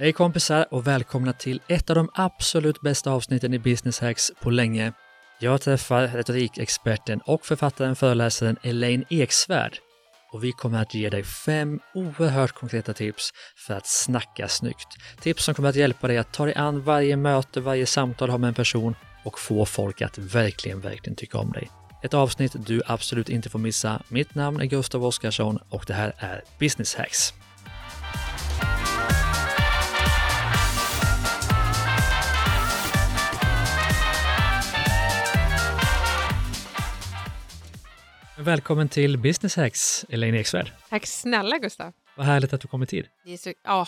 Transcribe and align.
Hej 0.00 0.12
kompisar 0.12 0.66
och 0.70 0.86
välkomna 0.86 1.32
till 1.32 1.60
ett 1.68 1.90
av 1.90 1.96
de 1.96 2.10
absolut 2.14 2.80
bästa 2.80 3.10
avsnitten 3.10 3.54
i 3.54 3.58
Business 3.58 4.00
Hacks 4.00 4.30
på 4.40 4.50
länge. 4.50 4.92
Jag 5.38 5.60
träffar 5.60 6.06
retorikexperten 6.06 7.20
och 7.20 7.46
författaren 7.46 7.96
föreläsaren 7.96 8.56
Elaine 8.62 9.04
Eksvärd 9.08 9.78
och 10.32 10.44
vi 10.44 10.52
kommer 10.52 10.82
att 10.82 10.94
ge 10.94 11.10
dig 11.10 11.24
fem 11.24 11.80
oerhört 11.94 12.52
konkreta 12.52 12.92
tips 12.92 13.30
för 13.66 13.74
att 13.74 13.86
snacka 13.86 14.48
snyggt. 14.48 14.88
Tips 15.20 15.44
som 15.44 15.54
kommer 15.54 15.68
att 15.68 15.76
hjälpa 15.76 16.08
dig 16.08 16.18
att 16.18 16.32
ta 16.32 16.44
dig 16.44 16.54
an 16.54 16.82
varje 16.82 17.16
möte, 17.16 17.60
varje 17.60 17.86
samtal 17.86 18.30
har 18.30 18.38
med 18.38 18.48
en 18.48 18.54
person 18.54 18.94
och 19.24 19.38
få 19.38 19.66
folk 19.66 20.02
att 20.02 20.18
verkligen, 20.18 20.80
verkligen 20.80 21.16
tycka 21.16 21.38
om 21.38 21.52
dig. 21.52 21.70
Ett 22.02 22.14
avsnitt 22.14 22.56
du 22.66 22.82
absolut 22.86 23.28
inte 23.28 23.50
får 23.50 23.58
missa. 23.58 24.02
Mitt 24.08 24.34
namn 24.34 24.60
är 24.60 24.64
Gustav 24.64 25.04
Oskarsson 25.04 25.58
och 25.68 25.84
det 25.86 25.94
här 25.94 26.14
är 26.18 26.44
Business 26.58 26.94
Hacks. 26.94 27.34
Välkommen 38.40 38.88
till 38.88 39.18
Business 39.18 39.56
Hacks, 39.56 40.04
Elaine 40.08 40.34
Eksvärd. 40.34 40.72
Tack 40.88 41.06
snälla 41.06 41.58
Gustav. 41.58 41.92
Vad 42.16 42.26
härligt 42.26 42.52
att 42.52 42.60
du 42.60 42.68
kommit 42.68 42.92
hit. 42.92 43.06
Det 43.24 43.32
är 43.32 43.36
så, 43.36 43.52
ja. 43.64 43.86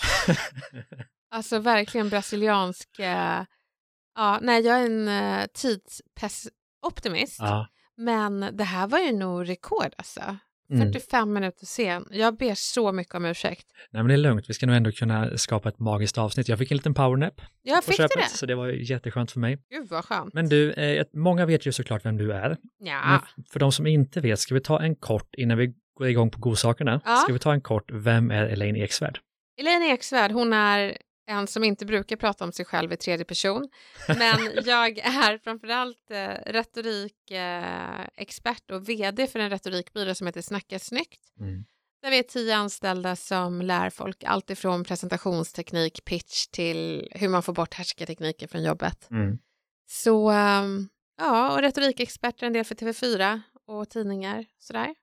alltså 1.31 1.59
verkligen 1.59 2.09
brasiliansk... 2.09 2.99
eh, 2.99 3.43
Ja, 4.15 4.39
nej, 4.43 4.63
jag 4.67 4.81
är 4.81 4.87
en 4.87 5.09
uh, 5.09 5.47
tidsoptimist. 5.55 7.37
Ja. 7.39 7.67
Men 7.97 8.57
det 8.57 8.65
här 8.65 8.87
var 8.87 8.99
ju 8.99 9.13
nog 9.13 9.49
rekord 9.49 9.95
alltså. 9.99 10.37
Mm. 10.71 10.93
45 10.93 11.33
minuter 11.33 11.67
sen. 11.67 12.07
Jag 12.11 12.37
ber 12.37 12.55
så 12.55 12.93
mycket 12.93 13.15
om 13.15 13.25
ursäkt. 13.25 13.67
Nej 13.91 14.03
men 14.03 14.09
det 14.09 14.15
är 14.15 14.19
lugnt, 14.19 14.45
vi 14.51 14.55
ska 14.55 14.67
nog 14.67 14.77
ändå 14.77 14.93
kunna 14.93 15.39
skapa 15.39 15.69
ett 15.69 15.79
magiskt 15.79 16.19
avsnitt. 16.19 16.49
Jag 16.49 16.59
fick 16.59 16.71
en 16.71 16.77
liten 16.77 16.95
powernap 16.95 17.41
Jag 17.63 17.85
fick 17.85 17.97
köpet, 17.97 18.17
det? 18.17 18.37
så 18.37 18.47
det 18.47 18.55
var 18.55 18.69
jätteskönt 18.69 19.31
för 19.31 19.41
mig. 19.41 19.59
Gud 19.71 19.89
vad 19.89 20.05
skönt. 20.05 20.35
Men 20.35 20.49
du, 20.49 20.73
eh, 20.73 21.05
många 21.15 21.47
vet 21.47 21.67
ju 21.67 21.73
såklart 21.73 22.05
vem 22.05 22.17
du 22.17 22.33
är. 22.33 22.49
Men 22.49 22.89
ja. 22.89 23.23
för 23.53 23.61
de 23.61 23.73
som 23.73 23.87
inte 23.87 24.21
vet, 24.21 24.39
ska 24.39 24.55
vi 24.55 24.61
ta 24.61 24.81
en 24.83 24.97
kort, 24.97 25.35
innan 25.35 25.59
vi 25.59 25.75
går 25.99 26.09
igång 26.09 26.31
på 26.31 26.39
godsakerna, 26.41 27.01
Ja. 27.05 27.17
ska 27.17 27.33
vi 27.33 27.39
ta 27.39 27.53
en 27.53 27.61
kort, 27.61 27.91
vem 27.93 28.31
är 28.31 28.47
Elaine 28.47 28.77
Eksvärd? 28.77 29.19
Elaine 29.61 29.83
Eksvärd, 29.83 30.33
hon 30.33 30.53
är 30.53 30.97
en 31.31 31.47
som 31.47 31.65
inte 31.65 31.87
brukar 31.87 32.17
prata 32.17 32.45
om 32.45 32.53
sig 32.53 32.65
själv 32.65 32.93
i 32.93 32.97
tredje 32.97 33.25
person. 33.25 33.69
Men 34.09 34.39
jag 34.65 34.99
är 34.99 35.39
framförallt 35.39 36.11
eh, 36.11 36.35
retorikexpert 36.47 38.71
eh, 38.71 38.77
och 38.77 38.89
vd 38.89 39.27
för 39.27 39.39
en 39.39 39.51
retorikbyrå 39.51 40.15
som 40.15 40.27
heter 40.27 40.43
Snacka 40.43 40.79
snyggt. 40.79 41.21
Mm. 41.41 41.65
Där 42.03 42.11
vi 42.11 42.19
är 42.19 42.23
tio 42.23 42.57
anställda 42.57 43.17
som 43.17 43.63
lär 43.63 43.91
folk 43.91 44.25
allt 44.25 44.51
ifrån 44.51 44.85
presentationsteknik, 44.85 46.05
pitch 46.05 46.47
till 46.47 47.09
hur 47.11 47.29
man 47.29 47.43
får 47.43 47.53
bort 47.53 47.75
härskartekniker 47.75 48.47
från 48.47 48.63
jobbet. 48.63 49.11
Mm. 49.11 49.39
Så 49.89 50.31
ehm, 50.31 50.89
ja, 51.19 51.53
och 51.53 51.61
retorikexperter 51.61 52.47
en 52.47 52.53
del 52.53 52.65
för 52.65 52.75
TV4 52.75 53.41
och 53.67 53.91
tidningar 53.91 54.47
sådär. 54.59 54.95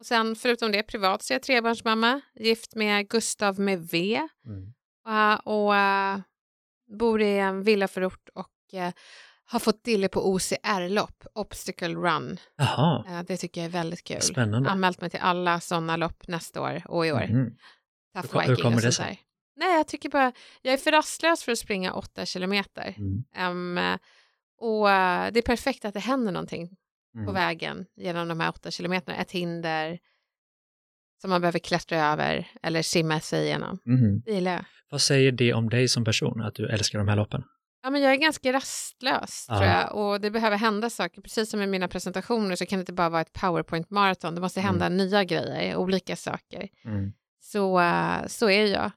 Och 0.00 0.06
sen 0.06 0.36
förutom 0.36 0.72
det 0.72 0.82
privat 0.82 1.22
så 1.22 1.32
är 1.32 1.34
jag 1.34 1.42
trebarnsmamma, 1.42 2.20
gift 2.34 2.74
med 2.74 3.08
Gustav 3.08 3.60
med 3.60 3.88
V 3.88 4.28
Mm. 4.46 4.74
Eh, 5.08 5.34
och 5.34 5.76
eh, 5.76 6.18
bor 6.98 7.22
i 7.22 7.38
en 7.38 7.62
villaförort 7.62 8.28
och 8.34 8.74
eh, 8.80 8.92
har 9.46 9.58
fått 9.58 9.84
dille 9.84 10.08
på 10.08 10.32
OCR-lopp, 10.32 11.24
Obstacle 11.34 11.94
Run. 11.94 12.38
Jaha, 12.56 13.04
Eh, 13.08 13.22
det 13.22 13.36
tycker 13.36 13.60
jag 13.60 13.68
är 13.68 13.72
väldigt 13.72 14.04
kul. 14.04 14.20
spännande. 14.20 14.70
Anmält 14.70 15.00
mig 15.00 15.10
till 15.10 15.20
alla 15.20 15.60
sådana 15.60 15.96
lopp 15.96 16.28
nästa 16.28 16.60
år 16.62 16.82
och 16.88 17.06
i 17.06 17.12
år. 17.12 17.26
Mhm. 17.30 17.56
Tough 18.22 18.40
Hur 18.40 18.48
hur 18.48 18.56
kommer 18.62 18.82
det 18.82 18.92
sig? 18.92 19.20
Nej, 19.56 19.76
jag 19.76 19.86
tycker 19.88 20.08
bara, 20.08 20.32
jag 20.62 20.74
är 20.74 20.78
för 20.78 20.92
rastlös 20.92 21.42
för 21.44 21.52
att 21.52 21.58
springa 21.58 21.92
åtta 21.94 22.26
kilometer. 22.26 22.94
Mm. 22.98 23.24
Ehm, 23.34 23.98
och 24.58 24.86
det 25.32 25.38
är 25.38 25.42
perfekt 25.42 25.84
att 25.84 25.94
det 25.94 26.00
händer 26.00 26.32
någonting 26.32 26.68
på 27.12 27.18
Mm. 27.20 27.34
vägen 27.34 27.86
genom 27.96 28.28
de 28.28 28.40
här 28.40 28.48
åtta 28.48 28.70
kilometerna. 28.70 29.16
Ett 29.18 29.30
hinder 29.30 29.98
som 31.24 31.30
man 31.30 31.40
behöver 31.40 31.58
klättra 31.58 31.98
över 32.12 32.46
eller 32.62 32.82
simma 32.82 33.20
sig 33.20 33.44
igenom. 33.44 33.78
Mhm. 33.84 34.20
Det 34.24 34.32
gillar 34.32 34.52
jag. 34.52 34.64
Vad 34.90 35.00
säger 35.00 35.32
det 35.32 35.54
om 35.54 35.68
dig 35.70 35.88
som 35.88 36.04
person, 36.04 36.42
att 36.42 36.54
du 36.54 36.68
älskar 36.68 36.98
de 36.98 37.08
här 37.08 37.16
loppen? 37.16 37.42
Ja, 37.82 37.90
men 37.90 38.02
jag 38.02 38.12
är 38.12 38.16
ganska 38.16 38.52
rastlös 38.52 39.46
Ja. 39.48 39.56
tror 39.58 39.68
jag 39.70 39.94
och 39.96 40.20
det 40.20 40.30
behöver 40.30 40.56
hända 40.56 40.90
saker. 40.90 41.20
Precis 41.22 41.50
som 41.50 41.62
i 41.62 41.66
mina 41.66 41.88
presentationer 41.88 42.56
så 42.56 42.66
kan 42.66 42.78
det 42.78 42.80
inte 42.80 42.92
bara 42.92 43.08
vara 43.08 43.20
ett 43.22 43.32
powerpoint-maraton. 43.32 44.34
Det 44.34 44.40
måste 44.40 44.60
hända 44.60 44.88
nya 44.88 45.24
grejer, 45.24 45.76
olika 45.76 46.16
saker. 46.16 46.68
Mm. 46.84 47.12
Så, 47.40 47.80
eh, 47.80 48.26
så 48.26 48.50
är 48.50 48.66
jag. 48.66 48.90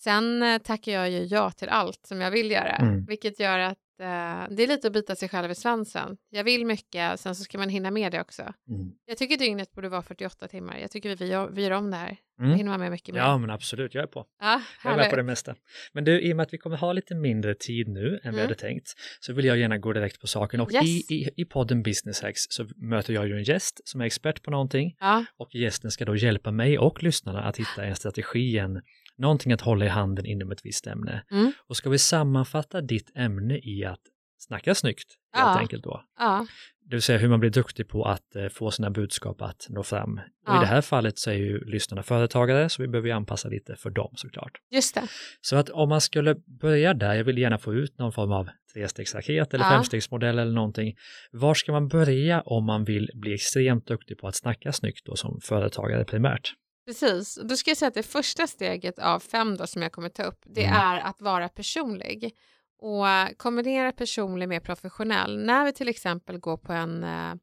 Sen 0.00 0.42
eh, 0.42 0.58
tackar 0.58 0.92
jag 0.92 1.10
ju 1.10 1.18
ja 1.24 1.50
till 1.50 1.68
allt 1.68 2.06
som 2.06 2.20
jag 2.20 2.30
vill 2.30 2.50
göra, 2.50 2.76
Mm. 2.76 3.04
vilket 3.04 3.40
gör 3.40 3.58
att 3.58 3.78
det 3.98 4.62
är 4.62 4.66
lite 4.66 4.86
att 4.86 4.92
bita 4.92 5.16
sig 5.16 5.28
själv 5.28 5.50
i 5.50 5.54
svansen. 5.54 6.16
Jag 6.30 6.44
vill 6.44 6.66
mycket, 6.66 7.20
sen 7.20 7.34
så 7.34 7.44
ska 7.44 7.58
man 7.58 7.68
hinna 7.68 7.90
med 7.90 8.12
det 8.12 8.20
också. 8.20 8.42
Mm. 8.42 8.92
Jag 9.06 9.18
tycker 9.18 9.36
dygnet 9.36 9.72
borde 9.72 9.88
vara 9.88 10.02
48 10.02 10.48
timmar. 10.48 10.78
Jag 10.78 10.90
tycker 10.90 11.16
vi 11.16 11.48
vi 11.54 11.62
gör 11.62 11.70
om 11.70 11.90
det 11.90 11.96
här. 11.96 12.16
Då 12.38 12.44
Mm. 12.44 12.56
hinner 12.56 12.70
man 12.70 12.80
med 12.80 12.90
mycket 12.90 13.14
mer. 13.14 13.20
Ja, 13.20 13.38
men 13.38 13.50
absolut, 13.50 13.94
jag 13.94 14.02
är 14.02 14.06
på. 14.06 14.26
ja 14.40 14.62
Jag 14.84 14.92
är 14.92 14.96
med 14.96 15.10
på 15.10 15.16
det 15.16 15.22
mesta. 15.22 15.54
Men 15.92 16.04
du, 16.04 16.20
i 16.20 16.32
och 16.32 16.36
med 16.36 16.42
att 16.44 16.52
vi 16.52 16.58
kommer 16.58 16.76
ha 16.76 16.92
lite 16.92 17.14
mindre 17.14 17.54
tid 17.54 17.88
nu 17.88 18.06
än 18.08 18.20
vi 18.22 18.28
Mm. 18.28 18.40
hade 18.40 18.54
tänkt, 18.54 18.88
så 19.20 19.32
vill 19.32 19.44
jag 19.44 19.58
gärna 19.58 19.78
gå 19.78 19.92
direkt 19.92 20.20
på 20.20 20.26
saken. 20.26 20.60
Och 20.60 20.72
Yes. 20.74 20.84
i, 20.84 21.14
i, 21.14 21.30
i 21.36 21.44
podden 21.44 21.82
Business 21.82 22.22
Hacks 22.22 22.40
så 22.48 22.66
möter 22.76 23.12
jag 23.12 23.26
ju 23.28 23.36
en 23.36 23.42
gäst 23.42 23.80
som 23.88 24.00
är 24.00 24.04
expert 24.04 24.42
på 24.42 24.50
någonting 24.50 24.96
Ja, 25.00 25.24
och 25.36 25.54
gästen 25.54 25.90
ska 25.90 26.04
då 26.04 26.16
hjälpa 26.16 26.50
mig 26.50 26.78
och 26.78 27.02
lyssnarna 27.02 27.42
att 27.42 27.56
hitta 27.56 27.84
en 27.84 27.96
strategi, 27.96 28.58
en, 28.58 28.82
någonting 29.18 29.52
att 29.52 29.60
hålla 29.60 29.84
i 29.84 29.88
handen 29.88 30.26
inom 30.26 30.50
ett 30.50 30.60
visst 30.64 30.86
ämne. 30.86 31.24
Mm. 31.30 31.52
Och 31.68 31.76
ska 31.76 31.90
vi 31.90 31.98
sammanfatta 31.98 32.80
ditt 32.80 33.10
ämne 33.14 33.58
i 33.58 33.84
att 33.84 34.00
snacka 34.38 34.74
snyggt, 34.74 35.14
helt 35.36 35.46
Ja. 35.46 35.58
enkelt 35.58 35.84
då. 35.84 36.02
ja, 36.18 36.46
Det 36.90 36.96
vill 36.96 37.02
säga 37.02 37.18
hur 37.18 37.28
man 37.28 37.40
blir 37.40 37.50
duktig 37.50 37.88
på 37.88 38.04
att 38.04 38.36
eh, 38.36 38.48
få 38.48 38.70
sina 38.70 38.90
budskap 38.90 39.42
att 39.42 39.66
nå 39.68 39.82
fram. 39.82 40.12
Och 40.12 40.18
i 40.18 40.56
Ja. 40.56 40.60
det 40.60 40.66
här 40.66 40.80
fallet 40.80 41.18
så 41.18 41.30
är 41.30 41.34
ju 41.34 41.64
lyssnarna 41.64 42.02
företagare, 42.02 42.68
så 42.68 42.82
vi 42.82 42.88
behöver 42.88 43.08
ju 43.08 43.14
anpassa 43.14 43.48
lite 43.48 43.76
för 43.76 43.90
dem 43.90 44.12
såklart. 44.16 44.52
just 44.70 44.94
det. 44.94 45.02
Så 45.40 45.56
att 45.56 45.68
om 45.70 45.88
man 45.88 46.00
skulle 46.00 46.34
börja 46.60 46.94
där, 46.94 47.14
jag 47.14 47.24
vill 47.24 47.38
gärna 47.38 47.58
få 47.58 47.74
ut 47.74 47.98
någon 47.98 48.12
form 48.12 48.32
av 48.32 48.48
trestegsraket 48.74 49.54
eller 49.54 49.64
Ja. 49.64 49.70
femstegsmodell 49.70 50.38
eller 50.38 50.52
någonting. 50.52 50.94
Var 51.32 51.54
ska 51.54 51.72
man 51.72 51.88
börja 51.88 52.40
om 52.40 52.64
man 52.64 52.84
vill 52.84 53.10
bli 53.14 53.34
extremt 53.34 53.86
duktig 53.86 54.18
på 54.18 54.28
att 54.28 54.34
snacka 54.36 54.72
snyggt 54.72 55.06
då 55.06 55.16
som 55.16 55.40
företagare 55.42 56.04
primärt? 56.04 56.52
Precis. 56.86 57.38
Då 57.42 57.56
ska 57.56 57.70
jag 57.70 57.78
säga 57.78 57.88
att 57.88 57.94
det 57.94 58.02
första 58.02 58.46
steget 58.46 58.98
av 58.98 59.20
fem 59.20 59.56
då, 59.56 59.66
som 59.66 59.82
jag 59.82 59.92
kommer 59.92 60.08
ta 60.08 60.22
upp, 60.22 60.42
det 60.46 60.64
Mm. 60.64 60.76
är 60.80 60.98
att 61.00 61.20
vara 61.20 61.48
personlig. 61.48 62.36
Och 62.78 63.08
eh, 63.08 63.28
kombinera 63.36 63.92
personlig 63.92 64.48
med 64.48 64.62
professionell. 64.62 65.38
När 65.38 65.64
vi 65.64 65.72
till 65.72 65.88
exempel 65.88 66.38
går 66.38 66.56
på 66.56 66.72
en 66.72 67.04
eh, 67.04 67.34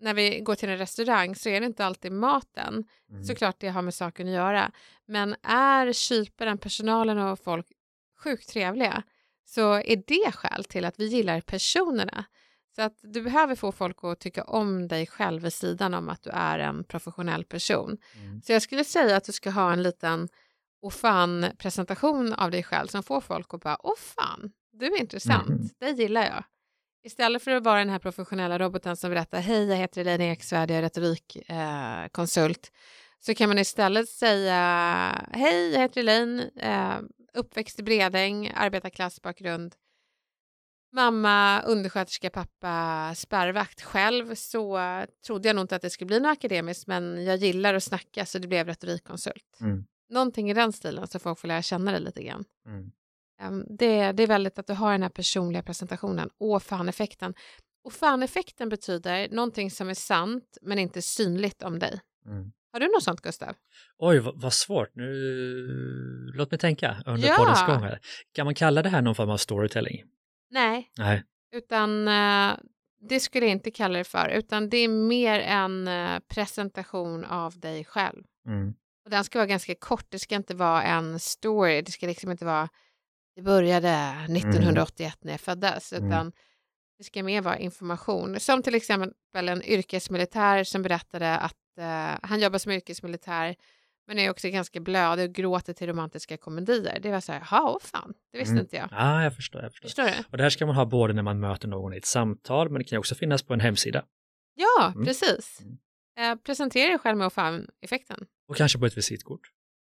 när 0.00 0.14
vi 0.14 0.40
går 0.40 0.54
till 0.54 0.68
en 0.68 0.78
restaurang 0.78 1.34
så 1.34 1.48
är 1.48 1.60
det 1.60 1.66
inte 1.66 1.84
alltid 1.84 2.12
maten. 2.12 2.84
Mm. 3.10 3.24
Såklart 3.24 3.56
det 3.60 3.68
har 3.68 3.82
med 3.82 3.94
saken 3.94 4.26
att 4.28 4.34
göra. 4.34 4.72
Men 5.06 5.36
är 5.42 5.92
kyparen, 5.92 6.58
personalen 6.58 7.18
och 7.18 7.38
folk 7.38 7.66
sjukt 8.24 8.48
trevliga 8.48 9.02
så 9.44 9.72
är 9.74 10.02
det 10.06 10.32
skäl 10.32 10.64
till 10.64 10.84
att 10.84 10.98
vi 11.00 11.06
gillar 11.06 11.40
personerna. 11.40 12.24
Så 12.78 12.82
att 12.82 12.98
du 13.02 13.22
behöver 13.22 13.54
få 13.54 13.72
folk 13.72 13.96
att 14.02 14.20
tycka 14.20 14.44
om 14.44 14.88
dig 14.88 15.06
själv 15.06 15.42
vid 15.42 15.52
sidan 15.52 15.94
om 15.94 16.08
att 16.08 16.22
du 16.22 16.30
är 16.30 16.58
en 16.58 16.84
professionell 16.84 17.44
person. 17.44 17.98
Mm. 18.14 18.42
Så 18.42 18.52
jag 18.52 18.62
skulle 18.62 18.84
säga 18.84 19.16
att 19.16 19.24
du 19.24 19.32
ska 19.32 19.50
ha 19.50 19.72
en 19.72 19.82
liten 19.82 20.28
och 20.82 20.92
fan 20.92 21.46
presentation 21.58 22.32
av 22.32 22.50
dig 22.50 22.62
själv 22.62 22.86
som 22.86 23.02
får 23.02 23.20
folk 23.20 23.54
att 23.54 23.60
bara 23.60 23.76
åh 23.82 23.96
fan, 23.96 24.52
du 24.72 24.86
är 24.86 25.00
intressant, 25.00 25.48
Mhm. 25.48 25.68
det 25.78 25.90
gillar 25.90 26.22
jag. 26.22 26.44
Istället 27.04 27.42
för 27.42 27.50
att 27.50 27.64
vara 27.64 27.78
den 27.78 27.90
här 27.90 27.98
professionella 27.98 28.58
roboten 28.58 28.96
som 28.96 29.10
berättar 29.10 29.40
hej, 29.40 29.64
jag 29.68 29.76
heter 29.76 30.00
Elaine 30.00 30.20
Eksvärd, 30.32 30.70
jag 30.70 30.78
är 30.78 30.82
retorikkonsult, 30.82 31.50
eh, 32.04 32.08
konsult." 32.12 32.72
så 33.20 33.34
kan 33.34 33.48
man 33.48 33.58
istället 33.58 34.08
säga 34.08 34.58
hej, 35.32 35.72
jag 35.72 35.80
heter 35.80 36.00
Elaine, 36.00 36.40
eh, 36.56 36.94
uppväxt 37.34 37.78
i 37.78 37.82
Bredäng, 37.82 38.52
arbetarklassbakgrund, 38.54 39.74
mamma, 40.92 41.62
undersköterska, 41.62 42.30
pappa, 42.30 43.12
spärrvakt. 43.16 43.82
Själv 43.82 44.34
så 44.34 44.78
trodde 45.26 45.48
jag 45.48 45.56
nog 45.56 45.62
inte 45.64 45.76
att 45.76 45.82
det 45.82 45.90
skulle 45.90 46.06
bli 46.06 46.20
något 46.20 46.32
akademiskt, 46.38 46.86
men 46.86 47.24
jag 47.24 47.36
gillar 47.36 47.74
att 47.74 47.82
snacka 47.84 48.26
så 48.26 48.38
det 48.38 48.48
blev 48.48 48.66
retorikkonsult. 48.66 49.58
Mm. 49.60 49.84
Någonting 50.10 50.50
i 50.50 50.54
den 50.54 50.72
stilen 50.72 51.06
så 51.06 51.18
folk 51.18 51.38
får 51.38 51.48
lära 51.48 51.62
känna 51.62 51.90
dig 51.90 52.00
lite 52.00 52.22
grann. 52.22 52.44
Mm. 52.66 52.90
Ehm, 53.40 53.64
Det, 53.68 54.12
det 54.12 54.22
är 54.22 54.26
väldigt 54.26 54.58
att 54.58 54.66
du 54.66 54.72
har 54.72 54.92
den 54.92 55.02
här 55.02 55.08
personliga 55.10 55.62
presentationen. 55.62 56.30
Åh 56.38 56.58
fan-effekten. 56.58 57.34
Och 57.84 57.92
fan-effekten 57.92 58.68
betyder 58.68 59.28
någonting 59.30 59.70
som 59.70 59.88
är 59.88 59.94
sant 59.94 60.58
men 60.62 60.78
inte 60.78 61.02
synligt 61.02 61.62
om 61.62 61.78
dig. 61.78 62.00
Mm. 62.26 62.52
Har 62.72 62.80
du 62.80 62.86
något 62.86 63.02
sånt 63.02 63.20
Gustav? 63.20 63.54
Oj, 63.98 64.18
vad, 64.18 64.40
vad 64.40 64.52
svårt. 64.52 64.88
Nu, 64.94 66.32
låt 66.34 66.50
mig 66.50 66.58
tänka 66.58 67.02
under 67.06 67.28
Ja. 67.28 67.34
poddens 67.38 67.66
gång 67.66 67.82
här. 67.82 68.00
Kan 68.32 68.44
man 68.44 68.54
kalla 68.54 68.82
det 68.82 68.88
här 68.88 69.02
någon 69.02 69.14
form 69.14 69.30
av 69.30 69.36
storytelling? 69.36 70.04
Nej, 70.50 70.90
Nej. 70.98 71.22
utan 71.52 72.08
eh, 72.08 72.56
det 73.00 73.20
skulle 73.20 73.46
jag 73.46 73.52
inte 73.52 73.70
kalla 73.70 73.98
det 73.98 74.04
för, 74.04 74.28
utan 74.28 74.68
det 74.68 74.76
är 74.76 74.88
mer 74.88 75.40
en 75.40 75.88
eh, 75.88 76.18
presentation 76.28 77.24
av 77.24 77.58
dig 77.60 77.84
själv. 77.84 78.24
Mm. 78.46 78.74
Och 79.04 79.10
den 79.10 79.24
ska 79.24 79.38
vara 79.38 79.46
ganska 79.46 79.74
kort, 79.74 80.06
det 80.08 80.18
ska 80.18 80.34
inte 80.34 80.54
vara 80.54 80.82
en 80.82 81.18
story, 81.18 81.82
det 81.82 81.90
ska 81.92 82.06
liksom 82.06 82.30
inte 82.30 82.44
vara 82.44 82.68
det 83.36 83.42
började 83.42 84.16
1981 84.28 85.18
när 85.20 85.32
jag 85.32 85.40
föddes, 85.40 85.92
Mm. 85.92 86.08
utan 86.08 86.32
det 86.98 87.04
ska 87.04 87.22
mer 87.22 87.42
vara 87.42 87.58
information. 87.58 88.40
Som 88.40 88.62
till 88.62 88.74
exempel 88.74 89.48
en 89.48 89.62
yrkesmilitär 89.62 90.64
som 90.64 90.82
berättade 90.82 91.36
att 91.38 91.78
eh, 91.78 92.18
han 92.22 92.40
jobbar 92.40 92.58
som 92.58 92.72
yrkesmilitär 92.72 93.56
men 94.08 94.18
är 94.18 94.30
också 94.30 94.48
ganska 94.48 94.80
blödig 94.80 95.28
och 95.28 95.34
gråter 95.34 95.72
till 95.72 95.86
romantiska 95.86 96.36
komedier. 96.36 96.98
Det 97.02 97.10
var 97.10 97.20
så 97.20 97.32
här, 97.32 97.42
åh 97.52 97.78
fan, 97.80 98.14
det 98.32 98.38
visste 98.38 98.52
Mm. 98.52 98.60
inte 98.62 98.76
jag. 98.76 98.88
Ja, 98.90 99.22
jag 99.22 99.36
förstår. 99.36 99.62
Jag 99.62 99.72
förstår. 99.72 99.88
Förstår 99.88 100.04
du? 100.04 100.12
Och 100.30 100.36
det 100.36 100.42
här 100.42 100.50
ska 100.50 100.66
man 100.66 100.74
ha 100.74 100.84
både 100.84 101.12
när 101.12 101.22
man 101.22 101.40
möter 101.40 101.68
någon 101.68 101.94
i 101.94 101.96
ett 101.96 102.06
samtal, 102.06 102.70
men 102.70 102.78
det 102.78 102.84
kan 102.84 102.98
också 102.98 103.14
finnas 103.14 103.42
på 103.42 103.54
en 103.54 103.60
hemsida. 103.60 104.04
Ja, 104.54 104.92
Mm. 104.94 105.04
precis. 105.04 105.60
Mm. 105.60 106.32
Eh, 106.32 106.36
presentera 106.42 106.88
dig 106.88 106.98
själv 106.98 107.18
med 107.18 107.26
att 107.26 107.32
få 107.32 107.40
fram 107.40 107.66
effekten. 107.80 108.26
Och 108.48 108.56
kanske 108.56 108.78
på 108.78 108.86
ett 108.86 108.96
visitkort. 108.96 109.50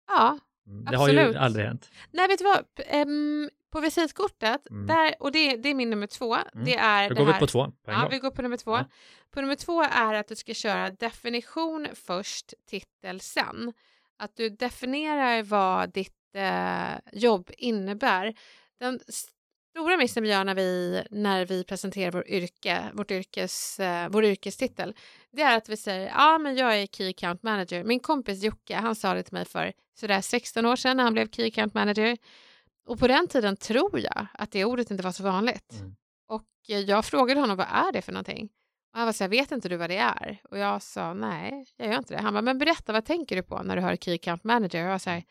Ja, 0.08 0.38
Mm. 0.66 0.84
Det 0.84 0.96
har 0.96 1.08
ju 1.08 1.18
Absolut. 1.18 1.36
aldrig 1.36 1.66
hänt. 1.66 1.90
nej 2.10 2.28
vet 2.28 2.38
du 2.38 2.44
vad, 2.44 2.64
ehm, 2.86 3.50
på 3.72 3.80
visitkortet, 3.80 4.70
Mm. 4.70 4.86
där, 4.86 5.14
och 5.20 5.32
det, 5.32 5.56
det 5.56 5.68
är 5.68 5.74
min 5.74 5.90
nummer 5.90 6.06
två, 6.06 6.36
det 6.66 6.76
är 6.76 7.08
Då 7.08 7.14
det 7.14 7.20
går 7.20 7.26
vi 7.26 7.32
här. 7.32 7.40
på 7.40 7.46
två 7.46 7.64
på 7.64 7.90
Ja, 7.90 8.00
gång. 8.00 8.10
vi 8.10 8.18
går 8.18 8.30
på 8.30 8.42
nummer 8.42 8.56
två. 8.56 8.70
Ja. 8.76 8.84
På 9.30 9.40
nummer 9.40 9.54
två 9.54 9.82
är 9.82 10.14
att 10.14 10.28
du 10.28 10.36
ska 10.36 10.54
köra 10.54 10.90
definition 10.90 11.88
först, 11.94 12.54
titel 12.70 13.20
sen. 13.20 13.72
Att 14.20 14.36
du 14.36 14.48
definierar 14.48 15.42
vad 15.42 15.92
ditt 15.92 16.34
eh, 16.34 16.98
jobb 17.12 17.50
innebär. 17.58 18.34
Den 18.80 19.00
stora 19.72 19.96
missen 19.96 20.22
vi 20.22 20.28
gör 20.28 20.44
när 20.44 20.54
vi, 20.54 21.02
när 21.10 21.46
vi 21.46 21.64
presenterar 21.64 22.12
vår 22.12 22.28
yrke, 22.28 22.90
vårt 22.92 23.10
yrkes, 23.10 23.80
eh, 23.80 24.08
vår 24.08 24.24
yrkestitel, 24.24 24.94
det 25.32 25.42
är 25.42 25.56
att 25.56 25.68
vi 25.68 25.76
säger 25.76 26.08
ja, 26.08 26.38
men 26.38 26.56
jag 26.56 26.80
är 26.80 26.86
Key 26.86 27.10
Account 27.10 27.42
Manager. 27.42 27.84
Min 27.84 28.00
kompis 28.00 28.42
Jocke, 28.42 28.76
han 28.76 28.94
sa 28.94 29.14
det 29.14 29.22
till 29.22 29.34
mig 29.34 29.44
för 29.44 29.72
sådär 30.00 30.20
16 30.20 30.66
år 30.66 30.76
sedan 30.76 30.96
när 30.96 31.04
han 31.04 31.12
blev 31.12 31.30
Key 31.30 31.48
Account 31.48 31.74
Manager. 31.74 32.16
Och 32.86 32.98
på 32.98 33.08
den 33.08 33.28
tiden 33.28 33.56
tror 33.56 34.00
jag 34.00 34.26
att 34.32 34.50
det 34.50 34.64
ordet 34.64 34.90
inte 34.90 35.02
var 35.02 35.12
så 35.12 35.22
vanligt. 35.22 35.72
Mm. 35.72 35.96
Och 36.28 36.46
jag 36.66 37.04
frågade 37.04 37.40
honom 37.40 37.56
vad 37.56 37.66
är 37.66 37.92
det 37.92 38.02
för 38.02 38.12
någonting? 38.12 38.48
Och 38.92 38.98
han 38.98 39.06
var 39.06 39.12
så 39.12 39.24
här, 39.24 39.28
vet 39.28 39.52
inte 39.52 39.68
du 39.68 39.76
vad 39.76 39.90
det 39.90 39.96
är? 39.96 40.40
Och 40.50 40.58
jag 40.58 40.82
sa 40.82 41.14
nej, 41.14 41.66
jag 41.76 41.88
gör 41.88 41.98
inte 41.98 42.14
det. 42.14 42.20
Han 42.20 42.34
bara, 42.34 42.42
men 42.42 42.58
berätta 42.58 42.92
vad 42.92 43.04
tänker 43.04 43.36
du 43.36 43.42
på 43.42 43.62
när 43.62 43.76
du 43.76 43.82
hör 43.82 43.96
Key 43.96 44.14
Account 44.14 44.44
Manager? 44.44 44.78
Och 44.78 44.84
jag 44.84 44.90
var 44.90 44.98
så 44.98 45.10
här, 45.10 45.24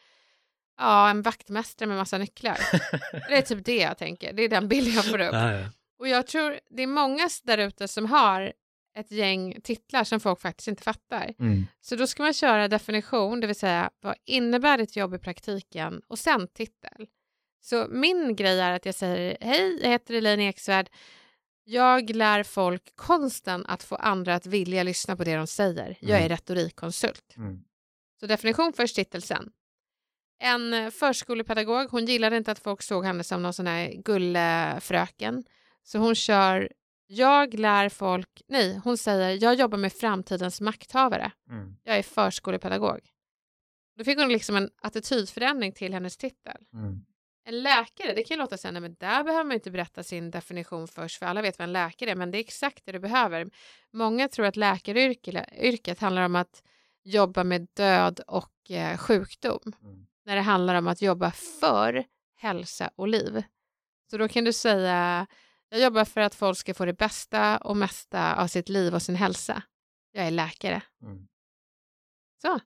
ja 0.77 1.09
en 1.09 1.21
vaktmästare 1.21 1.88
med 1.88 1.97
massa 1.97 2.17
nycklar. 2.17 2.57
det 3.29 3.38
är 3.38 3.41
typ 3.41 3.65
det 3.65 3.77
jag 3.77 3.97
tänker, 3.97 4.33
det 4.33 4.44
är 4.44 4.50
den 4.50 4.67
bild 4.67 4.88
jag 4.88 5.06
får 5.06 5.21
upp. 5.21 5.33
ja, 5.33 5.53
ja. 5.53 5.65
Och 6.00 6.07
jag 6.07 6.27
tror 6.27 6.59
det 6.69 6.83
är 6.83 6.88
många 6.88 7.29
där 7.44 7.57
ute 7.57 7.88
som 7.88 8.06
har 8.06 8.53
ett 8.95 9.11
gäng 9.11 9.61
titlar 9.63 10.03
som 10.03 10.19
folk 10.19 10.41
faktiskt 10.41 10.67
inte 10.67 10.83
fattar. 10.83 11.33
Mm. 11.39 11.65
Så 11.81 11.95
då 11.95 12.07
ska 12.07 12.23
man 12.23 12.33
köra 12.33 12.67
definition, 12.67 13.39
det 13.39 13.47
vill 13.47 13.56
säga 13.56 13.89
vad 14.01 14.15
innebär 14.25 14.77
ditt 14.77 14.95
jobb 14.95 15.13
i 15.13 15.19
praktiken 15.19 16.01
och 16.07 16.19
sen 16.19 16.47
titel. 16.47 17.07
Så 17.61 17.88
min 17.89 18.35
grej 18.35 18.59
är 18.59 18.71
att 18.71 18.85
jag 18.85 18.95
säger 18.95 19.38
hej, 19.41 19.79
jag 19.81 19.89
heter 19.89 20.13
Elaine 20.13 20.39
Eksvärd. 20.39 20.89
Jag 21.71 22.10
lär 22.16 22.44
folk 22.44 22.95
konsten 22.95 23.66
att 23.66 23.83
få 23.83 23.95
andra 23.95 24.36
att 24.36 24.45
vilja 24.45 24.83
lyssna 24.83 25.16
på 25.16 25.24
det 25.24 25.36
de 25.36 25.48
säger. 25.48 25.98
Jag 26.00 26.12
är 26.12 26.25
Mm. 26.25 26.30
retorikkonsult. 26.30 27.33
Mm. 27.38 27.63
Så 28.19 28.25
definition 28.27 28.74
först, 28.74 28.95
titel 28.95 29.21
sen. 29.21 29.51
En 30.42 30.74
eh, 30.74 30.89
förskolepedagog, 30.89 31.89
hon 31.92 32.06
gillade 32.06 32.38
inte 32.38 32.51
att 32.51 32.60
folk 32.60 32.81
såg 32.81 33.06
henne 33.06 33.24
som 33.24 33.42
någon 33.42 33.54
sån 33.54 33.68
här 33.68 33.92
gullefröken. 34.04 35.44
Så 35.83 35.98
hon 35.98 36.16
kör, 36.16 36.71
jag 37.07 37.54
lär 37.60 37.89
folk, 37.89 38.42
nej, 38.48 38.81
hon 38.83 38.98
säger, 38.98 39.44
jag 39.44 39.56
jobbar 39.56 39.77
med 39.77 39.94
framtidens 39.94 40.62
makthavare. 40.62 41.31
Mm. 41.50 41.75
Jag 41.83 41.98
är 41.98 42.04
förskolepedagog. 42.04 43.00
Då 43.98 44.04
fick 44.04 44.19
hon 44.19 44.30
liksom 44.30 44.56
en 44.56 44.69
attitydförändring 44.81 45.71
till 45.74 45.94
hennes 45.94 46.18
titel. 46.18 46.57
Mm. 46.74 47.06
En 47.50 47.62
läkare, 47.63 48.13
det 48.13 48.24
kan 48.24 48.36
ju 48.36 48.42
låta 48.42 48.57
så 48.57 48.68
här, 48.68 48.80
men 48.80 48.96
där 49.00 49.24
behöver 49.24 49.44
man 49.44 49.54
inte 49.54 49.72
berätta 49.72 50.04
sin 50.04 50.31
definition 50.31 50.88
först, 50.88 51.19
för 51.19 51.25
alla 51.25 51.42
vet 51.42 51.60
vad 51.60 51.63
en 51.63 51.74
läkare 51.74 52.12
är, 52.12 52.16
men 52.16 52.31
det 52.31 52.38
är 52.38 52.40
exakt 52.40 52.86
det 52.86 52.92
du 52.92 53.00
behöver. 53.00 53.50
Många 53.94 54.28
tror 54.30 54.46
att 54.46 54.56
läkaryrket 54.56 56.00
handlar 56.00 56.22
om 56.22 56.36
att 56.36 56.63
jobba 57.04 57.44
med 57.44 57.68
död 57.74 58.19
och 58.28 58.72
eh, 58.72 58.98
sjukdom, 58.98 59.74
Mm. 59.84 60.06
när 60.25 60.36
det 60.36 60.42
handlar 60.42 60.75
om 60.75 60.88
att 60.88 61.01
jobba 61.01 61.31
för 61.31 62.06
hälsa 62.36 62.92
och 62.96 63.07
liv. 63.07 63.44
Så 64.12 64.18
då 64.18 64.28
kan 64.28 64.44
du 64.44 64.54
säga, 64.54 65.28
jag 65.69 65.81
jobbar 65.81 66.06
för 66.06 66.22
att 66.22 66.36
folk 66.36 66.57
ska 66.57 66.74
få 66.74 66.86
det 66.86 66.94
bästa 66.94 67.57
och 67.57 67.78
mesta 67.78 68.36
av 68.36 68.48
sitt 68.48 68.69
liv 68.69 68.94
och 68.94 69.02
sin 69.02 69.16
hälsa. 69.16 69.63
Jag 70.12 70.28
är 70.28 70.31
läkare. 70.31 70.81
Mm. 71.02 71.28
Så. 72.42 72.60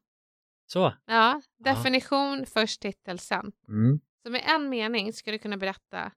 Så. 0.65 0.93
Ja, 1.05 1.41
definition 1.57 2.45
först, 2.45 2.81
titel 2.81 3.19
sen. 3.19 3.51
Mm. 3.67 3.99
Så 4.23 4.29
med 4.29 4.41
en 4.45 4.69
mening 4.69 5.13
ska 5.13 5.31
du 5.31 5.37
kunna 5.37 5.57
berätta 5.57 6.11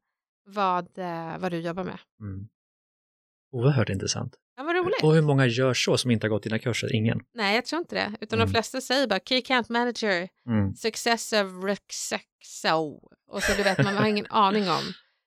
vad, 0.45 0.99
eh, 0.99 1.39
vad 1.39 1.53
du 1.53 1.59
jobbar 1.61 1.85
med. 1.85 1.99
Mm. 2.21 2.49
Oerhört 3.53 3.89
intressant. 3.89 4.37
Ja, 4.57 4.63
vad 4.63 4.77
roligt. 4.77 5.03
Och 5.03 5.15
hur 5.15 5.23
många 5.23 5.47
gör 5.47 5.75
så 5.75 5.97
som 5.99 6.11
inte 6.11 6.25
har 6.27 6.29
gått 6.31 6.43
dina 6.43 6.59
kurser? 6.59 6.95
Ingen. 6.95 7.21
Nej, 7.35 7.55
jag 7.55 7.65
tror 7.65 7.79
inte 7.81 7.95
det. 7.95 8.13
Utan 8.21 8.39
Mm. 8.39 8.47
de 8.49 8.53
flesta 8.53 8.81
säger 8.81 9.07
bara 9.07 9.21
Key 9.21 9.39
Account 9.39 9.69
Manager, 9.69 10.29
Mm. 10.47 10.75
Success 10.75 11.33
of 11.33 11.65
Rexexo. 11.65 13.09
Och 13.29 13.43
så 13.43 13.57
du 13.57 13.63
vet, 13.63 13.85
man 13.85 13.97
har 13.97 14.07
ingen 14.09 14.27
aning 14.27 14.63
om. 14.69 14.83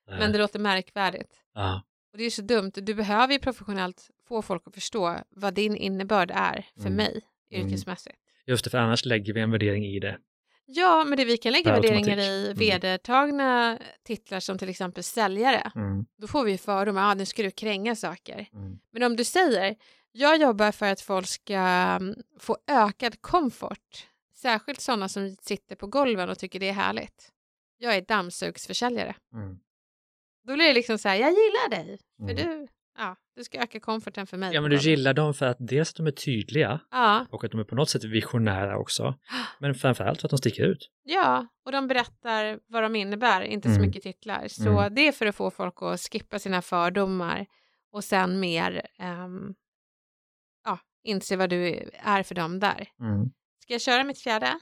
Men 0.18 0.32
det 0.32 0.38
låter 0.38 0.58
märkvärdigt. 0.58 1.42
ja. 1.54 1.82
Och 2.12 2.18
det 2.18 2.24
är 2.24 2.30
så 2.30 2.42
dumt. 2.42 2.72
Du 2.74 2.94
behöver 2.94 3.32
ju 3.32 3.38
professionellt 3.38 4.10
få 4.28 4.42
folk 4.42 4.62
att 4.66 4.74
förstå 4.74 5.18
vad 5.30 5.54
din 5.54 5.76
innebörd 5.76 6.30
är 6.34 6.66
för 6.74 6.80
Mm. 6.86 6.94
mig 6.96 7.20
Mm. 7.52 7.66
yrkesmässigt. 7.66 8.16
Just 8.46 8.64
det, 8.64 8.70
för 8.70 8.78
annars 8.78 9.04
lägger 9.04 9.32
vi 9.34 9.40
en 9.40 9.50
värdering 9.50 9.86
i 9.86 10.00
det. 10.00 10.18
Ja, 10.72 11.04
men 11.04 11.16
det 11.18 11.24
vi 11.24 11.36
kan 11.36 11.52
lägga 11.52 11.72
värderingar 11.72 12.18
i 12.18 12.44
Mm. 12.44 12.58
vedertagna 12.58 13.78
titlar 14.02 14.40
som 14.40 14.58
till 14.58 14.68
exempel 14.68 15.02
säljare. 15.02 15.72
Mm. 15.74 16.06
Då 16.18 16.26
får 16.26 16.44
vi 16.44 16.52
ju 16.52 16.58
fördomar, 16.58 17.10
ah, 17.10 17.14
nu 17.14 17.26
ska 17.26 17.42
du 17.42 17.50
kränga 17.50 17.96
saker. 17.96 18.48
Mm. 18.52 18.78
Men 18.92 19.02
om 19.02 19.16
du 19.16 19.24
säger, 19.24 19.76
jag 20.12 20.40
jobbar 20.40 20.72
för 20.72 20.86
att 20.86 21.00
folk 21.00 21.26
ska 21.26 21.54
mm, 21.56 22.14
få 22.40 22.56
ökad 22.66 23.20
komfort, 23.22 24.06
särskilt 24.34 24.80
sådana 24.80 25.08
som 25.08 25.36
sitter 25.40 25.76
på 25.76 25.86
golven 25.86 26.28
och 26.30 26.38
tycker 26.38 26.60
det 26.60 26.68
är 26.68 26.72
härligt. 26.72 27.32
Jag 27.78 27.96
är 27.96 28.00
dammsugsförsäljare. 28.00 29.14
Mm. 29.34 29.58
Då 30.46 30.54
blir 30.54 30.66
det 30.66 30.74
liksom 30.74 30.98
så 30.98 31.08
här, 31.08 31.16
jag 31.16 31.30
gillar 31.30 31.70
dig, 31.70 31.98
för 32.18 32.30
Mm. 32.30 32.36
du, 32.36 32.68
ja, 32.98 33.16
du 33.40 33.44
ska 33.44 33.58
öka 33.62 33.80
komforten 33.80 34.26
för 34.26 34.36
mig. 34.36 34.54
Ja, 34.54 34.60
men 34.60 34.70
du 34.70 34.76
golvet." 34.76 34.86
gillar 34.86 35.14
dem 35.14 35.34
för 35.34 35.46
att 35.46 35.56
dels 35.60 35.90
att 35.90 35.96
de 35.96 36.06
är 36.06 36.10
tydliga 36.10 36.80
Ja, 36.90 37.26
och 37.30 37.44
att 37.44 37.50
de 37.50 37.60
är 37.60 37.64
på 37.64 37.74
något 37.74 37.90
sätt 37.90 38.04
visionära 38.04 38.78
också. 38.78 39.14
Men 39.58 39.74
framförallt 39.74 40.20
för 40.20 40.26
att 40.26 40.30
de 40.30 40.38
sticker 40.38 40.64
ut. 40.64 40.90
ja, 41.02 41.46
och 41.64 41.72
de 41.72 41.88
berättar 41.88 42.58
vad 42.66 42.82
de 42.82 42.96
innebär, 42.96 43.42
inte 43.42 43.68
så 43.68 43.74
Mm. 43.74 43.86
mycket 43.86 44.02
titlar. 44.02 44.48
Så 44.48 44.68
Mm. 44.78 44.94
det 44.94 45.08
är 45.08 45.12
för 45.12 45.26
att 45.26 45.36
få 45.36 45.50
folk 45.50 45.74
att 45.82 46.00
skippa 46.00 46.38
sina 46.38 46.62
fördomar 46.62 47.46
och 47.92 48.04
sen 48.04 48.40
mer 48.40 48.86
ehm, 48.98 49.54
ja, 50.64 50.78
inse 51.04 51.36
vad 51.36 51.50
du 51.50 51.90
är 51.92 52.22
för 52.22 52.34
dem 52.34 52.58
där. 52.60 52.88
Mm. 53.00 53.30
Ska 53.62 53.74
jag 53.74 53.80
köra 53.80 54.04
mitt 54.04 54.18
fjärde? 54.20 54.58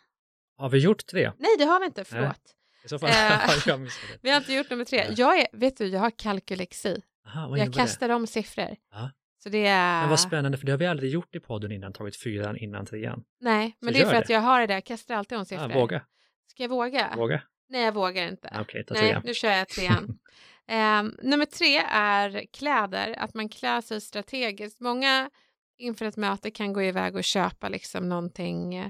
Har 0.56 0.68
vi 0.68 0.78
gjort 0.78 1.06
tre? 1.06 1.32
Nej, 1.38 1.50
det 1.58 1.64
har 1.64 1.80
vi 1.80 1.86
inte. 1.86 2.04
Förlåt. 2.04 2.54
I 2.84 2.88
så 2.88 2.98
fall 2.98 3.10
Eh. 3.68 3.78
Vi 4.22 4.30
har 4.30 4.36
inte 4.38 4.52
gjort 4.52 4.70
nummer 4.70 4.84
tre. 4.84 5.04
Nej. 5.06 5.14
Jag 5.18 5.38
är, 5.38 5.46
vet 5.52 5.76
du, 5.76 5.86
jag 5.86 6.00
har 6.00 6.10
kalkylexi. 6.10 7.02
Aha, 7.28 7.40
Jag 7.40 7.48
innebär 7.58 7.66
det? 7.66 7.72
kastar 7.72 8.08
om 8.08 8.26
siffror. 8.26 8.76
Ja. 8.92 9.10
Så 9.42 9.48
det 9.48 9.66
är... 9.66 10.00
Men 10.00 10.08
vad 10.10 10.20
spännande, 10.20 10.58
för 10.58 10.66
det 10.66 10.72
har 10.72 10.78
vi 10.78 10.86
aldrig 10.86 11.10
gjort 11.12 11.34
i 11.34 11.40
podden 11.40 11.72
innan, 11.72 11.92
tagit 11.92 12.22
fyran 12.22 12.56
innan 12.56 12.86
trean. 12.86 13.24
Nej, 13.40 13.76
men 13.80 13.94
Så 13.94 13.98
det 13.98 14.04
är 14.04 14.10
för 14.10 14.14
att 14.16 14.26
det. 14.26 14.32
jag 14.32 14.40
har 14.40 14.60
det 14.60 14.66
där. 14.66 14.74
Jag 14.74 14.84
kastar 14.84 15.14
alltid 15.14 15.38
om 15.38 15.42
Ah, 15.42 15.44
siffror. 15.44 15.74
våga, 15.74 16.04
Ska 16.46 16.62
jag 16.62 16.70
våga? 16.70 17.12
våga. 17.16 17.42
Nej, 17.68 17.84
jag 17.84 17.92
vågar 17.94 18.28
inte. 18.28 18.56
Okej, 18.60 18.84
ta 18.84 18.94
Nej, 18.94 19.02
trean. 19.08 19.22
nu 19.24 19.34
kör 19.34 19.50
jag 19.50 19.68
trean. 19.68 20.18
Ehm, 20.70 21.14
nummer 21.22 21.44
tre 21.44 21.76
är 21.90 22.46
kläder, 22.52 23.14
att 23.18 23.34
man 23.34 23.48
klär 23.48 23.80
sig 23.80 24.00
strategiskt. 24.00 24.80
Många 24.80 25.30
inför 25.78 26.04
ett 26.06 26.16
möte 26.16 26.50
kan 26.50 26.72
gå 26.72 26.82
iväg 26.82 27.16
och 27.16 27.24
köpa 27.24 27.68
liksom 27.68 28.08
någonting 28.08 28.74
eh, 28.74 28.88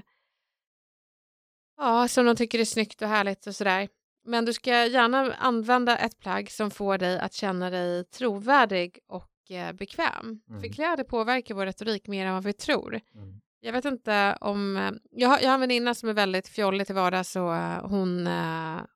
ja, 1.77 2.07
som 2.07 2.25
de 2.25 2.35
tycker 2.35 2.59
är 2.59 2.65
snyggt 2.65 3.01
och 3.01 3.07
härligt 3.07 3.47
och 3.47 3.55
sådär. 3.55 3.87
Men 4.29 4.45
du 4.45 4.53
ska 4.53 4.85
gärna 4.85 5.33
använda 5.33 5.97
ett 5.97 6.19
plagg 6.19 6.51
som 6.51 6.71
får 6.71 6.97
dig 6.97 7.19
att 7.19 7.33
känna 7.33 7.69
dig 7.69 8.03
trovärdig 8.03 8.99
och 9.07 9.51
eh, 9.51 9.71
bekväm. 9.73 10.41
Mm. 10.49 10.61
För 10.61 10.67
kläder 10.67 11.03
påverkar 11.03 11.55
vår 11.55 11.65
retorik 11.65 12.07
mer 12.07 12.25
än 12.25 12.33
vad 12.33 12.43
vi 12.43 12.53
tror. 12.53 12.99
Mm. 13.15 13.39
Jag 13.61 13.73
vet 13.73 13.85
inte 13.85 14.37
om... 14.41 14.77
eh, 14.77 14.91
Jag 15.11 15.29
har, 15.29 15.39
jag 15.39 15.47
har 15.47 15.53
en 15.53 15.59
väninna 15.59 15.93
som 15.93 16.09
är 16.09 16.13
väldigt 16.13 16.47
fjollig 16.47 16.85
till 16.87 16.95
vardags 16.95 17.35
och 17.35 17.55
eh, 17.55 17.87
hon, 17.87 18.27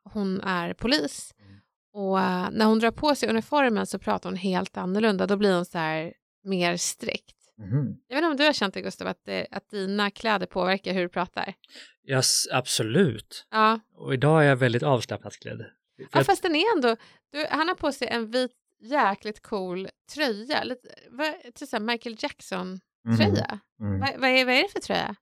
hon 0.03 0.41
är 0.41 0.73
polis. 0.73 1.33
Mm. 1.39 1.53
Och 1.93 2.19
när 2.53 2.65
hon 2.65 2.79
drar 2.79 2.91
på 2.91 3.15
sig 3.15 3.29
uniformen 3.29 3.87
så 3.87 3.99
pratar 3.99 4.29
hon 4.29 4.37
helt 4.37 4.77
annorlunda. 4.77 5.27
Då 5.27 5.37
blir 5.37 5.55
hon 5.55 5.65
så 5.65 5.77
här 5.77 6.13
mer 6.43 6.77
strikt. 6.77 7.37
Mhm. 7.59 7.97
Jag 8.07 8.15
vet 8.15 8.23
inte 8.23 8.27
om 8.31 8.37
du 8.37 8.43
har 8.45 8.53
känt 8.53 8.73
det 8.73 8.81
Gustav, 8.81 9.07
att, 9.07 9.25
det, 9.25 9.47
att 9.51 9.69
dina 9.69 10.11
kläder 10.11 10.45
påverkar 10.45 10.93
hur 10.93 11.01
du 11.01 11.09
pratar? 11.09 11.53
Ja, 12.01 12.17
s- 12.19 12.47
absolut. 12.51 13.47
Ja, 13.51 13.79
Och 13.95 14.13
idag 14.13 14.43
är 14.43 14.47
jag 14.47 14.55
väldigt 14.55 14.83
avslappnat 14.83 15.39
klädd. 15.39 15.57
För 15.57 16.07
ja 16.11 16.19
att- 16.19 16.25
fast 16.25 16.43
den 16.43 16.55
är 16.55 16.75
ändå... 16.75 16.95
Du, 17.31 17.45
han 17.49 17.67
har 17.67 17.75
på 17.75 17.91
sig 17.91 18.07
en 18.07 18.31
vit 18.31 18.51
jäkligt 18.81 19.41
cool 19.41 19.87
tröja. 20.13 20.63
Lite, 20.63 20.87
vad, 21.09 21.33
till 21.53 21.67
här 21.71 21.79
Michael 21.79 22.15
Jackson-tröja. 22.19 23.59
Mhm. 23.79 23.87
Mm. 23.87 23.99
Vad, 23.99 24.09
vad, 24.21 24.29
är, 24.29 24.45
vad 24.45 24.53
är 24.55 24.63
det 24.63 24.69
för 24.69 24.79
tröja? 24.79 25.15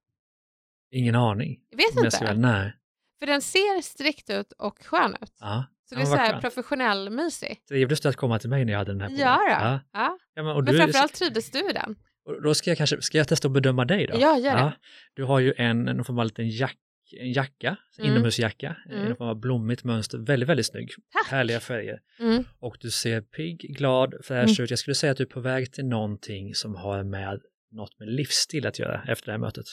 Ingen 0.92 1.16
aning. 1.16 1.60
Jag 1.70 1.78
vet 1.78 1.86
jag 1.96 2.06
inte. 2.06 2.18
ska 2.18 2.34
nej. 2.34 2.74
För 3.20 3.28
den 3.28 3.42
ser 3.42 3.82
strikt 3.82 4.30
ut 4.30 4.52
och 4.52 4.86
skön 4.86 5.16
ut. 5.22 5.34
Ja. 5.40 5.66
Så 5.90 5.96
det 5.96 6.02
är 6.02 6.06
så 6.06 6.16
här 6.16 6.30
skönt. 6.30 6.42
professionell 6.42 7.10
mysig. 7.10 7.66
Trevligt 7.68 8.06
att 8.06 8.16
komma 8.16 8.40
till 8.40 8.50
mig 8.50 8.66
när 8.66 8.72
jag 8.74 8.80
hade 8.80 8.92
den 8.92 9.02
här 9.02 9.08
på. 9.08 9.14
Ja, 9.18 9.38
då. 9.38 9.50
Ja. 9.50 9.80
ja. 9.94 10.18
Ja, 10.34 10.44
men, 10.44 10.56
och 10.56 10.64
Men 10.64 10.74
du, 10.74 10.80
framförallt 10.80 11.14
trivdes 11.14 11.52
du 11.52 11.70
i 11.70 11.74
den. 11.74 11.96
Då 12.44 12.54
ska 12.54 12.70
jag 12.70 12.78
kanske, 12.78 13.02
ska 13.02 13.18
jag 13.18 13.28
testa 13.28 13.48
att 13.48 13.52
bedöma 13.54 13.86
dig 13.86 14.08
då? 14.08 14.14
Ja, 14.20 14.38
gör 14.40 14.56
det. 14.56 14.74
Du 15.14 15.24
har 15.24 15.40
ju 15.40 15.54
en, 15.58 15.88
en 15.88 16.04
form 16.04 16.20
av 16.20 16.26
liten 16.26 16.50
jack, 16.50 16.78
en 17.20 17.32
jacka, 17.32 17.78
Mm. 18.00 18.12
inomhusjacka, 18.12 18.76
Mm. 18.92 19.08
en 19.08 19.16
form 19.16 19.28
av 19.28 19.40
blommigt 19.40 19.84
mönster, 19.84 20.18
väldigt, 20.18 20.50
väldigt 20.50 20.66
snygg. 20.66 20.90
Tack. 21.14 21.28
Härliga 21.32 21.60
färger. 21.60 22.00
Mm. 22.20 22.44
Och 22.60 22.78
du 22.80 22.92
ser 22.92 23.22
pigg, 23.22 23.76
glad, 23.78 24.14
fräsch 24.24 24.60
ut. 24.60 24.70
Jag 24.70 24.80
skulle 24.80 24.96
säga 24.96 25.12
att 25.12 25.18
du 25.18 25.24
är 25.24 25.28
på 25.28 25.40
väg 25.40 25.74
till 25.74 25.86
någonting 25.86 26.56
som 26.56 26.76
har 26.76 27.04
med 27.04 27.42
något 27.72 28.00
med 28.00 28.08
livsstil 28.08 28.66
att 28.68 28.80
göra 28.80 29.04
efter 29.08 29.26
det 29.26 29.32
här 29.32 29.40
mötet. 29.40 29.66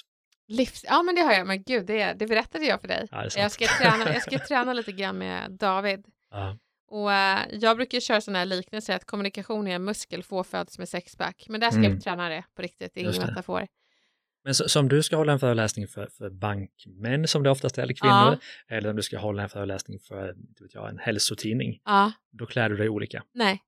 Livs... 0.49 0.85
Ja, 0.89 1.03
men 1.03 1.15
det 1.15 1.21
har 1.21 1.33
jag. 1.33 1.47
Men 1.47 1.63
gud, 1.63 1.87
det, 1.87 2.13
det 2.19 2.27
berättade 2.27 2.65
jag 2.65 2.81
för 2.81 2.89
dig. 2.89 3.09
Ja. 3.11 3.29
Jag 3.37 3.51
ska, 3.53 3.67
träna, 3.67 4.13
jag 4.13 4.23
ska 4.23 4.39
träna 4.49 4.73
lite 4.73 4.93
grann 4.93 5.19
med 5.19 5.51
David. 5.51 6.05
Ja. 6.31 6.59
Och 6.91 7.13
eh, 7.13 7.47
jag 7.53 7.77
brukar 7.77 8.01
köra 8.01 8.21
sådana 8.21 8.39
här 8.39 8.47
liknelser 8.47 8.95
att 8.97 9.05
kommunikation 9.05 9.67
är 9.69 9.75
en 9.75 9.85
muskel, 9.85 10.23
få 10.23 10.45
föds 10.45 10.79
med 10.79 10.89
sexpack. 10.89 11.47
Men 11.49 11.61
där 11.61 11.71
ska 11.71 11.79
Mm. 11.79 11.93
jag 11.93 12.03
träna 12.03 12.29
det 12.29 12.45
på 12.55 12.63
riktigt, 12.63 12.95
det 12.95 13.01
är 13.01 13.05
ingen 13.05 13.27
metafor. 13.27 13.67
Men 14.45 14.55
så, 14.55 14.69
som 14.69 14.89
du 14.89 15.03
ska 15.03 15.17
hålla 15.17 15.33
en 15.33 15.39
föreläsning 15.41 15.89
för, 15.89 16.07
för 16.07 16.31
bankmän 16.31 17.29
som 17.29 17.43
det 17.43 17.51
oftast 17.51 17.79
är, 17.79 17.83
eller 17.83 17.95
kvinnor, 17.95 18.39
eller 18.69 18.91
om 18.91 18.97
du 18.97 19.03
ska 19.03 19.19
hålla 19.19 19.43
en 19.43 19.49
föreläsning 19.49 19.99
för 19.99 20.35
jag, 20.73 20.89
en 20.89 20.99
hälsotidning, 20.99 21.81
Ja, 21.85 22.13
då 22.33 22.47
klär 22.47 22.69
du 22.69 22.77
dig 22.77 22.89
olika. 22.89 23.23
nej. 23.35 23.63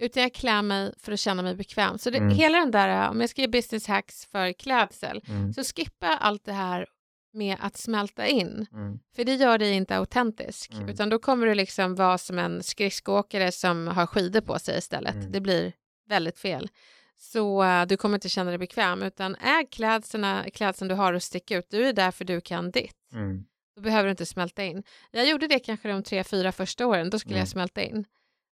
Utan 0.00 0.22
jag 0.22 0.34
klär 0.34 0.62
mig 0.62 0.94
för 0.98 1.12
att 1.12 1.20
känna 1.20 1.42
mig 1.42 1.54
bekväm. 1.54 1.98
Så 1.98 2.10
det, 2.10 2.18
Mm. 2.18 2.30
hela 2.30 2.58
den 2.58 2.70
där, 2.70 3.04
eh, 3.04 3.10
om 3.10 3.20
jag 3.20 3.30
ska 3.30 3.40
ge 3.42 3.48
business 3.48 3.86
hacks 3.86 4.26
för 4.26 4.52
klädsel, 4.52 5.20
Mm. 5.28 5.52
så 5.52 5.64
skippa 5.64 6.06
allt 6.06 6.44
det 6.44 6.52
här 6.52 6.86
med 7.32 7.56
att 7.60 7.76
smälta 7.76 8.26
in. 8.26 8.66
Mm. 8.72 8.98
För 9.16 9.24
det 9.24 9.34
gör 9.34 9.58
dig 9.58 9.72
inte 9.72 9.96
autentisk, 9.96 10.72
Mm. 10.72 10.88
utan 10.88 11.08
då 11.08 11.18
kommer 11.18 11.46
du 11.46 11.54
liksom 11.54 11.94
vara 11.94 12.18
som 12.18 12.38
en 12.38 12.62
skridskoåkare 12.62 13.52
som 13.52 13.88
har 13.88 14.06
skidor 14.06 14.40
på 14.40 14.58
sig 14.58 14.78
istället. 14.78 15.14
Mm. 15.14 15.32
Det 15.32 15.40
blir 15.40 15.72
väldigt 16.08 16.38
fel. 16.38 16.68
Så 17.16 17.62
eh, 17.64 17.86
du 17.86 17.96
kommer 17.96 18.14
inte 18.16 18.28
känna 18.28 18.50
dig 18.50 18.58
bekväm, 18.58 19.02
utan 19.02 19.34
äg 19.34 19.66
klädseln, 19.70 20.50
klädseln 20.54 20.88
du 20.88 20.94
har 20.94 21.12
och 21.12 21.22
stick 21.22 21.50
ut. 21.50 21.66
Du 21.70 21.86
är 21.86 21.92
där 21.92 22.10
för 22.10 22.24
du 22.24 22.40
kan 22.40 22.70
ditt. 22.70 22.96
Mm. 23.12 23.44
Då 23.76 23.82
behöver 23.82 24.04
du 24.04 24.10
inte 24.10 24.26
smälta 24.26 24.64
in. 24.64 24.82
Jag 25.10 25.28
gjorde 25.28 25.46
det 25.46 25.58
kanske 25.58 25.88
de 25.88 26.02
tre, 26.02 26.24
fyra 26.24 26.52
första 26.52 26.86
åren, 26.86 27.10
då 27.10 27.18
skulle 27.18 27.34
Mm. 27.34 27.40
jag 27.40 27.48
smälta 27.48 27.82
in. 27.82 28.04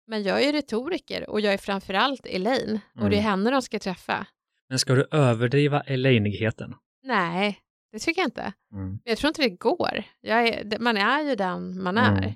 Men 0.08 0.24
jag 0.24 0.44
är 0.44 0.54
retoriker 0.54 1.30
och 1.30 1.42
jag 1.42 1.54
är 1.54 1.58
framförallt 1.58 2.26
Elaine 2.26 2.80
och 2.96 3.10
det 3.10 3.16
är 3.16 3.20
Mm. 3.20 3.24
henne 3.24 3.52
de 3.52 3.62
ska 3.62 3.80
träffa. 3.80 4.28
Men 4.70 4.80
ska 4.80 4.94
du 4.96 5.08
överdriva 5.12 5.82
elenigheten? 5.82 6.74
Nej, 7.04 7.60
det 7.96 8.00
tycker 8.00 8.22
jag 8.22 8.28
inte. 8.28 8.54
Mm. 8.74 9.00
Jag 9.04 9.18
tror 9.18 9.28
inte 9.28 9.42
det 9.42 9.50
går. 9.50 10.04
Är, 10.24 10.80
man 10.80 10.98
är 10.98 11.22
ju 11.22 11.36
den 11.36 11.84
man 11.84 11.98
är. 11.98 12.18
Mm. 12.18 12.34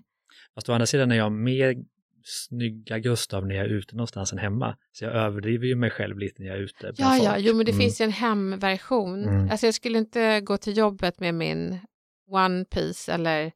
Fast 0.55 0.69
å 0.69 0.73
andra 0.73 0.85
sidan 0.85 1.11
är 1.11 1.15
jag 1.15 1.31
mer 1.31 1.75
snygga 2.23 2.99
Gustav 2.99 3.45
när 3.47 3.55
jag 3.55 3.65
är 3.65 3.69
ute 3.69 3.95
någonstans 3.95 4.33
än 4.33 4.39
hemma. 4.39 4.77
Så 4.91 5.05
jag 5.05 5.13
överdriver 5.13 5.65
ju 5.67 5.75
mig 5.75 5.89
själv 5.89 6.17
lite 6.17 6.41
när 6.41 6.47
jag 6.49 6.57
är 6.57 6.61
ute 6.61 6.93
Ja, 6.97 7.17
ja, 7.17 7.31
folk. 7.33 7.45
jo, 7.45 7.55
men 7.55 7.65
det 7.65 7.71
Mm. 7.71 7.81
finns 7.81 8.01
ju 8.01 8.05
en 8.05 8.11
hemversion. 8.11 9.23
Mm. 9.23 9.49
Alltså 9.51 9.65
jag 9.67 9.73
skulle 9.73 9.97
inte 9.97 10.41
gå 10.41 10.57
till 10.57 10.77
jobbet 10.77 11.19
med 11.19 11.33
min 11.35 11.79
One 12.27 12.65
Piece 12.65 13.13
eller 13.13 13.51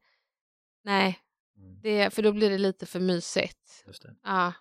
nej, 0.84 1.18
Mm. 1.58 1.80
det, 1.82 2.14
för 2.14 2.22
då 2.22 2.32
blir 2.32 2.50
det 2.50 2.58
lite 2.58 2.86
för 2.86 3.00
mysigt. 3.00 3.84
Ja, 4.24 4.52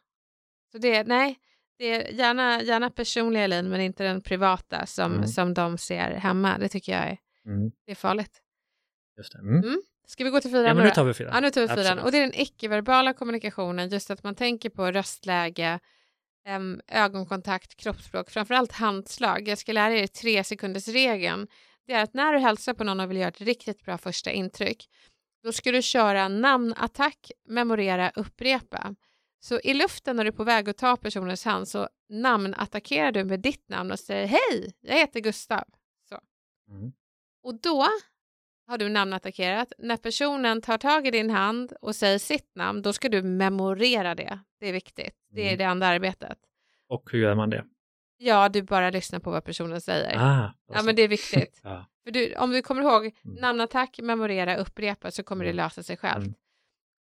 så 0.72 0.78
det, 0.78 1.04
nej, 1.04 1.36
det 1.78 1.86
är 1.94 2.12
gärna, 2.14 2.62
gärna 2.62 2.90
personliga 2.90 3.44
Elin, 3.44 3.70
men 3.70 3.82
inte 3.82 4.04
den 4.04 4.22
privata 4.22 4.86
som, 4.86 5.14
Mm. 5.14 5.28
som 5.28 5.54
de 5.54 5.78
ser 5.78 6.12
hemma. 6.12 6.58
Det 6.58 6.70
tycker 6.70 6.92
jag 6.92 7.02
är, 7.02 7.18
Mm. 7.46 7.72
det 7.86 7.92
är 7.92 7.96
farligt. 7.96 8.42
Just 9.18 9.34
det. 9.34 9.40
Mm. 9.40 9.64
Mm. 9.64 9.82
Ska 10.08 10.24
vi 10.24 10.30
gå 10.30 10.40
till 10.40 10.52
fyran 10.52 10.66
Ja, 10.66 10.74
men 10.74 10.84
nu 10.84 10.92
tar 10.92 11.04
vi 11.04 11.14
fyra. 11.14 11.30
Ja, 11.34 11.40
nu 11.40 11.50
tar 11.50 11.62
vi 11.62 11.68
fyran. 11.68 11.80
Absolut. 11.80 12.04
Och 12.04 12.12
det 12.12 12.18
är 12.18 12.22
den 12.22 12.42
icke-verbala 12.42 13.14
kommunikationen, 13.14 13.90
just 13.90 14.12
att 14.12 14.24
man 14.24 14.36
tänker 14.36 14.70
på 14.70 14.92
röstläge, 14.92 15.80
em, 16.48 16.82
ögonkontakt, 16.88 17.76
kroppsspråk, 17.76 18.30
framförallt 18.30 18.72
handslag. 18.72 19.48
Jag 19.48 19.58
ska 19.58 19.72
lära 19.72 19.94
er 19.94 20.08
tre 20.08 20.44
sekunders 20.44 20.88
regeln. 20.88 21.48
Det 21.88 21.94
är 21.94 22.04
att 22.04 22.14
när 22.14 22.34
du 22.34 22.40
hälsar 22.40 22.74
på 22.74 22.84
någon 22.84 23.00
och 23.00 23.10
vill 23.10 23.18
göra 23.18 23.28
ett 23.28 23.42
riktigt 23.42 23.86
bra 23.86 23.98
första 23.98 24.32
intryck, 24.32 24.90
då 25.44 25.52
ska 25.52 25.72
du 25.72 25.82
köra 25.82 26.28
namnattack, 26.28 27.32
memorera, 27.48 28.12
upprepa. 28.16 28.96
Så 29.40 29.60
i 29.60 29.74
luften 29.74 30.16
när 30.16 30.24
du 30.24 30.28
är 30.28 30.32
på 30.32 30.44
väg 30.44 30.70
att 30.70 30.78
ta 30.78 30.98
personens 30.98 31.46
hand 31.46 31.68
så 31.68 31.90
namnattackerar 32.10 33.12
du 33.12 33.24
med 33.24 33.40
ditt 33.40 33.70
namn 33.70 33.92
och 33.92 34.00
säger 34.00 34.28
hej, 34.28 34.74
jag 34.82 34.96
heter 34.96 35.20
Gustav. 35.20 35.64
Så. 36.10 36.20
Mm. 36.70 36.92
Och 37.44 37.62
då 37.62 37.86
har 38.68 38.78
du 38.78 38.90
namnattackerat. 38.90 39.74
När 39.78 39.98
personen 39.98 40.62
tar 40.62 40.78
tag 40.78 41.08
i 41.08 41.12
din 41.12 41.30
hand 41.30 41.74
och 41.82 41.96
säger 41.96 42.20
sitt 42.20 42.56
namn, 42.56 42.82
då 42.82 42.94
ska 42.94 43.10
du 43.10 43.22
memorera 43.24 44.16
det. 44.16 44.40
Det 44.60 44.68
är 44.70 44.74
viktigt. 44.74 45.16
Det 45.32 45.42
är 45.42 45.48
Mm. 45.48 45.58
det 45.58 45.64
andra 45.66 45.88
arbetet. 45.88 46.38
Och 46.90 47.10
hur 47.12 47.20
gör 47.20 47.36
man 47.36 47.50
det? 47.50 47.66
Ja, 48.18 48.50
du 48.50 48.62
bara 48.62 48.90
lyssnar 48.90 49.20
på 49.20 49.32
vad 49.32 49.44
personen 49.44 49.82
säger. 49.82 50.18
Ah, 50.18 50.54
ja, 50.74 50.82
men 50.84 50.96
det 50.96 51.02
är 51.02 51.08
viktigt. 51.08 51.60
ja. 51.64 51.86
För 52.04 52.12
du, 52.12 52.36
om 52.36 52.52
du 52.52 52.62
kommer 52.62 52.82
ihåg, 52.82 53.02
Mm. 53.26 53.38
namnattack, 53.42 54.00
memorera, 54.04 54.56
upprepa 54.58 55.12
så 55.12 55.24
kommer 55.24 55.44
det 55.46 55.50
Mm. 55.52 55.58
lösa 55.66 55.84
sig 55.84 55.98
självt. 55.98 56.26
Mm. 56.26 56.34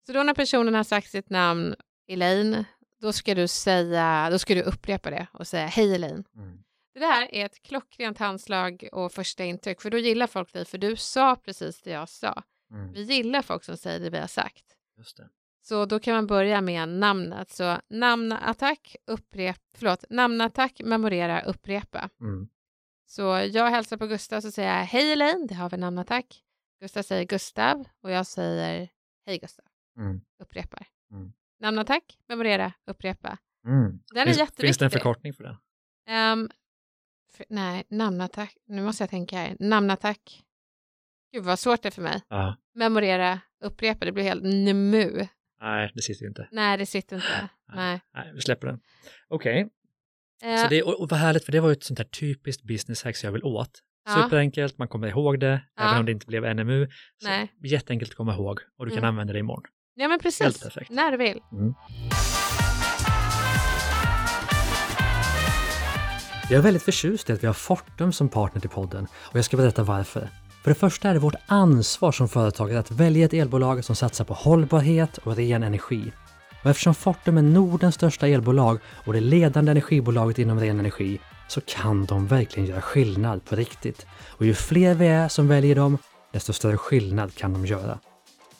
Så 0.07 0.13
då 0.13 0.23
när 0.23 0.35
personen 0.35 0.75
har 0.75 0.85
sagt 0.85 1.11
sitt 1.11 1.31
namn, 1.31 1.75
Elaine, 2.09 2.65
då 3.01 3.13
ska 3.13 3.35
du 3.35 3.49
säga, 3.49 4.29
då 4.31 4.39
ska 4.39 4.55
du 4.55 4.63
upprepa 4.63 5.11
det 5.11 5.27
och 5.33 5.47
säga 5.47 5.67
hej 5.67 5.95
Elaine. 5.95 6.25
Mm. 6.37 6.59
Det 6.95 7.01
där 7.01 7.35
är 7.35 7.47
ett 7.47 7.63
klockrent 7.63 8.19
handslag 8.19 8.89
och 8.93 9.13
första 9.13 9.45
intryck, 9.45 9.81
för 9.81 9.91
då 9.91 9.99
gillar 9.99 10.27
folk 10.27 10.53
dig, 10.53 10.65
för 10.65 10.79
du 10.79 10.97
sa 10.97 11.37
precis 11.37 11.83
det 11.83 11.91
jag 11.91 12.09
sa. 12.09 12.43
Mm. 12.71 12.93
Vi 12.93 13.03
gillar 13.03 13.43
folk 13.43 13.65
som 13.65 13.77
säger 13.77 14.01
det 14.01 14.11
vi 14.11 14.19
har 14.19 14.27
sagt. 14.27 14.65
Just 14.99 15.17
det. 15.17 15.29
Så 15.65 15.85
då 15.87 15.99
kan 16.01 16.15
man 16.15 16.27
börja 16.27 16.61
med 16.61 16.89
namnet. 16.89 17.51
Så 17.51 17.79
namnattack, 17.89 18.97
upprep, 19.07 19.61
förlåt, 19.75 20.05
namnattack, 20.11 20.81
memorera, 20.85 21.41
upprepa. 21.43 22.09
Mm. 22.21 22.49
Så 23.07 23.23
jag 23.53 23.71
hälsar 23.71 23.97
på 23.97 24.07
Gustav 24.07 24.41
så 24.41 24.51
säger 24.53 24.79
jag 24.79 24.85
hej 24.85 25.13
Elaine, 25.13 25.47
det 25.47 25.55
har 25.55 25.71
vi 25.71 25.77
namnattack. 25.77 26.43
Gustav 26.81 27.03
säger 27.03 27.25
Gustav 27.25 27.85
och 28.03 28.11
jag 28.11 28.27
säger 28.27 28.89
hej 29.27 29.39
Gustav, 29.39 29.65
Mm. 29.97 30.21
upprepar. 30.43 30.87
Mm. 31.11 31.33
Namnattack, 31.61 32.19
memorera, 32.29 32.73
upprepa. 32.87 33.39
Mm. 33.67 34.01
Den 34.11 34.19
är 34.19 34.25
finns, 34.25 34.39
jätteviktig. 34.39 34.67
finns 34.67 34.79
det 34.79 34.85
en 34.85 34.91
förkortning 34.91 35.33
för 35.35 35.45
det? 35.45 35.57
Ehm, 36.07 36.51
för, 37.37 37.47
nej, 37.49 37.85
namnattack, 37.89 38.57
nu 38.69 38.83
måste 38.83 39.03
jag 39.03 39.11
tänka 39.11 39.37
här. 39.37 39.57
Namnattack. 39.61 40.43
Gud 41.33 41.45
vad 41.45 41.59
svårt 41.59 41.83
det 41.83 41.89
är 41.89 41.91
för 41.91 42.03
mig. 42.03 42.23
Ja. 42.29 42.57
Memorera, 42.75 43.41
upprepa, 43.65 44.05
det 44.05 44.12
blir 44.12 44.25
helt 44.25 44.43
nemu. 44.45 45.27
Nej, 45.61 45.93
det 45.95 46.03
sitter 46.03 46.23
ju 46.23 46.29
inte. 46.29 46.49
Nej, 46.53 46.79
det 46.79 46.87
sitter 46.87 47.17
inte. 47.17 47.49
Nej. 47.75 48.01
Nej, 48.15 48.31
vi 48.35 48.41
släpper 48.41 48.67
den. 48.67 48.81
Okej, 49.29 49.69
Eh, 50.45 50.57
så 50.62 50.69
det, 50.69 50.83
och, 50.83 51.01
och 51.01 51.09
vad 51.09 51.21
härligt, 51.21 51.45
för 51.45 51.53
det 51.53 51.61
var 51.61 51.69
ju 51.69 51.73
ett 51.73 51.85
sånt 51.85 51.99
här 51.99 52.07
typiskt 52.07 52.62
business 52.62 53.05
hack 53.05 53.17
som 53.17 53.27
jag 53.27 53.33
vill 53.33 53.45
åt. 53.45 53.81
Ja. 54.05 54.23
Superenkelt, 54.23 54.79
man 54.79 54.89
kommer 54.89 55.09
ihåg 55.09 55.41
det, 55.41 55.62
Ja. 55.77 55.83
även 55.89 55.99
om 55.99 56.07
det 56.07 56.12
inte 56.12 56.27
blev 56.27 56.57
NMU. 56.57 56.87
Så 57.23 57.29
Nej. 57.29 57.53
Jätteenkelt 57.65 58.11
att 58.11 58.17
komma 58.17 58.35
ihåg 58.35 58.61
och 58.79 58.85
du 58.87 58.91
kan 58.91 58.99
Mm. 58.99 59.09
använda 59.09 59.33
det 59.33 59.39
imorgon. 59.39 59.65
ja, 59.95 60.09
men 60.09 60.19
precis. 60.19 60.65
När 60.91 61.11
du 61.11 61.17
vill. 61.17 61.41
Jag 66.52 66.59
är 66.59 66.62
väldigt 66.62 66.82
förtjust 66.82 67.30
i 67.30 67.32
att 67.32 67.42
vi 67.42 67.47
har 67.47 67.54
Fortum 67.54 68.12
som 68.12 68.28
partner 68.28 68.61
till 68.61 68.71
podden 68.71 69.06
och 69.14 69.38
jag 69.38 69.44
ska 69.44 69.56
berätta 69.56 69.82
varför. 69.82 70.28
För 70.62 70.71
det 70.71 70.75
första 70.75 71.09
är 71.09 71.14
det 71.14 71.21
vårt 71.21 71.35
ansvar 71.47 72.12
som 72.12 72.28
företagare 72.28 72.78
att 72.78 72.90
välja 72.90 73.25
ett 73.25 73.32
elbolag 73.32 73.85
som 73.85 73.97
satsar 73.97 74.25
på 74.25 74.35
hållbarhet 74.35 75.18
och 75.18 75.37
ren 75.37 75.62
energi. 75.62 76.12
Och 76.62 76.71
eftersom 76.71 76.94
Fortum 76.94 77.38
är 77.38 77.42
Nordens 77.42 77.94
största 77.94 78.28
elbolag 78.28 78.78
och 79.06 79.12
det 79.12 79.21
ledande 79.21 79.71
energibolaget 79.71 80.38
inom 80.38 80.61
ren 80.61 80.80
energi 80.80 81.21
så 81.49 81.61
kan 81.61 82.04
de 82.04 82.26
verkligen 82.26 82.68
göra 82.68 82.80
skillnad 82.80 83.44
på 83.44 83.56
riktigt. 83.56 84.06
Och 84.28 84.47
ju 84.47 84.54
fler 84.54 84.94
vi 84.94 85.06
är 85.06 85.28
som 85.28 85.49
väljer 85.49 85.75
dem, 85.75 85.99
desto 86.32 86.52
större 86.52 86.76
skillnad 86.76 87.35
kan 87.35 87.52
de 87.52 87.66
göra. 87.66 87.99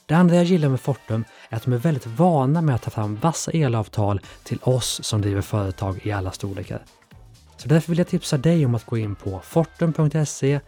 Det 0.07 0.15
andra 0.15 0.37
jag 0.37 0.45
gillar 0.45 0.69
med 0.69 0.81
Fortum 0.81 1.25
är 1.49 1.57
att 1.57 1.65
de 1.65 1.73
är 1.73 1.79
väldigt 1.79 2.07
vana 2.07 2.61
med 2.61 2.75
att 2.75 2.83
ta 2.83 2.91
fram 2.91 3.17
vassa 3.17 3.51
elavtal 3.51 4.21
till 4.45 4.59
oss 4.63 5.01
som 5.05 5.23
driver 5.23 5.43
företag 5.43 6.01
i 6.03 6.13
alla 6.13 6.33
storlekar. 6.33 6.83
Så 7.63 7.69
därför 7.69 7.89
vill 7.89 7.99
jag 7.99 8.09
tipsa 8.09 8.39
dig 8.39 8.67
om 8.67 8.75
att 8.75 8.87
gå 8.87 8.99
in 8.99 9.15
på 9.15 9.41
fortum.se 9.45 10.61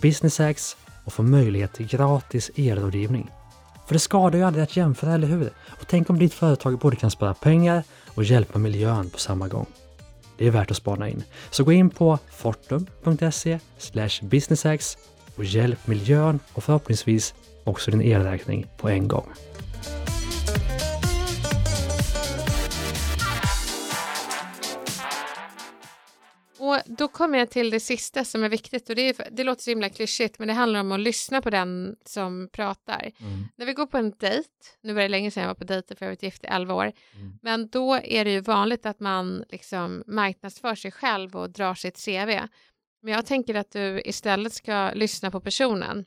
businessx 0.00 0.76
och 1.04 1.12
få 1.12 1.22
möjlighet 1.22 1.72
till 1.72 1.86
gratis 1.86 2.50
elrådgivning. 2.56 3.30
För 3.86 3.94
det 3.94 3.98
skadar 3.98 4.38
ju 4.38 4.44
aldrig 4.44 4.62
att 4.62 4.76
jämföra, 4.76 5.14
eller 5.14 5.26
hur? 5.26 5.50
Och 5.68 5.86
tänk 5.88 6.10
om 6.10 6.18
ditt 6.18 6.34
företag 6.34 6.78
både 6.78 6.96
kan 6.96 7.10
spara 7.10 7.34
pengar 7.34 7.82
och 8.06 8.24
hjälpa 8.24 8.58
miljön 8.58 9.10
på 9.10 9.18
samma 9.18 9.48
gång. 9.48 9.66
Det 10.38 10.46
är 10.46 10.50
värt 10.50 10.70
att 10.70 10.76
spana 10.76 11.08
in. 11.08 11.22
Så 11.50 11.64
gå 11.64 11.72
in 11.72 11.90
på 11.90 12.18
fortum.se 12.30 13.58
businessx 14.22 14.98
och 15.36 15.44
hjälp 15.44 15.86
miljön 15.86 16.40
och 16.52 16.64
förhoppningsvis 16.64 17.34
också 17.64 17.90
din 17.90 18.02
elräkning 18.02 18.66
på 18.76 18.88
en 18.88 19.08
gång. 19.08 19.26
Och 26.60 26.78
då 26.86 27.08
kommer 27.08 27.38
jag 27.38 27.50
till 27.50 27.70
det 27.70 27.80
sista 27.80 28.24
som 28.24 28.44
är 28.44 28.48
viktigt 28.48 28.90
och 28.90 28.96
det, 28.96 29.02
är, 29.20 29.30
det 29.30 29.44
låter 29.44 29.62
så 29.62 29.70
himla 29.70 29.88
klyschigt 29.88 30.38
men 30.38 30.48
det 30.48 30.54
handlar 30.54 30.80
om 30.80 30.92
att 30.92 31.00
lyssna 31.00 31.42
på 31.42 31.50
den 31.50 31.96
som 32.04 32.48
pratar. 32.52 33.10
Mm. 33.20 33.44
När 33.56 33.66
vi 33.66 33.72
går 33.72 33.86
på 33.86 33.98
en 33.98 34.10
dejt, 34.18 34.48
nu 34.82 34.92
var 34.92 35.02
det 35.02 35.08
länge 35.08 35.30
sedan 35.30 35.40
jag 35.42 35.48
var 35.48 35.54
på 35.54 35.64
dejter 35.64 35.94
för 35.94 36.04
jag 36.04 36.08
har 36.10 36.12
varit 36.16 36.22
gift 36.22 36.44
i 36.44 36.46
11 36.46 36.74
år, 36.74 36.92
Mm. 37.14 37.38
men 37.42 37.68
då 37.68 37.94
är 37.94 38.24
det 38.24 38.30
ju 38.32 38.40
vanligt 38.40 38.86
att 38.86 39.00
man 39.00 39.44
liksom 39.48 40.04
marknadsför 40.06 40.74
sig 40.74 40.90
själv 40.92 41.36
och 41.36 41.50
drar 41.50 41.74
sitt 41.74 42.04
CV. 42.04 42.40
Men 43.02 43.12
jag 43.14 43.26
tänker 43.26 43.54
att 43.54 43.70
du 43.72 44.02
istället 44.04 44.52
ska 44.52 44.90
lyssna 44.94 45.30
på 45.30 45.40
personen. 45.40 46.04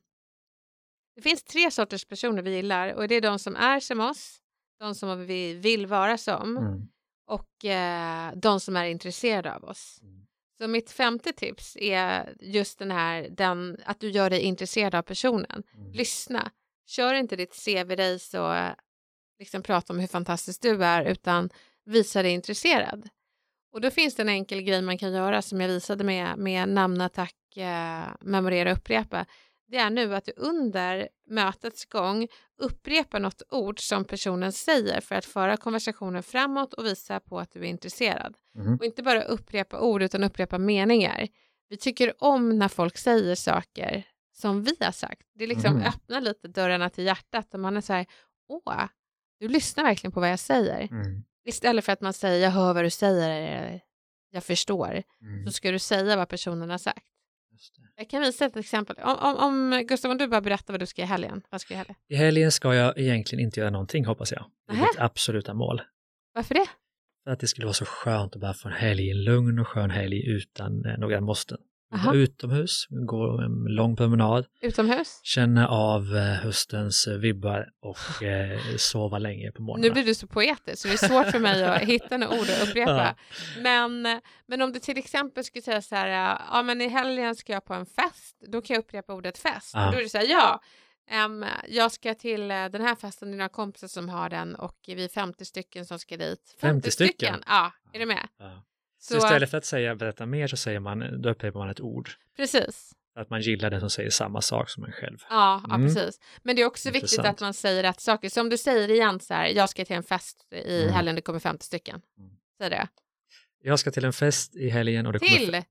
Det 1.16 1.22
finns 1.22 1.44
tre 1.44 1.72
sorters 1.72 2.06
personer 2.06 2.42
vi 2.42 2.56
gillar 2.56 2.94
och 2.94 3.08
det 3.08 3.16
är 3.16 3.22
de 3.22 3.40
som 3.40 3.56
är 3.56 3.80
som 3.80 4.00
oss, 4.00 4.40
de 4.80 4.96
som 4.96 5.26
vi 5.26 5.54
vill 5.54 5.86
vara 5.88 6.18
som 6.18 6.58
Mm. 6.58 6.88
och 7.28 7.66
eh, 7.66 8.32
de 8.36 8.60
som 8.60 8.76
är 8.76 8.86
intresserade 8.86 9.56
av 9.56 9.64
oss. 9.64 10.00
Mm. 10.02 10.23
Så 10.58 10.68
mitt 10.68 10.92
femte 10.92 11.34
tips 11.34 11.78
är 11.78 12.36
just 12.40 12.80
den 12.80 12.92
här, 12.92 13.28
den, 13.30 13.78
att 13.86 14.00
du 14.00 14.10
gör 14.10 14.30
dig 14.30 14.42
intresserad 14.42 14.96
av 14.96 15.02
personen. 15.02 15.64
Mm. 15.74 15.92
Lyssna. 15.92 16.52
Kör 16.88 17.14
inte 17.14 17.36
ditt 17.36 17.66
CV-race 17.66 18.40
och 18.40 18.76
liksom 19.40 19.64
prata 19.64 19.94
om 19.94 20.00
hur 20.00 20.08
fantastisk 20.08 20.62
du 20.62 20.84
är 20.84 21.06
utan 21.06 21.50
visa 21.86 22.22
dig 22.22 22.32
intresserad. 22.32 23.10
Och 23.74 23.82
då 23.82 23.92
finns 23.92 24.16
det 24.16 24.22
en 24.22 24.30
enkel 24.30 24.62
grej 24.62 24.82
man 24.82 24.98
kan 24.98 25.14
göra 25.14 25.42
som 25.42 25.62
jag 25.62 25.68
visade 25.68 26.04
med, 26.04 26.38
med 26.38 26.70
namnattack, 26.70 27.58
eh, 27.58 28.06
memorera 28.22 28.72
och 28.72 28.78
upprepa. 28.78 29.26
Det 29.68 29.78
är 29.78 29.90
nu 29.90 30.16
att 30.16 30.26
du 30.26 30.32
under 30.38 31.10
mötets 31.28 31.86
gång 31.86 32.28
upprepar 32.58 33.20
något 33.20 33.42
ord 33.52 33.80
som 33.80 34.06
personen 34.06 34.52
säger 34.52 35.02
för 35.02 35.16
att 35.16 35.26
föra 35.26 35.58
konversationen 35.58 36.24
framåt 36.24 36.74
och 36.74 36.86
visa 36.86 37.20
på 37.20 37.40
att 37.40 37.52
du 37.52 37.60
är 37.60 37.64
intresserad. 37.64 38.36
Mm. 38.56 38.76
Och 38.76 38.86
inte 38.86 39.04
bara 39.04 39.24
upprepa 39.24 39.80
ord 39.80 40.02
utan 40.04 40.24
upprepa 40.24 40.58
meningar. 40.58 41.28
Vi 41.70 41.78
tycker 41.78 42.14
om 42.24 42.60
när 42.60 42.68
folk 42.68 42.98
säger 42.98 43.36
saker 43.36 44.04
som 44.36 44.64
vi 44.64 44.76
har 44.80 44.92
sagt. 44.92 45.22
Det 45.36 45.48
liksom 45.48 45.74
Mhm. 45.76 45.84
öppnar 45.88 46.22
lite 46.22 46.48
dörrarna 46.48 46.90
till 46.90 47.04
hjärtat 47.06 47.54
och 47.54 47.60
man 47.60 47.78
är 47.78 47.82
så 47.82 47.94
här, 47.94 48.06
åh, 48.48 48.86
du 49.40 49.48
lyssnar 49.48 49.84
verkligen 49.84 50.12
på 50.12 50.20
vad 50.20 50.30
jag 50.32 50.40
säger. 50.40 50.82
Mm. 50.92 51.24
Istället 51.46 51.86
för 51.86 51.92
att 51.92 52.02
man 52.02 52.14
säger, 52.14 52.44
jag 52.44 52.52
hör 52.52 52.74
vad 52.74 52.84
du 52.84 52.90
säger, 52.90 53.30
eller 53.30 53.82
jag 54.32 54.44
förstår, 54.44 55.04
Mm. 55.22 55.46
så 55.46 55.52
ska 55.52 55.72
du 55.72 55.80
säga 55.80 56.16
vad 56.16 56.30
personen 56.30 56.70
har 56.70 56.78
sagt. 56.78 57.06
Jag 57.96 58.10
kan 58.10 58.22
visa 58.22 58.46
ett 58.46 58.58
exempel. 58.58 58.96
Om, 59.04 59.18
om, 59.20 59.38
om 59.38 59.86
Gustav, 59.88 60.12
om 60.12 60.18
du 60.18 60.28
bara 60.28 60.42
berättar 60.42 60.74
vad 60.74 60.80
du 60.80 60.86
ska 60.86 61.02
i 61.02 61.06
helgen. 61.06 61.42
Vad 61.50 61.62
ska 61.62 61.74
i 61.74 61.78
helgen? 61.78 61.96
I 62.08 62.16
helgen 62.16 62.52
ska 62.52 62.76
jag 62.76 62.98
egentligen 62.98 63.46
inte 63.46 63.60
göra 63.60 63.70
någonting 63.70 64.06
hoppas 64.06 64.32
jag. 64.32 64.46
Det 64.68 64.74
är 64.74 64.78
mitt 64.78 65.00
absoluta 65.00 65.54
mål. 65.54 65.82
Varför 66.34 66.56
det? 66.56 66.66
För 67.24 67.32
att 67.32 67.40
det 67.40 67.48
skulle 67.48 67.66
vara 67.66 67.74
så 67.74 67.86
skönt 67.86 68.36
att 68.36 68.42
bara 68.42 68.54
få 68.54 68.68
en 68.68 68.74
helg, 68.74 69.12
en 69.12 69.24
lugn 69.24 69.60
och 69.60 69.68
skön 69.68 69.90
helg 69.90 70.28
utan 70.28 70.86
eh, 70.86 70.98
några 70.98 71.22
måsten. 71.22 71.58
Aha. 71.94 72.14
Utomhus, 72.16 72.88
gå 72.90 73.42
en 73.42 73.66
lång 73.76 73.96
promenad, 73.96 74.46
Utomhus? 74.62 75.20
känna 75.24 75.68
av 75.68 76.16
eh, 76.16 76.24
höstens 76.24 77.08
eh, 77.08 77.18
vibbar 77.18 77.70
och 77.82 78.24
eh, 78.24 78.60
sova 78.78 79.18
länge 79.18 79.52
på 79.52 79.62
morgonen. 79.62 79.82
Nu 79.88 79.94
blir 79.94 80.04
du 80.04 80.16
så 80.16 80.28
poetisk 80.28 80.82
så 80.82 80.88
det 80.88 80.94
är 80.94 81.08
svårt 81.08 81.32
för 81.32 81.40
mig 81.40 81.64
att 81.64 81.82
hitta 81.82 82.18
några 82.18 82.40
ord 82.40 82.50
att 82.50 82.64
upprepa. 82.70 83.16
Men, 83.62 84.22
men 84.48 84.62
om 84.62 84.74
du 84.74 84.80
till 84.80 84.98
exempel 84.98 85.44
skulle 85.44 85.62
säga 85.62 85.82
så 85.82 85.96
här, 85.96 86.38
ja 86.52 86.62
men 86.62 86.82
i 86.82 86.88
helgen 86.88 87.36
ska 87.36 87.54
jag 87.54 87.66
på 87.66 87.74
en 87.74 87.86
fest, 87.86 88.38
då 88.48 88.62
kan 88.62 88.74
jag 88.74 88.82
upprepa 88.82 89.14
ordet 89.14 89.38
fest. 89.38 89.72
Ja. 89.74 89.92
Då 89.92 89.98
är 89.98 90.04
det 90.04 90.10
så 90.10 90.18
här, 90.18 90.26
ja, 90.26 90.62
em, 91.10 91.46
jag 91.68 91.92
ska 91.92 92.14
till 92.14 92.52
eh, 92.52 92.66
den 92.66 92.82
här 92.82 92.96
festen, 92.96 93.28
det 93.30 93.36
är 93.36 93.38
några 93.38 93.50
kompisar 93.50 93.88
som 93.88 94.10
har 94.10 94.30
den 94.30 94.56
och 94.56 94.78
vi 94.88 95.04
är 95.04 95.10
50 95.10 95.46
stycken 95.46 95.86
som 95.86 96.00
ska 96.00 96.18
dit. 96.18 96.56
50 96.62 96.92
stycken? 96.92 97.44
Ja, 97.48 97.72
är 97.94 98.00
du 98.00 98.06
med? 98.06 98.28
Ja. 98.38 98.64
Så, 99.06 99.18
istället 99.18 99.50
för 99.52 99.58
att 99.58 99.66
säga 99.66 99.96
berätta 99.96 100.26
mer 100.26 100.48
så 100.48 100.58
säger 100.58 100.80
man, 100.80 101.22
då 101.22 101.30
upprepar 101.30 101.60
man 101.60 101.70
ett 101.70 101.82
ord. 101.82 102.10
Precis. 102.38 102.92
Att 103.16 103.30
man 103.30 103.42
gillar 103.42 103.70
den 103.70 103.80
som 103.80 103.90
säger 103.90 104.10
samma 104.10 104.42
sak 104.42 104.70
som 104.70 104.84
en 104.84 104.92
själv. 104.92 105.18
Ja, 105.30 105.62
ja 105.68 105.76
Mm. 105.76 105.88
precis. 105.96 106.20
Men 106.44 106.56
det 106.56 106.62
är 106.62 106.66
också 106.66 106.90
viktigt 106.90 107.12
Intressant. 107.12 107.36
att 107.36 107.42
man 107.42 107.54
säger 107.54 107.84
rätt 107.84 108.00
saker. 108.02 108.30
Så 108.30 108.42
om 108.42 108.50
du 108.50 108.58
säger 108.58 108.92
igen 108.92 109.20
så 109.20 109.34
här, 109.34 109.46
jag 109.48 109.70
ska 109.70 109.86
till 109.86 109.96
en 109.96 110.04
fest 110.04 110.48
i 110.52 110.82
Mm. 110.82 110.94
helgen, 110.94 111.16
det 111.16 111.22
kommer 111.22 111.40
50 111.40 111.66
stycken. 111.66 112.02
Mm. 112.18 112.32
Säg 112.58 112.70
det. 112.70 112.88
Jag 113.64 113.80
ska 113.80 113.92
till 113.92 114.06
en 114.06 114.14
fest 114.14 114.56
i 114.56 114.70
helgen 114.70 115.06
och 115.06 115.14
det 115.14 115.20
kommer... 115.20 115.32
Till! 115.38 115.64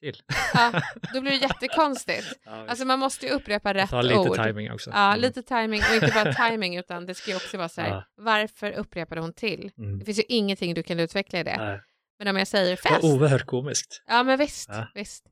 Till. 0.00 0.22
Ja, 0.54 0.82
då 1.14 1.20
blir 1.20 1.30
det 1.32 1.36
jättekonstigt. 1.38 2.26
Ja, 2.44 2.66
Alltså 2.68 2.84
man 2.84 2.98
måste 2.98 3.26
ju 3.26 3.32
upprepa 3.32 3.74
rätt 3.74 3.90
ta 3.90 4.02
lite 4.02 4.18
ord. 4.18 4.36
timing 4.36 4.72
också. 4.72 4.90
Ja, 4.90 5.08
Mm. 5.08 5.20
lite 5.20 5.42
timing 5.42 5.80
och 5.90 5.94
inte 5.94 6.10
bara 6.14 6.34
timing 6.34 6.76
utan 6.76 7.06
det 7.06 7.14
ska 7.14 7.30
ju 7.30 7.36
också 7.36 7.56
vara 7.56 7.68
så 7.68 7.80
här, 7.80 7.88
Ja. 7.90 8.04
varför 8.16 8.72
upprepade 8.72 9.20
hon 9.20 9.32
till? 9.32 9.70
Mm. 9.78 9.98
Det 9.98 10.04
finns 10.04 10.18
ju 10.18 10.22
ingenting 10.28 10.74
du 10.74 10.82
kan 10.82 11.00
utveckla 11.00 11.38
i 11.40 11.42
det. 11.42 11.56
Nej, 11.58 11.80
Men 12.18 12.28
om 12.28 12.36
jag 12.36 12.48
säger 12.48 12.76
fest, 12.76 13.04
oerhört 13.04 13.46
komiskt. 13.46 14.02
ja 14.06 14.22
men 14.22 14.38
visst, 14.38 14.68
Ja. 14.72 14.86
visst. 14.94 15.26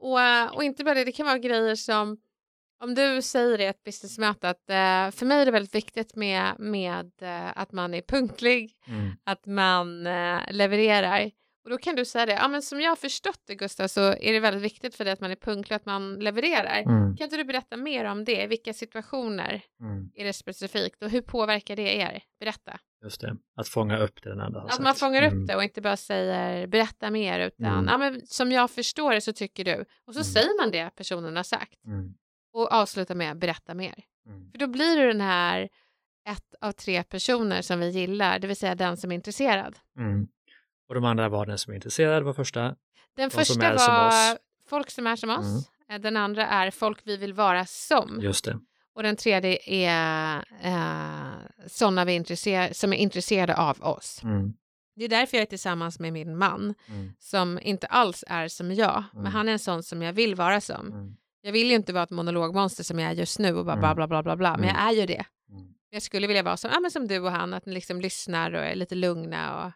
Och, 0.00 0.20
eh, 0.20 0.54
och 0.54 0.64
inte 0.64 0.84
bara 0.84 0.94
det, 0.94 1.04
det 1.04 1.12
kan 1.12 1.26
vara 1.26 1.38
grejer 1.38 1.74
som 1.74 2.16
om 2.82 2.94
du 2.94 3.22
säger 3.22 3.60
i 3.60 3.64
ett 3.66 3.84
businessmöte 3.84 4.48
att 4.48 4.70
eh, 4.70 5.10
för 5.18 5.24
mig 5.26 5.40
är 5.40 5.44
det 5.46 5.50
väldigt 5.52 5.74
viktigt 5.74 6.16
med, 6.16 6.54
med 6.58 7.10
eh, 7.22 7.52
att 7.58 7.72
man 7.72 7.94
är 7.94 8.02
punktlig, 8.02 8.72
Mm. 8.88 9.10
att 9.24 9.46
man 9.46 10.06
eh, 10.06 10.40
levererar. 10.50 11.30
Och 11.64 11.70
då 11.70 11.78
kan 11.78 11.96
du 11.96 12.04
säga 12.04 12.26
det, 12.26 12.32
ja 12.32 12.48
men 12.48 12.62
som 12.62 12.80
jag 12.80 12.90
har 12.90 12.96
förstått 12.96 13.40
det 13.46 13.54
Gustav 13.54 13.88
så 13.88 14.00
är 14.00 14.32
det 14.32 14.40
väldigt 14.40 14.62
viktigt 14.62 14.94
för 14.94 15.04
dig 15.04 15.12
att 15.12 15.20
man 15.20 15.30
är 15.30 15.36
punktlig 15.36 15.76
att 15.76 15.86
man 15.86 16.14
levererar. 16.14 16.78
Mm. 16.82 17.16
Kan 17.16 17.24
inte 17.24 17.36
du 17.36 17.44
berätta 17.44 17.76
mer 17.76 18.04
om 18.04 18.24
det? 18.24 18.46
Vilka 18.46 18.72
situationer 18.72 19.62
Mm. 19.80 20.10
är 20.14 20.24
det 20.24 20.32
specifikt 20.32 21.02
och 21.02 21.10
hur 21.10 21.20
påverkar 21.22 21.76
det 21.76 21.96
er? 21.96 22.22
Berätta. 22.40 22.78
Just 23.02 23.20
det, 23.20 23.36
att 23.56 23.68
fånga 23.68 23.98
upp 23.98 24.22
det 24.22 24.30
den 24.30 24.40
andra 24.40 24.60
har 24.60 24.66
Att 24.66 24.72
sagt. 24.72 24.84
man 24.84 24.94
fångar 24.94 25.22
upp 25.22 25.32
Mm. 25.32 25.46
det 25.46 25.56
och 25.56 25.62
inte 25.64 25.80
bara 25.80 25.96
säger 25.96 26.66
berätta 26.66 27.10
mer 27.10 27.40
utan 27.40 27.66
Mm. 27.66 27.86
ja, 27.88 27.98
men 27.98 28.26
som 28.26 28.52
jag 28.52 28.70
förstår 28.70 29.12
det 29.12 29.20
så 29.20 29.32
tycker 29.32 29.64
du. 29.64 29.84
Och 30.06 30.14
så 30.14 30.20
Mm. 30.20 30.24
säger 30.24 30.62
man 30.62 30.70
det 30.70 30.90
personen 30.96 31.36
har 31.36 31.42
sagt 31.42 31.78
och 32.52 32.72
avslutar 32.72 33.14
med 33.14 33.38
berätta 33.38 33.74
mer. 33.74 33.94
För 34.52 34.58
då 34.58 34.66
blir 34.66 34.96
du 34.96 35.06
den 35.06 35.20
här 35.20 35.68
ett 36.28 36.54
av 36.60 36.72
tre 36.72 37.02
personer 37.02 37.62
som 37.62 37.80
vi 37.80 37.88
gillar, 37.90 38.38
det 38.38 38.46
vill 38.46 38.56
säga 38.56 38.74
den 38.74 38.96
som 38.96 39.10
är 39.12 39.14
intresserad. 39.14 39.78
Mm. 39.98 40.28
Och 40.92 41.00
de 41.00 41.04
andra 41.04 41.28
var 41.28 41.46
den 41.46 41.58
som 41.58 41.70
är 41.70 41.74
intresserad 41.74 42.22
var 42.22 42.32
första. 42.32 42.60
Den 42.60 42.74
De 43.16 43.30
som 43.30 43.38
första 43.38 43.78
som 43.78 43.94
var 43.94 44.08
oss. 44.32 44.38
folk 44.68 44.90
som 44.90 45.06
är 45.06 45.16
som 45.16 45.30
oss. 45.30 45.68
Mm. 45.88 46.02
Den 46.02 46.16
andra 46.16 46.46
är 46.46 46.70
folk 46.70 46.98
vi 47.04 47.16
vill 47.16 47.32
vara 47.34 47.66
som. 47.66 48.18
Just 48.22 48.44
det. 48.44 48.58
Och 48.94 49.02
den 49.02 49.16
tredje 49.16 49.58
är 49.66 50.44
eh, 50.62 51.66
sådana 51.66 52.04
vi 52.04 52.12
intresser- 52.12 52.72
som 52.72 52.92
är 52.92 52.96
intresserade 52.96 53.56
av 53.56 53.82
oss. 53.82 54.20
Mm. 54.24 54.52
Det 54.96 55.04
är 55.04 55.08
därför 55.08 55.36
jag 55.36 55.42
är 55.42 55.46
tillsammans 55.46 55.98
med 55.98 56.12
min 56.12 56.38
man 56.38 56.74
Mm. 56.88 57.12
som 57.18 57.58
inte 57.62 57.86
alls 57.86 58.24
är 58.28 58.48
som 58.48 58.72
jag. 58.74 59.04
Men 59.12 59.20
Mm. 59.20 59.32
han 59.32 59.48
är 59.48 59.52
en 59.52 59.58
sån 59.58 59.82
som 59.82 60.02
jag 60.02 60.12
vill 60.12 60.34
vara 60.34 60.60
som. 60.60 60.86
Mm. 60.92 61.16
Jag 61.42 61.52
vill 61.52 61.68
ju 61.68 61.74
inte 61.74 61.92
vara 61.92 62.04
ett 62.04 62.10
monologmonster 62.10 62.84
som 62.84 62.98
jag 62.98 63.10
är 63.10 63.14
just 63.14 63.38
nu 63.38 63.54
och 63.56 63.64
bara 63.64 63.72
Mm. 63.72 63.80
bla 63.82 63.94
bla 63.94 64.06
bla 64.06 64.22
bla 64.22 64.36
bla. 64.36 64.50
Men 64.56 64.68
Mm. 64.68 64.76
jag 64.76 64.88
är 64.92 65.00
ju 65.00 65.06
det. 65.06 65.24
Mm. 65.50 65.68
Jag 65.90 66.02
skulle 66.02 66.26
vilja 66.26 66.42
vara 66.42 66.56
som, 66.56 66.70
ja, 66.74 66.80
men 66.80 66.90
som 66.90 67.08
du 67.08 67.18
och 67.18 67.30
han, 67.32 67.54
att 67.54 67.66
ni 67.66 67.72
liksom 67.74 68.00
lyssnar 68.00 68.52
och 68.52 68.60
är 68.64 68.74
lite 68.74 68.94
lugna 68.94 69.64
och 69.66 69.72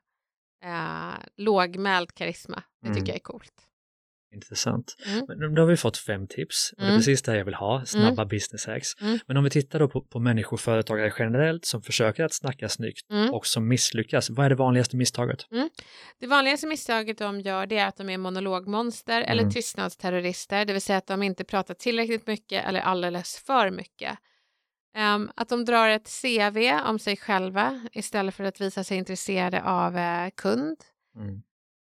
eh, 0.65 1.15
lågmäld 1.37 2.15
karisma. 2.15 2.63
Det 2.83 2.89
Mm. 2.89 2.99
tycker 2.99 3.09
jag 3.13 3.17
är 3.17 3.21
coolt. 3.21 3.53
Intressant. 4.35 4.97
Mm. 5.07 5.25
Men 5.29 5.55
då 5.55 5.63
har 5.63 5.67
vi 5.67 5.77
fått 5.77 5.99
fem 5.99 6.27
tips 6.29 6.73
och 6.73 6.79
det 6.79 6.85
är 6.85 6.89
Mm. 6.89 6.99
precis 7.01 7.23
det 7.23 7.37
jag 7.37 7.45
vill 7.45 7.55
ha, 7.55 7.85
snabba 7.87 8.25
business 8.25 8.67
hacks. 8.67 8.89
Mm. 9.01 9.19
Men 9.27 9.37
om 9.37 9.45
vi 9.45 9.51
tittar 9.51 9.79
då 9.79 9.89
på, 9.89 10.01
på 10.03 10.19
människor 10.19 10.53
och 10.57 10.61
företagare 10.61 11.13
generellt 11.19 11.65
som 11.65 11.83
försöker 11.83 12.25
att 12.25 12.33
snacka 12.35 12.69
snyggt 12.69 13.11
Mm. 13.11 13.35
och 13.35 13.47
som 13.47 13.69
misslyckas, 13.69 14.31
vad 14.31 14.47
är 14.47 14.51
det 14.51 14.55
vanligaste 14.57 14.97
misstaget? 14.97 15.39
Det 16.21 16.27
vanligaste 16.27 16.67
misstaget 16.67 17.19
de 17.19 17.41
gör 17.41 17.67
det 17.67 17.79
är 17.79 17.87
att 17.87 17.97
de 17.97 18.11
är 18.11 18.19
monologmonster 18.19 19.23
eller 19.23 19.43
Mm. 19.43 19.53
tystnadsterrorister, 19.53 20.65
det 20.65 20.73
vill 20.73 20.83
säga 20.83 20.99
att 20.99 21.07
de 21.07 21.23
inte 21.23 21.45
pratar 21.45 21.75
tillräckligt 21.75 22.27
mycket 22.27 22.65
eller 22.65 22.81
alldeles 22.81 23.43
för 23.47 23.71
mycket. 23.71 24.19
Ehm, 24.97 25.31
att 25.37 25.49
de 25.49 25.65
drar 25.65 25.89
ett 25.89 26.09
CV 26.23 26.59
om 26.87 26.99
sig 26.99 27.17
själva 27.17 27.81
istället 27.93 28.35
för 28.35 28.45
att 28.45 28.61
visa 28.61 28.85
sig 28.85 28.99
intresserade 28.99 29.63
av 29.63 29.97
eh, 29.99 30.31
kund. 30.37 30.77
Mm. 31.17 31.43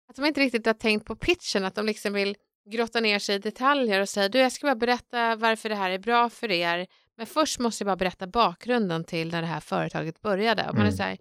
Att 0.09 0.15
de 0.15 0.25
inte 0.25 0.41
riktigt 0.41 0.65
har 0.65 0.73
tänkt 0.73 1.05
på 1.05 1.15
pitchen, 1.15 1.65
att 1.65 1.75
de 1.75 1.85
liksom 1.85 2.13
vill 2.13 2.35
grotta 2.69 2.99
ner 2.99 3.19
sig 3.19 3.35
i 3.35 3.39
detaljer 3.39 4.01
och 4.01 4.09
säga 4.09 4.29
du 4.29 4.39
jag 4.39 4.51
ska 4.51 4.67
bara 4.67 4.75
berätta 4.75 5.35
varför 5.35 5.69
det 5.69 5.75
här 5.75 5.89
är 5.91 5.99
bra 5.99 6.29
för 6.29 6.51
er 6.51 6.87
men 7.17 7.25
först 7.25 7.59
måste 7.59 7.81
jag 7.83 7.87
bara 7.87 7.95
berätta 7.95 8.27
bakgrunden 8.27 9.03
till 9.03 9.31
när 9.31 9.41
det 9.41 9.47
här 9.47 9.59
företaget 9.59 10.21
började. 10.21 10.61
Och 10.69 10.75
man 10.75 10.81
är 10.81 10.87
Mm. 10.87 10.97
så 10.97 11.03
här, 11.03 11.17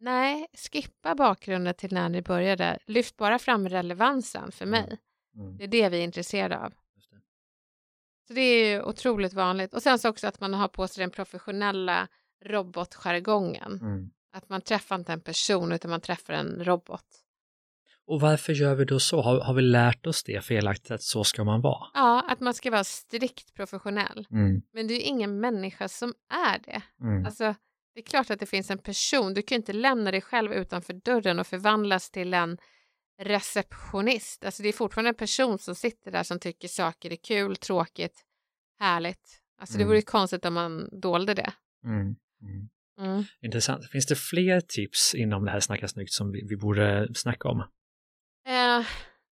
nej, 0.00 0.46
skippa 0.72 1.14
bakgrunden 1.14 1.74
till 1.74 1.92
när 1.92 2.08
ni 2.08 2.22
började. 2.22 2.78
Lyft 2.86 3.16
bara 3.16 3.38
fram 3.38 3.68
relevansen 3.68 4.52
för 4.52 4.64
Mm. 4.64 4.70
mig. 4.82 4.98
Mm. 5.36 5.56
Det 5.56 5.64
är 5.64 5.68
det 5.68 5.88
vi 5.88 5.98
är 5.98 6.04
intresserade 6.04 6.58
av. 6.58 6.72
Så 8.28 8.34
det 8.34 8.40
är 8.40 8.70
ju 8.70 8.82
otroligt 8.82 9.32
vanligt. 9.32 9.74
Och 9.74 9.82
sen 9.82 9.98
så 9.98 10.08
också 10.08 10.26
att 10.26 10.40
man 10.40 10.54
har 10.54 10.68
på 10.68 10.88
sig 10.88 11.02
den 11.02 11.10
professionella 11.10 12.08
robotjargongen. 12.44 13.78
Mm. 13.82 14.10
Att 14.32 14.48
man 14.48 14.60
träffar 14.60 14.96
inte 14.96 15.12
en 15.12 15.20
person 15.20 15.72
utan 15.72 15.90
man 15.90 16.00
träffar 16.00 16.34
en 16.34 16.64
robot. 16.64 17.04
Och 18.06 18.20
varför 18.20 18.52
gör 18.52 18.74
vi 18.74 18.84
då 18.84 19.00
så? 19.00 19.20
Har, 19.20 19.40
har 19.40 19.54
vi 19.54 19.62
lärt 19.62 20.06
oss 20.06 20.24
det 20.24 20.44
felaktigt 20.44 20.90
att 20.90 21.02
så 21.02 21.24
ska 21.24 21.44
man 21.44 21.60
vara? 21.60 21.86
Ja, 21.94 22.24
att 22.28 22.40
man 22.40 22.54
ska 22.54 22.70
vara 22.70 22.84
strikt 22.84 23.54
professionell. 23.54 24.26
Mm. 24.30 24.62
Men 24.72 24.86
det 24.86 24.94
är 24.94 24.96
ju 24.96 25.02
ingen 25.02 25.40
människa 25.40 25.88
som 25.88 26.14
är 26.50 26.58
det. 26.58 26.82
Mm. 27.00 27.26
Alltså, 27.26 27.54
det 27.94 28.00
är 28.00 28.04
klart 28.04 28.30
att 28.30 28.40
det 28.40 28.46
finns 28.46 28.70
en 28.70 28.78
person. 28.78 29.34
Du 29.34 29.42
kan 29.42 29.56
inte 29.56 29.72
lämna 29.72 30.10
dig 30.10 30.20
själv 30.20 30.52
utanför 30.52 30.92
dörren 30.92 31.38
och 31.38 31.46
förvandlas 31.46 32.10
till 32.10 32.34
en 32.34 32.58
receptionist. 33.18 34.44
Alltså 34.44 34.62
det 34.62 34.68
är 34.68 34.72
fortfarande 34.72 35.08
en 35.08 35.14
person 35.14 35.58
som 35.58 35.74
sitter 35.74 36.10
där 36.10 36.22
som 36.22 36.38
tycker 36.40 36.68
saker 36.68 37.12
är 37.12 37.16
kul, 37.16 37.56
tråkigt, 37.56 38.20
härligt. 38.80 39.40
Alltså 39.60 39.74
det 39.78 39.82
Mm. 39.82 39.88
vore 39.88 39.98
ju 39.98 40.02
konstigt 40.02 40.44
om 40.44 40.54
man 40.54 40.88
dolde 41.00 41.34
det. 41.34 41.52
Mm. 41.84 42.00
Mm. 42.42 42.68
Mm. 43.00 43.24
Intressant. 43.42 43.90
Finns 43.90 44.06
det 44.06 44.16
fler 44.16 44.60
tips 44.60 45.14
inom 45.14 45.44
det 45.44 45.50
här 45.50 45.60
Snacka 45.60 45.88
snyggt 45.88 46.12
som 46.12 46.32
vi, 46.32 46.46
vi 46.48 46.56
borde 46.56 47.08
snacka 47.14 47.48
om? 47.48 47.60
Eh, 48.46 48.86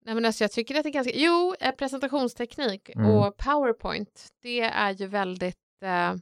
nej 0.05 0.15
men 0.15 0.25
alltså 0.25 0.43
jag 0.43 0.51
tycker 0.51 0.75
att 0.75 0.83
det 0.83 0.89
är 0.89 0.93
ganska, 0.93 1.13
jo, 1.15 1.55
eh, 1.59 1.71
presentationsteknik 1.71 2.89
Mm. 2.89 3.05
och 3.11 3.37
PowerPoint, 3.37 4.27
det 4.41 4.59
är 4.61 4.91
ju 4.91 5.07
väldigt 5.07 5.57
eh, 5.81 6.13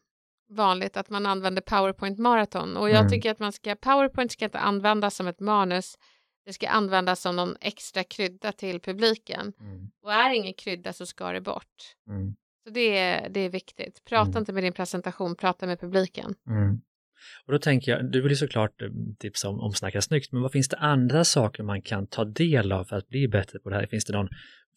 vanligt 0.50 0.98
att 0.98 1.10
man 1.10 1.26
använder 1.26 1.62
PowerPoint 1.62 2.20
maraton 2.20 2.78
och 2.78 2.90
jag 2.90 2.98
Mm. 3.00 3.10
tycker 3.10 3.32
att 3.32 3.40
man 3.40 3.52
ska, 3.54 3.76
PowerPoint 3.76 4.32
ska 4.32 4.46
inte 4.46 4.60
användas 4.60 5.16
som 5.16 5.28
ett 5.28 5.40
manus, 5.40 5.98
det 6.46 6.54
ska 6.54 6.68
användas 6.70 7.22
som 7.22 7.36
någon 7.36 7.56
extra 7.62 8.04
krydda 8.04 8.52
till 8.52 8.80
publiken 8.80 9.54
Mm. 9.60 9.90
och 10.04 10.14
är 10.14 10.34
ingen 10.34 10.54
krydda 10.54 10.94
så 10.94 11.06
ska 11.06 11.32
det 11.32 11.42
bort. 11.42 11.96
Mm. 12.10 12.36
Så 12.64 12.70
det 12.70 12.98
är, 12.98 13.30
det 13.30 13.40
är 13.40 13.50
viktigt. 13.50 14.06
Prata 14.06 14.30
Mm. 14.30 14.38
inte 14.40 14.54
med 14.54 14.64
din 14.64 14.74
presentation, 14.74 15.36
prata 15.36 15.66
med 15.68 15.80
publiken. 15.80 16.34
Mm. 16.48 16.82
Och 17.46 17.52
då 17.54 17.60
tänker 17.60 17.92
jag, 17.92 18.12
du 18.12 18.22
vill 18.22 18.32
ju 18.32 18.36
såklart 18.36 18.82
eh, 18.82 18.88
tipsa 19.20 19.50
om, 19.50 19.60
om 19.60 19.74
Snacka 19.74 20.02
snyggt, 20.02 20.32
men 20.32 20.42
vad 20.42 20.52
finns 20.52 20.70
det 20.70 20.78
andra 20.78 21.24
saker 21.24 21.64
man 21.64 21.82
kan 21.82 22.08
ta 22.08 22.26
del 22.26 22.72
av 22.72 22.84
för 22.86 22.96
att 22.96 23.08
bli 23.10 23.28
bättre 23.28 23.60
på 23.60 23.70
det 23.70 23.76
här? 23.76 23.86
Finns 23.88 24.06
det 24.06 24.14
någon 24.14 24.30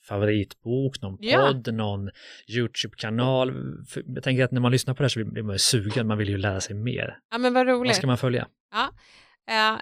favoritbok, 0.08 1.00
någon 1.02 1.16
Ja. 1.20 1.46
podd, 1.46 1.74
någon 1.74 2.10
YouTube-kanal? 2.48 3.52
För 3.88 4.02
Jag 4.06 4.22
tänker 4.22 4.44
att 4.44 4.50
när 4.52 4.60
man 4.60 4.72
lyssnar 4.72 4.94
på 4.94 4.98
det 5.02 5.04
här 5.04 5.08
så 5.08 5.24
blir 5.24 5.42
man 5.42 5.54
ju 5.54 5.58
sugen, 5.58 6.06
man 6.06 6.18
vill 6.18 6.28
ju 6.28 6.38
lära 6.38 6.60
sig 6.60 6.76
mer. 6.76 7.18
Ja 7.30 7.38
men 7.38 7.54
vad 7.54 7.66
roligt. 7.66 7.88
Vad 7.90 7.96
ska 7.96 8.06
man 8.06 8.18
följa? 8.18 8.48
Eh, 8.74 8.88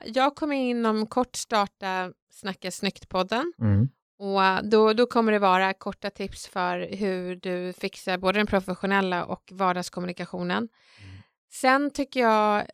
jag 0.04 0.34
kommer 0.34 0.56
inom 0.56 1.06
kort 1.06 1.36
starta 1.36 2.12
Snacka 2.30 2.70
snyggt-podden. 2.70 3.52
Mm. 3.60 3.88
Och 4.18 4.44
eh, 4.44 4.62
då, 4.62 4.92
då 4.92 5.06
kommer 5.06 5.32
det 5.32 5.38
vara 5.38 5.72
korta 5.72 6.10
tips 6.10 6.46
för 6.46 6.96
hur 6.96 7.36
du 7.36 7.72
fixar 7.72 8.18
både 8.18 8.38
den 8.38 8.46
professionella 8.46 9.24
och 9.24 9.42
vardagskommunikationen. 9.52 10.56
Mm. 10.58 11.14
Sen 11.52 11.90
tycker 11.90 12.20
jag, 12.20 12.66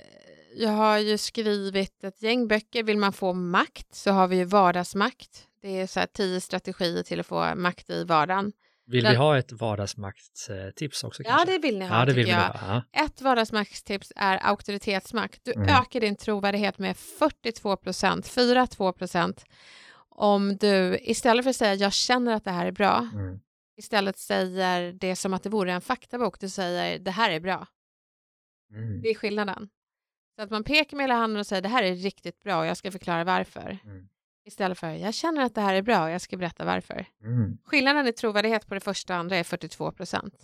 jag 0.56 0.70
har 0.70 0.98
ju 0.98 1.18
skrivit 1.18 2.04
ett 2.04 2.22
gäng 2.22 2.48
böcker. 2.48 2.82
Vill 2.82 2.98
man 2.98 3.12
få 3.12 3.32
makt 3.32 3.94
så 3.94 4.10
har 4.10 4.28
vi 4.28 4.36
ju 4.36 4.44
vardagsmakt. 4.44 5.46
Det 5.62 5.80
är 5.80 5.86
så 5.86 6.00
här 6.00 6.06
tio 6.06 6.40
strategier 6.40 7.02
till 7.02 7.20
att 7.20 7.26
få 7.26 7.54
makt 7.54 7.90
i 7.90 8.04
vardagen. 8.04 8.52
Vill 8.90 9.06
vi 9.06 9.14
ha 9.14 9.38
ett 9.38 9.52
vardagsmaktstips 9.52 11.04
också? 11.04 11.22
Ja, 11.22 11.30
kanske? 11.30 11.52
det 11.52 11.58
vill 11.58 11.78
ni 11.78 11.86
ha 11.86 11.98
ja, 11.98 12.04
det 12.04 12.12
vill 12.12 12.24
vi 12.24 12.30
jag. 12.30 12.38
ha. 12.40 12.82
Ja. 12.92 13.04
Ett 13.04 13.20
vardagsmaktstips 13.20 14.12
är 14.16 14.36
auktoritetsmakt. 14.46 15.40
Du 15.44 15.52
Mm. 15.52 15.68
ökar 15.68 16.00
din 16.00 16.16
trovärdighet 16.16 16.78
med 16.78 16.96
42 16.96 17.76
procent, 17.76 18.26
4-2 18.28 18.92
procent. 18.92 19.44
Om 20.08 20.56
du 20.56 20.98
istället 21.02 21.44
för 21.44 21.50
att 21.50 21.56
säga 21.56 21.74
jag 21.74 21.92
känner 21.92 22.34
att 22.34 22.44
det 22.44 22.50
här 22.50 22.66
är 22.66 22.72
bra, 22.72 23.08
Mm. 23.14 23.38
istället 23.76 24.18
säger 24.18 24.92
det 24.92 25.16
som 25.16 25.34
att 25.34 25.42
det 25.42 25.48
vore 25.48 25.72
en 25.72 25.80
faktabok. 25.80 26.40
Du 26.40 26.48
säger 26.48 26.98
det 26.98 27.10
här 27.10 27.30
är 27.30 27.40
bra. 27.40 27.66
Mm. 28.74 29.02
Det 29.02 29.08
är 29.08 29.14
skillnaden. 29.14 29.68
Så 30.36 30.42
att 30.42 30.50
man 30.50 30.64
pekar 30.64 30.96
med 30.96 31.04
hela 31.04 31.14
handen 31.14 31.40
och 31.40 31.46
säger 31.46 31.62
det 31.62 31.68
här 31.68 31.82
är 31.82 31.94
riktigt 31.94 32.42
bra 32.42 32.58
och 32.60 32.66
jag 32.66 32.76
ska 32.76 32.90
förklara 32.92 33.24
varför. 33.24 33.78
Mm. 34.50 34.52
Istället 34.52 34.78
för 34.78 34.90
jag 34.90 35.14
känner 35.14 35.42
att 35.42 35.54
det 35.54 35.60
här 35.60 35.74
är 35.74 35.82
bra 35.82 36.04
och 36.04 36.10
jag 36.10 36.20
ska 36.20 36.36
berätta 36.36 36.64
varför. 36.64 37.06
Mm. 37.24 37.58
Skillnaden 37.64 38.06
i 38.06 38.12
trovärdighet 38.12 38.66
på 38.66 38.74
det 38.74 38.80
första 38.80 39.14
och 39.14 39.20
andra 39.20 39.36
är 39.36 39.44
42 39.44 39.92
procent. 39.92 40.34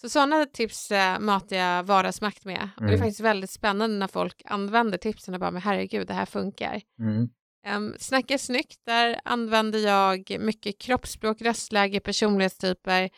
Så 0.00 0.08
sådana 0.08 0.46
tips 0.46 0.90
äh, 0.90 1.18
matar 1.18 1.56
jag 1.56 1.84
vardagsmakt 1.84 2.44
med. 2.44 2.68
Och 2.76 2.82
det 2.82 2.88
är 2.88 2.88
Mm. 2.88 3.00
faktiskt 3.00 3.20
väldigt 3.20 3.50
spännande 3.50 3.96
när 3.96 4.08
folk 4.08 4.42
använder 4.44 4.98
tipsen 4.98 5.34
och 5.34 5.40
bara, 5.40 5.50
men 5.50 5.62
herregud, 5.62 6.06
det 6.06 6.14
här 6.14 6.26
funkar. 6.26 6.80
Mm. 6.98 7.28
Um, 7.76 7.94
Snacka 7.98 8.38
snyggt, 8.38 8.80
där 8.86 9.20
använder 9.24 9.78
jag 9.78 10.36
mycket 10.40 10.78
kroppsspråk, 10.78 11.42
röstläge, 11.42 12.00
personlighetstyper, 12.00 13.10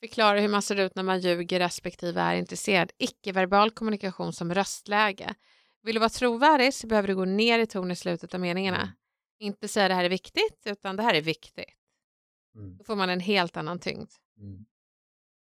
förklarar 0.00 0.40
hur 0.40 0.48
man 0.48 0.62
ser 0.62 0.80
ut 0.80 0.94
när 0.96 1.02
man 1.02 1.20
ljuger 1.20 1.58
respektive 1.58 2.20
är 2.20 2.34
intresserad, 2.34 2.90
icke-verbal 2.98 3.70
kommunikation 3.70 4.32
som 4.32 4.54
röstläge. 4.54 5.34
Vill 5.82 5.94
du 5.94 5.98
vara 6.00 6.08
trovärdig 6.10 6.74
så 6.74 6.86
behöver 6.86 7.08
du 7.08 7.14
gå 7.16 7.24
ner 7.24 7.58
i 7.58 7.66
ton 7.66 7.90
i 7.90 7.96
slutet 7.96 8.34
av 8.34 8.40
meningarna. 8.40 8.92
Inte 9.40 9.68
säga 9.68 9.88
det 9.88 9.94
här 9.94 10.04
är 10.04 10.08
viktigt, 10.08 10.62
utan 10.64 10.96
det 10.96 11.02
här 11.02 11.14
är 11.14 11.20
viktigt. 11.22 11.64
Mm. 12.54 12.76
Då 12.76 12.84
får 12.84 12.96
man 12.96 13.10
en 13.10 13.20
helt 13.20 13.56
annan 13.56 13.78
tyngd. 13.78 14.10
Mm. 14.40 14.64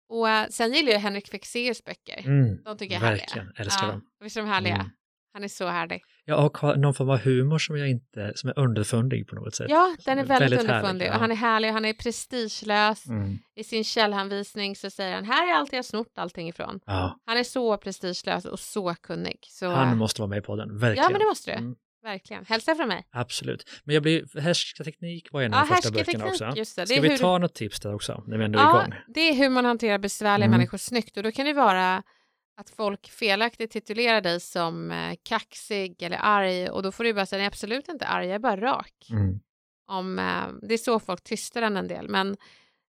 Och 0.09 0.29
eh, 0.29 0.47
sen 0.49 0.73
gillar 0.73 0.91
jag 0.91 0.99
Henrik 0.99 1.27
Fexeus 1.27 1.83
böcker. 1.83 2.19
Mm. 2.25 2.63
De 2.63 2.77
tycker 2.77 2.95
jag 2.95 3.03
är 3.03 3.09
Verkligen, 3.11 3.47
härliga. 3.47 3.61
älskar 3.65 3.85
ja, 3.85 3.91
dem. 3.91 4.01
Visst 4.19 4.37
är 4.37 4.41
de 4.41 4.49
härliga? 4.49 4.75
Mm. 4.75 4.89
Han 5.33 5.43
är 5.43 5.47
så 5.47 5.67
härlig. 5.67 6.01
Ja, 6.25 6.45
och 6.45 6.57
har 6.57 6.75
någon 6.75 6.93
form 6.93 7.09
av 7.09 7.17
humor 7.17 7.59
som 7.59 7.77
jag 7.77 7.89
inte, 7.89 8.31
som 8.35 8.49
är 8.49 8.59
underfundig 8.59 9.27
på 9.27 9.35
något 9.35 9.55
sätt. 9.55 9.67
Ja, 9.69 9.95
den 10.05 10.19
är 10.19 10.23
väldigt, 10.25 10.41
Väldigt 10.51 10.59
underfundig. 10.69 11.05
ja. 11.05 11.13
Och 11.13 11.19
han 11.19 11.31
är 11.31 11.35
härlig, 11.35 11.71
han 11.71 11.85
är 11.85 11.93
prestigelös. 11.93 13.07
Mm. 13.07 13.37
I 13.55 13.63
sin 13.63 13.83
källhänvisning 13.83 14.75
så 14.75 14.89
säger 14.89 15.15
han, 15.15 15.25
här 15.25 15.47
är 15.51 15.53
allt 15.53 15.73
jag 15.73 15.85
snott 15.85 16.11
allting 16.17 16.47
ifrån. 16.49 16.79
Ja, 16.85 17.19
Han 17.25 17.37
är 17.37 17.43
så 17.43 17.77
prestigelös 17.77 18.45
och 18.45 18.59
så 18.59 18.95
kunnig. 18.95 19.39
Så, 19.41 19.69
han 19.69 19.97
måste 19.97 20.21
vara 20.21 20.29
med 20.29 20.43
på 20.43 20.55
den, 20.55 20.77
verkligen. 20.77 21.03
ja, 21.03 21.09
men 21.09 21.19
det 21.19 21.25
måste 21.25 21.51
du. 21.51 21.57
Mm, 21.57 21.75
Verkligen. 22.05 22.45
Hälsa 22.45 22.75
från 22.75 22.87
mig. 22.87 23.07
absolut. 23.11 23.69
Men 23.83 23.93
jag 23.93 24.03
blir, 24.03 24.39
härskarteknik 24.41 25.31
var 25.31 25.41
en 25.41 25.53
av 25.53 25.59
Ja, 25.59 25.65
de 25.69 25.75
första 25.75 25.91
böckerna 25.91 26.25
också. 26.25 26.53
just 26.55 26.75
det. 26.75 26.87
Ska 26.87 27.01
vi 27.01 27.09
hur- 27.09 27.17
ta 27.17 27.37
något 27.37 27.53
tips 27.53 27.79
där 27.79 27.95
också, 27.95 28.23
när 28.27 28.37
vi 28.37 28.45
ändå 28.45 28.59
är 28.59 28.63
Ja, 28.63 28.81
igång? 28.85 28.93
det 29.07 29.21
är 29.21 29.33
hur 29.33 29.49
man 29.49 29.65
hanterar 29.65 29.97
besvärliga 29.97 30.45
Mm. 30.45 30.57
människor 30.57 30.77
snyggt. 30.77 31.17
Och 31.17 31.23
då 31.23 31.31
kan 31.31 31.45
det 31.45 31.53
vara 31.53 32.03
att 32.57 32.69
folk 32.69 33.09
felaktigt 33.09 33.71
titulerar 33.71 34.21
dig 34.21 34.39
som 34.39 34.91
eh, 34.91 35.15
kaxig 35.23 36.03
eller 36.03 36.17
arg. 36.21 36.69
Och 36.69 36.83
då 36.83 36.91
får 36.91 37.03
du 37.03 37.13
bara 37.13 37.25
säga, 37.25 37.37
nej 37.39 37.47
absolut 37.47 37.87
inte 37.87 38.05
arg, 38.07 38.25
jag 38.25 38.35
är 38.35 38.39
bara 38.39 38.61
rak. 38.61 39.07
Mm. 39.11 39.39
om, 39.87 40.19
eh, 40.19 40.67
det 40.67 40.73
är 40.73 40.77
så 40.77 40.99
folk 40.99 41.23
tystar 41.23 41.61
den 41.61 41.77
en 41.77 41.87
del. 41.87 42.09
Men 42.09 42.37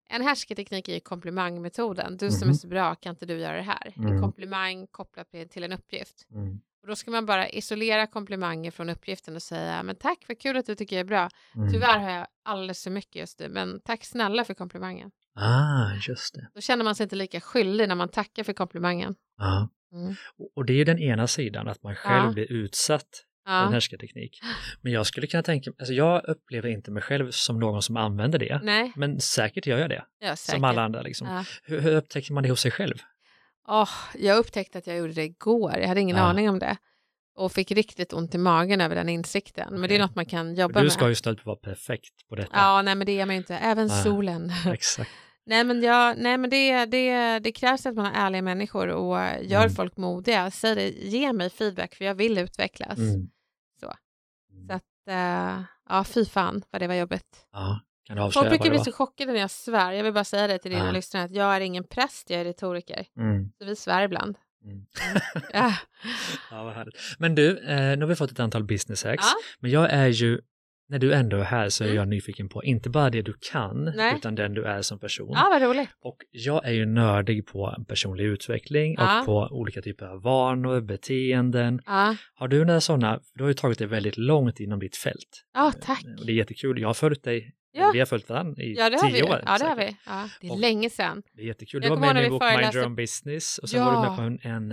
en 0.09 0.23
härskarteknik 0.23 0.89
är 0.89 0.95
ju 0.95 1.01
komplimangmetoden. 1.01 2.17
Du 2.17 2.31
som 2.31 2.43
är 2.43 2.47
Mhm. 2.47 2.55
så 2.55 2.67
bra, 2.69 2.95
kan 2.95 3.11
inte 3.11 3.27
du 3.27 3.39
göra 3.39 3.57
det 3.57 3.63
här? 3.63 3.93
En 3.97 4.05
Mm. 4.05 4.23
komplimang 4.23 4.87
kopplat 4.87 5.31
till 5.51 5.65
en 5.65 5.73
uppgift. 5.73 6.27
Mm. 6.35 6.61
Och 6.87 6.91
då 6.91 6.97
ska 6.97 7.11
man 7.11 7.27
bara 7.27 7.49
isolera 7.49 8.07
komplimanger 8.07 8.71
från 8.71 8.89
uppgiften 8.91 9.37
och 9.37 9.43
säga 9.43 9.83
men 9.83 9.97
tack, 9.97 10.25
vad 10.29 10.39
kul 10.41 10.57
att 10.57 10.67
du 10.67 10.75
tycker 10.75 10.97
jag 10.97 11.01
är 11.01 11.05
bra. 11.09 11.29
Mm. 11.57 11.73
Tyvärr 11.73 11.99
har 11.99 12.11
jag 12.11 12.27
alldeles 12.45 12.83
för 12.85 12.91
mycket 12.91 13.17
just 13.17 13.41
nu, 13.41 13.49
men 13.49 13.81
tack 13.85 14.05
snälla 14.05 14.45
för 14.45 14.55
komplimangen. 14.55 15.11
Ah, 15.39 15.95
just 16.09 16.35
det. 16.35 16.49
Då 16.55 16.61
känner 16.61 16.85
man 16.85 16.95
sig 16.95 17.05
inte 17.05 17.17
lika 17.17 17.41
skyldig 17.41 17.89
när 17.89 17.95
man 17.95 18.09
tackar 18.09 18.45
för 18.45 18.53
komplimangen. 18.53 19.15
Ja. 19.39 19.69
Mm. 19.93 20.15
Och- 20.57 20.65
det 20.67 20.73
är 20.73 20.77
ju 20.77 20.85
den 20.85 20.99
ena 20.99 21.27
sidan, 21.27 21.69
att 21.69 21.83
man 21.83 21.95
själv 21.95 22.25
Ja. 22.27 22.33
blir 22.33 22.53
utsatt 22.53 23.07
för 23.47 23.53
en 23.53 23.63
Ja. 23.65 23.69
härskarteknik. 23.71 24.41
Men 24.81 24.93
jag 24.93 25.07
skulle 25.07 25.27
kunna 25.27 25.43
tänka, 25.43 25.71
alltså 25.79 25.93
jag 25.95 26.25
upplever 26.29 26.69
inte 26.69 26.91
mig 26.91 27.03
själv 27.03 27.31
som 27.31 27.59
någon 27.61 27.83
som 27.83 27.97
använder 27.97 28.39
det. 28.39 28.61
Nej, 28.63 28.93
Men 28.97 29.21
säkert 29.21 29.67
gör 29.67 29.79
jag 29.79 29.91
det, 29.91 30.05
ja, 30.19 30.37
säkert. 30.37 30.55
som 30.57 30.65
alla 30.65 30.83
andra. 30.85 31.03
Liksom. 31.03 31.29
Ja. 31.29 31.45
Hur, 31.65 31.81
hur 31.81 31.97
upptäcker 31.97 32.33
man 32.35 32.43
det 32.43 32.49
hos 32.51 32.61
sig 32.61 32.71
själv? 32.71 32.95
Åh, 33.69 33.89
jag 34.19 34.39
upptäckte 34.39 34.79
att 34.79 34.87
jag 34.87 34.97
gjorde 34.97 35.13
det 35.13 35.25
igår. 35.25 35.77
Jag 35.79 35.89
hade 35.89 36.01
ingen 36.01 36.17
Ja. 36.17 36.23
aning 36.23 36.51
om 36.51 36.59
det. 36.59 36.77
Och 37.39 37.53
fick 37.53 37.71
riktigt 37.71 38.13
ont 38.13 38.35
i 38.35 38.39
magen 38.39 38.81
över 38.81 38.95
den 38.95 39.09
insikten. 39.09 39.81
Men 39.81 39.89
det 39.89 39.95
är 39.95 39.99
något 39.99 40.15
man 40.15 40.27
kan 40.27 40.55
jobba 40.55 40.81
du 40.81 40.85
med. 40.85 40.93
ska 40.93 41.09
ju 41.09 41.15
stöd 41.15 41.41
vara 41.45 41.57
perfekt 41.57 42.29
på 42.29 42.37
detta. 42.37 42.51
Ja, 42.53 42.83
nej 42.83 42.95
men 42.95 43.07
det 43.07 43.21
är 43.21 43.27
man 43.27 43.35
ju 43.35 43.39
inte. 43.39 43.57
Även 43.57 43.87
Nej. 43.87 44.03
solen. 44.03 44.53
Exakt. 44.73 45.11
nej 45.47 45.65
men, 45.65 45.83
jag, 45.83 46.19
nej, 46.19 46.39
men 46.39 46.51
det, 46.51 46.85
det, 46.87 47.39
det 47.39 47.53
krävs 47.53 47.87
att 47.87 47.95
man 47.95 48.05
har 48.05 48.13
ärliga 48.27 48.43
människor 48.43 48.89
och 48.89 49.17
gör 49.43 49.63
Mm. 49.63 49.75
folk 49.75 49.97
modiga. 49.97 50.51
Säg 50.51 50.75
det, 50.75 50.89
ge 50.89 51.33
mig 51.33 51.51
feedback 51.51 51.95
för 51.95 52.05
jag 52.05 52.15
vill 52.15 52.39
utvecklas. 52.39 52.99
Mm. 52.99 53.29
Så. 53.81 53.93
Mm. 54.53 54.67
Så 54.69 54.73
att, 54.75 54.83
eh, 55.09 55.63
ja 55.89 56.05
fy 56.05 56.25
fan 56.25 56.63
vad 56.71 56.83
det 56.83 56.87
var 56.87 56.95
jobbigt. 56.95 57.47
Ja, 57.53 57.81
kan 58.07 58.17
Folk 58.17 58.27
avslöja 58.27 58.51
vad 58.51 58.59
brukar 58.59 58.71
bli 58.71 58.85
så 58.85 58.93
chockade 58.93 59.33
när 59.33 59.41
jag 59.41 59.51
svär. 59.51 59.93
Jag 59.93 60.05
vill 60.05 60.13
bara 60.13 60.25
säga 60.25 60.47
det 60.47 60.59
till 60.59 60.71
dina 60.71 60.87
Ja. 60.87 60.93
lyssnare 60.93 61.25
att 61.25 61.33
jag 61.35 61.57
är 61.57 61.61
ingen 61.61 61.85
präst, 61.85 62.31
jag 62.31 62.41
är 62.41 62.45
retoriker. 62.45 63.07
Mm. 63.17 63.51
Så 63.59 63.65
vi 63.65 63.77
svär 63.77 64.03
ibland. 64.03 64.37
Mm. 64.65 64.87
Ja. 65.53 65.75
ja, 66.51 66.65
vad 66.65 66.75
härligt. 66.75 66.95
Men 67.19 67.35
du, 67.35 67.59
eh, 67.59 67.77
nu 67.97 68.01
har 68.01 68.07
vi 68.07 68.17
fått 68.17 68.31
ett 68.31 68.41
antal 68.41 68.65
business 68.65 69.05
hacks. 69.05 69.25
Ja. 69.25 69.35
Men 69.61 69.71
jag 69.71 69.91
är 69.93 70.07
ju, 70.07 70.41
när 70.89 70.99
du 70.99 71.13
ändå 71.15 71.37
är 71.37 71.43
här 71.43 71.69
så 71.69 71.85
är 71.85 71.89
Mm. 71.89 71.97
jag 71.97 72.09
nyfiken 72.09 72.49
på 72.49 72.65
inte 72.65 72.91
bara 72.91 73.11
det 73.11 73.23
du 73.23 73.35
kan, 73.53 73.85
Nej. 73.97 74.15
utan 74.17 74.35
den 74.35 74.55
du 74.55 74.65
är 74.65 74.83
som 74.83 74.99
person. 74.99 75.33
ja, 75.35 75.49
vad 75.53 75.63
roligt. 75.63 75.89
Och 76.01 76.17
jag 76.31 76.65
är 76.67 76.73
ju 76.73 76.87
nördig 76.87 77.47
på 77.47 77.85
personlig 77.89 78.25
utveckling 78.25 78.95
Ja. 78.99 79.21
och 79.21 79.27
på 79.27 79.49
olika 79.51 79.83
typer 79.83 80.07
av 80.07 80.23
vanor, 80.23 80.81
beteenden. 80.81 81.81
Ja, 81.87 82.17
Har 82.35 82.49
du 82.49 82.65
några 82.65 82.81
sådana, 82.81 83.21
du 83.35 83.45
har 83.45 83.49
ju 83.49 83.55
tagit 83.55 83.79
det 83.79 83.87
väldigt 83.87 84.17
långt 84.17 84.61
inom 84.61 84.79
ditt 84.81 84.97
fält. 84.97 85.45
ja 85.55 85.73
tack. 85.83 86.05
Och 86.21 86.27
det 86.27 86.33
är 86.33 86.37
jättekul, 86.37 86.81
jag 86.81 86.89
har 86.89 86.95
följt 86.95 87.25
dig, 87.25 87.53
Ja. 87.73 87.91
vi 87.93 87.99
har 87.99 88.07
följt 88.07 88.29
varandra 88.29 88.63
i 88.63 88.75
Ja, 88.79 88.91
det 88.91 88.97
har 88.97 89.09
tio 89.11 89.23
vi. 89.23 89.23
år. 89.23 89.43
Ja, 89.47 89.59
det 89.59 89.65
har 89.65 89.77
vi. 89.77 89.97
Ja, 90.07 90.29
det 90.41 90.47
är 90.47 90.53
Och- 90.53 90.59
länge 90.59 90.91
sedan. 90.91 91.23
Det 91.35 91.43
är 91.43 91.47
jättekul. 91.47 91.83
Jag 91.83 91.93
Du 91.93 91.95
var 91.95 92.01
med 92.01 92.11
i 92.11 92.15
min 92.15 92.23
när 92.23 92.31
bok 92.31 92.43
vi 92.43 92.47
Mind 92.47 92.57
föreläste- 92.59 92.77
Your 92.79 92.87
Own 92.87 92.97
Business 92.97 93.59
och 93.59 93.69
sen 93.69 93.81
Ja. 93.81 93.87
var 93.87 93.93
du 94.03 94.09
med 94.09 94.17
på 94.41 94.49
en, 94.49 94.73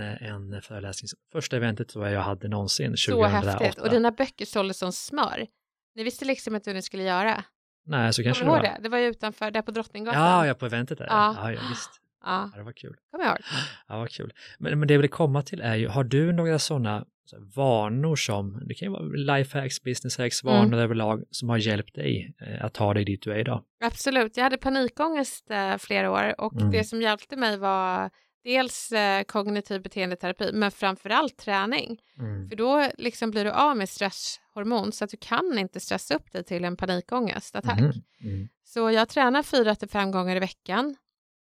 en 0.54 0.62
föreläsning, 0.62 1.08
första 1.32 1.56
eventet 1.56 1.88
tror 1.88 2.04
jag 2.06 2.14
jag 2.14 2.20
hade 2.22 2.48
någonsin, 2.48 2.94
2008. 2.96 3.42
Så 3.42 3.48
häftigt. 3.64 3.82
Och 3.82 3.90
dina 3.90 4.10
böcker 4.10 4.44
såldes 4.44 4.78
som 4.78 4.92
smör. 4.92 5.46
Ni 5.94 6.04
visste 6.04 6.24
liksom 6.24 6.54
inte 6.54 6.70
hur 6.70 6.74
ni 6.74 6.82
skulle 6.82 7.02
göra. 7.02 7.44
Nej, 7.86 8.12
så 8.12 8.22
kanske 8.22 8.44
det 8.44 8.46
Kommer 8.48 8.62
du 8.62 8.68
var. 8.68 8.74
det? 8.76 8.82
Det 8.82 8.88
var 8.88 8.98
ju 8.98 9.06
utanför, 9.06 9.50
där 9.50 9.62
på 9.62 9.70
Drottninggatan. 9.70 10.22
Ja, 10.22 10.46
ja, 10.46 10.54
på 10.54 10.66
eventet 10.66 10.98
där. 10.98 11.06
Ja. 11.06 11.36
Ja, 11.42 11.52
ja, 11.52 11.60
visst. 11.68 11.90
Ja, 12.26 12.50
Ja, 12.52 12.58
det 12.58 12.64
var 12.64 12.72
kul. 12.72 12.96
kommer 13.10 13.24
jag 13.24 13.32
ihåg. 13.32 13.40
Ja, 13.88 13.98
vad 13.98 14.10
kul. 14.10 14.32
Men, 14.58 14.78
men 14.78 14.88
det 14.88 14.94
jag 14.94 15.00
vill 15.00 15.10
komma 15.10 15.42
till 15.42 15.60
är 15.60 15.74
ju, 15.74 15.88
har 15.88 16.04
du 16.04 16.32
några 16.32 16.58
sådana 16.58 17.04
så 17.26 17.36
vanor 17.56 18.16
som, 18.16 18.62
det 18.66 18.74
kan 18.74 18.86
ju 18.86 18.92
vara 18.92 19.02
lifehacks, 19.36 19.82
business 19.82 20.18
hacks, 20.18 20.44
vanor 20.44 20.66
Mm. 20.66 20.78
överlag 20.78 21.24
som 21.30 21.48
har 21.48 21.56
hjälpt 21.58 21.94
dig 21.94 22.34
eh, 22.40 22.64
att 22.64 22.74
ta 22.74 22.94
dig 22.94 23.04
dit 23.04 23.22
du 23.22 23.32
är 23.32 23.38
idag? 23.38 23.62
Absolut, 23.84 24.36
jag 24.36 24.44
hade 24.44 24.56
panikångest 24.56 25.50
eh, 25.50 25.76
flera 25.76 26.10
år 26.10 26.40
och 26.40 26.52
Mm. 26.54 26.70
det 26.70 26.84
som 26.84 27.02
hjälpte 27.02 27.36
mig 27.36 27.58
var 27.58 28.10
dels 28.44 28.92
eh, 28.92 29.22
kognitiv 29.24 29.82
beteendeterapi 29.82 30.50
men 30.52 30.70
framförallt 30.70 31.36
träning. 31.36 32.00
Mm. 32.18 32.48
För 32.48 32.56
då 32.56 32.90
liksom 32.98 33.30
blir 33.30 33.44
du 33.44 33.50
av 33.50 33.76
med 33.76 33.88
stresshormon 33.88 34.92
så 34.92 35.04
att 35.04 35.10
du 35.10 35.16
kan 35.16 35.58
inte 35.58 35.80
stressa 35.80 36.14
upp 36.14 36.32
dig 36.32 36.44
till 36.44 36.64
en 36.64 36.76
panikångestattack. 36.76 37.80
Mhm. 37.80 37.92
Mm. 38.20 38.48
Så 38.64 38.90
jag 38.90 39.08
tränar 39.08 39.42
fyra 39.42 39.74
till 39.74 39.88
fem 39.88 40.10
gånger 40.10 40.36
i 40.36 40.40
veckan 40.40 40.96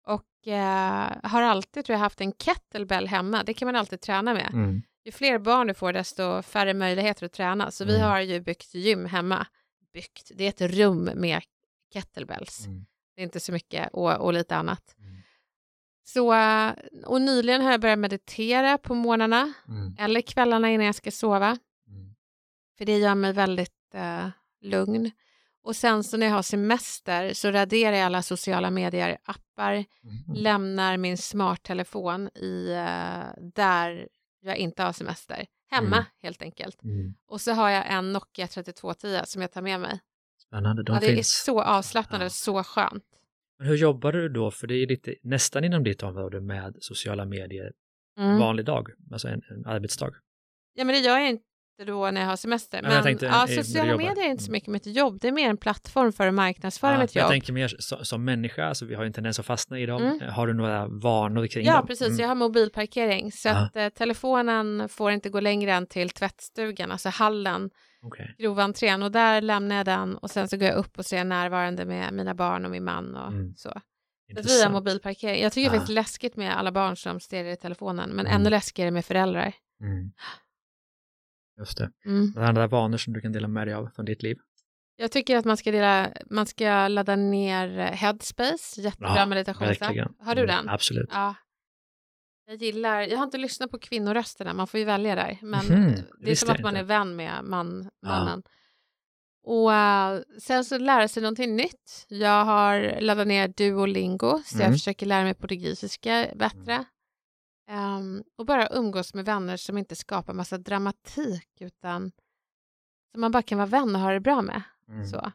och 0.06 0.48
eh, 0.48 1.10
har 1.22 1.42
alltid 1.42 1.84
tror 1.84 1.94
jag 1.94 2.00
haft 2.00 2.20
en 2.20 2.32
kettlebell 2.32 3.06
hemma. 3.08 3.42
Det 3.42 3.54
kan 3.54 3.66
man 3.66 3.76
alltid 3.76 4.00
träna 4.00 4.34
med. 4.34 4.50
Mm. 4.52 4.82
Ju 5.04 5.12
fler 5.12 5.38
barn 5.38 5.66
du 5.66 5.74
får 5.74 5.92
desto 5.92 6.42
färre 6.42 6.74
möjligheter 6.74 7.26
att 7.26 7.32
träna. 7.32 7.70
Så 7.70 7.84
vi 7.84 7.94
Mm. 7.96 8.08
har 8.08 8.20
ju 8.20 8.40
byggt 8.40 8.74
gym 8.74 9.04
hemma. 9.06 9.46
Byggt, 9.92 10.30
det 10.34 10.44
är 10.44 10.48
ett 10.48 10.74
rum 10.74 11.10
med 11.14 11.42
kettlebells. 11.92 12.66
Mm. 12.66 12.86
Det 13.16 13.22
är 13.22 13.24
inte 13.24 13.40
så 13.40 13.52
mycket 13.52 13.88
och, 13.92 14.12
och 14.16 14.32
lite 14.32 14.56
annat. 14.56 14.94
Så, 16.14 16.34
och 17.06 17.20
nyligen 17.20 17.62
har 17.62 17.70
jag 17.70 17.80
börjat 17.80 17.98
meditera 17.98 18.78
på 18.78 18.94
morgnarna 18.94 19.52
Mm. 19.68 19.96
eller 19.98 20.20
kvällarna 20.20 20.70
innan 20.70 20.86
jag 20.86 20.94
ska 20.94 21.10
sova. 21.10 21.58
Mm. 21.88 22.14
För 22.78 22.84
det 22.84 22.98
gör 22.98 23.14
mig 23.14 23.32
väldigt 23.32 23.94
eh, 23.94 24.28
lugn. 24.60 25.10
Och 25.62 25.76
sen 25.76 26.04
så 26.04 26.16
när 26.16 26.26
jag 26.26 26.34
har 26.34 26.42
semester 26.42 27.32
så 27.34 27.50
raderar 27.50 27.96
jag 27.96 28.06
alla 28.06 28.22
sociala 28.22 28.70
medier-appar, 28.70 29.72
Mm. 30.04 30.34
lämnar 30.34 30.96
min 30.96 31.18
smarttelefon 31.18 32.28
i 32.28 32.70
eh, 32.72 33.42
där 33.54 34.08
jag 34.40 34.56
inte 34.56 34.82
har 34.82 34.92
semester. 34.92 35.46
Hemma 35.70 35.96
Mm. 35.96 36.04
helt 36.22 36.42
enkelt. 36.42 36.82
Mm. 36.84 37.14
Och 37.28 37.40
så 37.40 37.52
har 37.52 37.68
jag 37.70 37.84
en 37.92 38.12
Nokia 38.12 38.46
3210 38.46 39.20
som 39.24 39.42
jag 39.42 39.52
tar 39.52 39.62
med 39.62 39.80
mig. 39.80 40.00
Spännande, 40.46 40.82
de 40.82 40.94
Ja, 40.94 41.00
det 41.00 41.06
finns. 41.06 41.18
är 41.18 41.44
så 41.44 41.62
avslappnande 41.62 42.24
Ja. 42.24 42.26
och 42.26 42.32
så 42.32 42.64
skönt. 42.64 43.04
Men 43.58 43.66
hur 43.68 43.76
jobbar 43.76 44.12
du 44.12 44.28
då? 44.28 44.50
För 44.50 44.66
det 44.66 44.74
är 44.74 44.86
lite 44.86 45.14
nästan 45.22 45.64
inom 45.64 45.84
ditt 45.84 46.02
område 46.02 46.40
med 46.40 46.76
sociala 46.80 47.24
medier 47.24 47.72
en 48.16 48.24
Mm. 48.24 48.38
vanlig 48.38 48.64
dag, 48.64 48.88
alltså 49.12 49.28
en, 49.28 49.42
en 49.50 49.66
arbetsdag. 49.66 50.10
Ja, 50.74 50.84
men 50.84 50.94
det 50.94 51.00
gör 51.00 51.18
jag 51.18 51.28
inte 51.28 51.44
då 51.84 52.10
när 52.10 52.20
jag 52.20 52.28
har 52.28 52.36
semester. 52.36 52.82
men 52.82 52.90
Men, 52.92 53.02
tänkte, 53.02 53.26
ja, 53.26 53.46
sociala 53.48 53.96
medier 53.96 54.24
är 54.26 54.30
inte 54.30 54.42
så 54.44 54.48
Mm. 54.48 54.52
mycket 54.52 54.68
mitt 54.68 54.86
jobb. 54.86 55.18
Det 55.20 55.28
är 55.28 55.32
mer 55.32 55.50
en 55.50 55.56
plattform 55.56 56.12
för 56.12 56.26
att 56.26 56.34
marknadsföra 56.34 56.92
Ja, 56.92 56.98
mitt 56.98 57.14
men 57.14 57.20
jag 57.20 57.24
jobb. 57.26 57.32
tänker 57.32 57.52
mer 57.52 57.68
som, 57.78 58.04
som 58.04 58.24
människa, 58.24 58.64
alltså 58.68 58.84
vi 58.84 58.94
har 58.94 59.02
ju 59.02 59.06
en 59.06 59.12
tendens 59.12 59.38
att 59.38 59.46
fastna 59.46 59.78
i 59.78 59.86
dem. 59.86 60.02
Mm. 60.02 60.28
Har 60.32 60.46
du 60.46 60.52
några 60.54 60.86
vanor 60.88 61.46
kring 61.46 61.66
Ja, 61.66 61.76
dem? 61.76 61.86
precis. 61.86 62.08
Mm. 62.08 62.20
Jag 62.20 62.28
har 62.28 62.34
mobilparkering. 62.34 63.32
Så 63.32 63.48
Ja. 63.48 63.54
att 63.64 63.76
eh, 63.76 63.88
telefonen 63.88 64.88
får 64.88 65.12
inte 65.12 65.28
gå 65.30 65.40
längre 65.40 65.72
än 65.72 65.86
till 65.86 66.10
tvättstugan, 66.10 66.90
alltså 66.92 67.08
hallen, 67.08 67.70
Okej. 68.02 68.34
groventrén. 68.38 69.02
Och 69.02 69.12
där 69.12 69.40
lämnar 69.40 69.76
jag 69.76 69.86
den 69.86 70.16
och 70.16 70.30
sen 70.30 70.48
så 70.48 70.56
går 70.56 70.68
jag 70.68 70.76
upp 70.76 70.98
och 70.98 71.06
så 71.06 71.14
jag 71.14 71.26
närvarande 71.26 71.84
med 71.84 72.12
mina 72.12 72.34
barn 72.34 72.64
och 72.64 72.70
min 72.70 72.84
man 72.84 73.16
och 73.16 73.28
Mm. 73.32 73.54
så. 73.56 73.80
Så 74.36 74.42
vi 74.48 74.62
har 74.62 74.70
mobilparkering. 74.70 75.42
Jag 75.42 75.52
tycker 75.52 75.66
Ja. 75.66 75.70
faktiskt 75.70 75.86
det 75.86 75.92
är 75.92 75.94
läskigt 75.94 76.36
med 76.36 76.58
alla 76.58 76.72
barn 76.72 76.96
som 76.96 77.20
stirrar 77.20 77.48
i 77.50 77.56
telefonen, 77.56 78.10
men 78.10 78.26
Mm. 78.26 78.40
ännu 78.40 78.50
läskigare 78.50 78.90
med 78.90 79.04
föräldrar. 79.04 79.52
Mm. 79.82 80.10
Just 81.58 81.78
det. 81.78 81.90
Mm. 82.06 82.32
Några 82.34 82.48
andra 82.48 82.66
vanor 82.66 82.98
som 82.98 83.12
du 83.12 83.20
kan 83.20 83.32
dela 83.32 83.48
med 83.48 83.66
dig 83.66 83.74
av 83.74 83.88
från 83.96 84.04
ditt 84.04 84.22
liv? 84.22 84.36
Jag 84.96 85.12
tycker 85.12 85.36
att 85.36 85.44
man 85.44 85.56
ska, 85.56 85.70
dela, 85.70 86.12
man 86.30 86.46
ska 86.46 86.88
ladda 86.88 87.16
ner 87.16 87.78
eh, 87.78 87.84
Headspace, 87.84 88.80
jättebra 88.80 89.14
Ja, 89.16 89.26
meditationsapp. 89.26 89.96
Har 90.20 90.34
du 90.34 90.42
Mm, 90.42 90.56
den? 90.56 90.68
Absolut. 90.68 91.08
Ja. 91.12 91.34
Jag 92.46 92.56
gillar, 92.56 93.00
jag 93.00 93.16
har 93.18 93.24
inte 93.24 93.38
lyssnat 93.38 93.70
på 93.70 93.78
kvinnorösterna, 93.78 94.52
man 94.54 94.66
får 94.66 94.80
ju 94.80 94.86
välja 94.86 95.14
där. 95.14 95.38
Men 95.42 95.60
eh, 95.72 95.92
det 96.20 96.30
är 96.30 96.34
som 96.34 96.48
jag 96.48 96.54
att 96.56 96.62
man 96.62 96.76
inte. 96.76 96.80
är 96.80 96.98
vän 96.98 97.16
med 97.16 97.44
man, 97.44 97.90
mannen. 98.06 98.42
Och 99.44 99.74
eh, 99.74 100.20
sen 100.42 100.64
så 100.64 100.78
lära 100.78 101.08
sig 101.08 101.22
någonting 101.22 101.56
nytt. 101.56 102.06
Jag 102.08 102.44
har 102.44 103.00
laddat 103.00 103.26
ner 103.26 103.48
Duolingo, 103.48 104.42
så 104.44 104.56
jag 104.56 104.60
Mm. 104.62 104.72
försöker 104.72 105.06
lära 105.06 105.24
mig 105.24 105.34
portugisiska 105.34 106.26
bättre. 106.34 106.84
Ehm, 107.68 108.22
och 108.36 108.46
bara 108.46 108.68
umgås 108.70 109.14
med 109.14 109.24
vänner 109.24 109.56
som 109.56 109.78
inte 109.78 109.96
skapar 109.96 110.34
massa 110.34 110.58
dramatik, 110.58 111.48
utan 111.60 112.12
som 113.12 113.20
man 113.20 113.32
bara 113.32 113.42
kan 113.42 113.58
vara 113.58 113.68
vän 113.68 113.94
och 113.94 114.00
ha 114.00 114.12
det 114.12 114.20
bra 114.20 114.42
med. 114.42 114.62
Mm. 114.88 115.06
Så. 115.06 115.32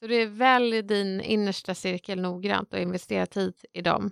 så 0.00 0.06
det 0.06 0.14
är 0.14 0.26
välj 0.26 0.82
din 0.82 1.20
innersta 1.20 1.74
cirkel 1.74 2.20
noggrant 2.20 2.74
och 2.74 2.80
investera 2.80 3.26
tid 3.26 3.54
i 3.72 3.82
dem. 3.82 4.10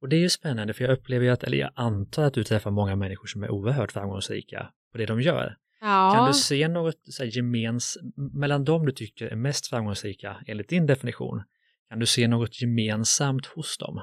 Och 0.00 0.08
det 0.08 0.16
är 0.16 0.20
ju 0.20 0.28
spännande 0.28 0.74
för 0.74 0.84
jag 0.84 0.92
upplever 0.92 1.24
ju 1.24 1.30
att, 1.30 1.44
eller 1.44 1.58
jag 1.58 1.70
antar 1.74 2.22
att 2.22 2.34
du 2.34 2.44
träffar 2.44 2.70
många 2.70 2.96
människor 2.96 3.26
som 3.26 3.42
är 3.42 3.50
oerhört 3.50 3.92
framgångsrika 3.92 4.72
på 4.92 4.98
det 4.98 5.06
de 5.06 5.20
gör. 5.20 5.56
Ja. 5.80 6.12
Kan 6.14 6.26
du 6.26 6.34
se 6.34 6.68
något 6.68 7.00
så 7.10 7.22
här, 7.22 7.36
gemens 7.36 7.98
mellan 8.16 8.64
dem 8.64 8.86
du 8.86 8.92
tycker 8.92 9.26
är 9.26 9.36
mest 9.36 9.66
framgångsrika 9.66 10.36
enligt 10.46 10.68
din 10.68 10.86
definition? 10.86 11.42
Kan 11.88 11.98
du 11.98 12.06
se 12.06 12.28
något 12.28 12.62
gemensamt 12.62 13.46
hos 13.46 13.78
dem? 13.78 14.00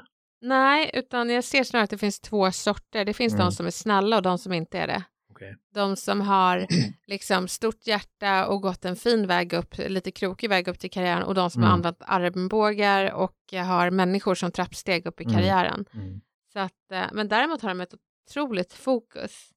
Nej, 0.48 0.90
utan 0.94 1.30
jag 1.30 1.44
ser 1.44 1.64
snarare 1.64 1.84
att 1.84 1.90
det 1.90 1.98
finns 1.98 2.20
två 2.20 2.52
sorter. 2.52 3.06
Det 3.06 3.14
finns 3.14 3.34
Mm. 3.34 3.46
de 3.46 3.52
som 3.52 3.66
är 3.66 3.72
snälla 3.72 4.16
och 4.16 4.22
de 4.22 4.38
som 4.38 4.54
inte 4.54 4.80
är 4.80 4.88
det. 4.88 5.04
Okej. 5.32 5.56
De 5.74 5.96
som 5.96 6.22
har 6.22 6.68
liksom 7.08 7.48
stort 7.48 7.88
hjärta 7.88 8.48
och 8.48 8.62
gått 8.62 8.86
en 8.86 8.96
fin 8.96 9.28
väg 9.28 9.54
upp, 9.54 9.76
lite 9.78 10.12
krokig 10.12 10.50
väg 10.50 10.68
upp 10.68 10.80
till 10.80 10.92
karriären 10.92 11.24
och 11.24 11.36
de 11.36 11.50
som 11.50 11.62
Mm. 11.62 11.68
har 11.70 11.74
använt 11.78 11.98
armbågar 12.02 13.14
och 13.14 13.38
har 13.54 13.90
människor 13.90 14.36
som 14.36 14.52
trappsteg 14.52 15.06
upp 15.08 15.22
i 15.22 15.24
Mm. 15.24 15.36
karriären. 15.36 15.86
Mm. 15.94 16.22
Så 16.54 16.60
att, 16.60 16.92
eh, 16.92 17.06
men 17.14 17.28
däremot 17.28 17.62
har 17.62 17.70
de 17.70 17.82
ett 17.82 17.94
otroligt 18.30 18.74
fokus, 18.74 19.50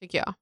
tycker 0.00 0.18
jag. 0.18 0.34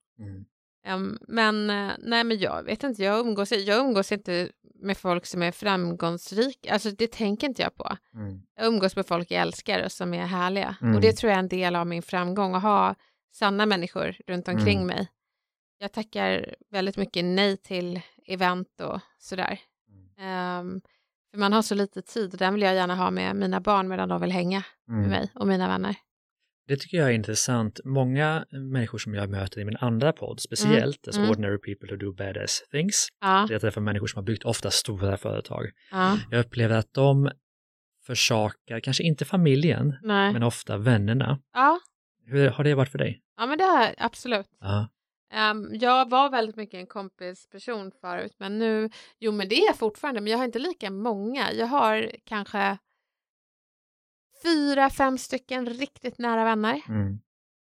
Mm. 0.88 1.00
Em, 1.02 1.18
men 1.28 1.70
eh, 1.70 1.94
nej, 1.98 2.24
men 2.24 2.38
jag 2.38 2.62
vet 2.62 2.82
inte, 2.84 3.02
jag 3.02 3.20
umgås, 3.20 3.52
jag 3.52 3.78
umgås 3.80 4.12
inte 4.12 4.48
med 4.74 4.96
folk 4.96 5.26
som 5.26 5.42
är 5.42 5.52
framgångsrika, 5.52 6.72
alltså 6.72 6.90
det 6.90 7.12
tänker 7.12 7.46
inte 7.46 7.62
jag 7.62 7.74
på. 7.74 7.96
Mm. 8.14 8.42
Jag 8.56 8.66
umgås 8.66 8.96
med 8.96 9.06
folk 9.06 9.30
jag 9.30 9.42
älskar 9.42 9.84
och 9.84 9.92
som 9.92 10.14
är 10.14 10.26
härliga. 10.26 10.76
Mm. 10.82 10.94
Och 10.94 11.00
det 11.00 11.12
tror 11.12 11.30
jag 11.30 11.36
är 11.36 11.42
en 11.42 11.48
del 11.48 11.76
av 11.76 11.86
min 11.86 12.02
framgång, 12.02 12.54
att 12.54 12.62
ha 12.62 12.94
sanna 13.34 13.66
människor 13.66 14.16
runt 14.26 14.48
omkring 14.48 14.76
Mm. 14.82 14.86
mig. 14.86 15.08
Jag 15.78 15.92
tackar 15.92 16.54
väldigt 16.70 16.96
mycket 16.96 17.24
nej 17.24 17.56
till 17.56 18.00
event 18.26 18.80
och 18.80 19.00
sådär. 19.18 19.60
Ehm, 20.18 20.80
för 21.30 21.38
man 21.38 21.52
har 21.52 21.62
så 21.62 21.74
lite 21.74 22.02
tid 22.02 22.32
och 22.32 22.38
den 22.38 22.54
vill 22.54 22.62
jag 22.62 22.74
gärna 22.74 22.94
ha 22.94 23.10
med 23.10 23.36
mina 23.36 23.60
barn 23.60 23.88
medan 23.88 24.08
de 24.08 24.20
vill 24.20 24.32
hänga 24.32 24.62
med 24.86 24.96
Mm. 24.98 25.10
mig 25.10 25.30
och 25.34 25.46
mina 25.46 25.68
vänner. 25.68 25.96
Det 26.68 26.76
tycker 26.76 26.96
jag 26.96 27.08
är 27.08 27.12
intressant. 27.12 27.80
Många 27.84 28.44
människor 28.50 28.98
som 28.98 29.14
jag 29.14 29.30
möter 29.30 29.60
i 29.60 29.64
min 29.64 29.76
andra 29.76 30.12
podd, 30.12 30.40
speciellt, 30.40 31.06
alltså 31.08 31.20
Mm. 31.20 31.30
Ordinary 31.30 31.58
People 31.58 31.90
Who 31.90 31.96
Do 31.96 32.12
Badass 32.12 32.62
Things, 32.70 33.08
Ja, 33.20 33.44
där 33.48 33.54
jag 33.54 33.60
träffar 33.60 33.80
människor 33.80 34.06
som 34.06 34.18
har 34.18 34.24
byggt 34.24 34.44
ofta 34.44 34.70
stora 34.70 35.16
företag. 35.16 35.66
ja, 35.90 36.18
Jag 36.30 36.40
upplever 36.40 36.76
att 36.76 36.94
de 36.94 37.30
försakar, 38.06 38.80
kanske 38.80 39.02
inte 39.02 39.24
familjen, 39.24 39.94
nej. 40.02 40.32
men 40.32 40.42
ofta 40.42 40.76
vännerna. 40.76 41.38
Ja, 41.54 41.80
Hur 42.26 42.48
har 42.50 42.64
det 42.64 42.74
varit 42.74 42.88
för 42.90 42.98
dig? 42.98 43.20
ja, 43.36 43.46
men 43.46 43.58
det 43.58 43.64
har 43.64 43.94
absolut. 43.98 44.46
Ja. 44.60 44.88
Ehm, 45.32 45.68
jag 45.72 46.10
var 46.10 46.30
väldigt 46.30 46.56
mycket 46.56 46.78
en 46.80 46.86
kompisperson 46.86 47.90
förut, 48.00 48.32
men 48.38 48.58
nu, 48.58 48.90
jo 49.18 49.32
men 49.32 49.48
det 49.48 49.54
är 49.54 49.66
jag 49.66 49.76
fortfarande, 49.76 50.20
men 50.20 50.30
jag 50.30 50.38
har 50.38 50.44
inte 50.44 50.58
lika 50.58 50.90
många. 50.90 51.52
Jag 51.52 51.66
har 51.66 52.12
kanske 52.24 52.78
fyra, 54.42 54.90
fem 54.90 55.18
stycken 55.18 55.66
riktigt 55.66 56.18
nära 56.18 56.44
vänner. 56.44 56.80
Mm. 56.88 57.18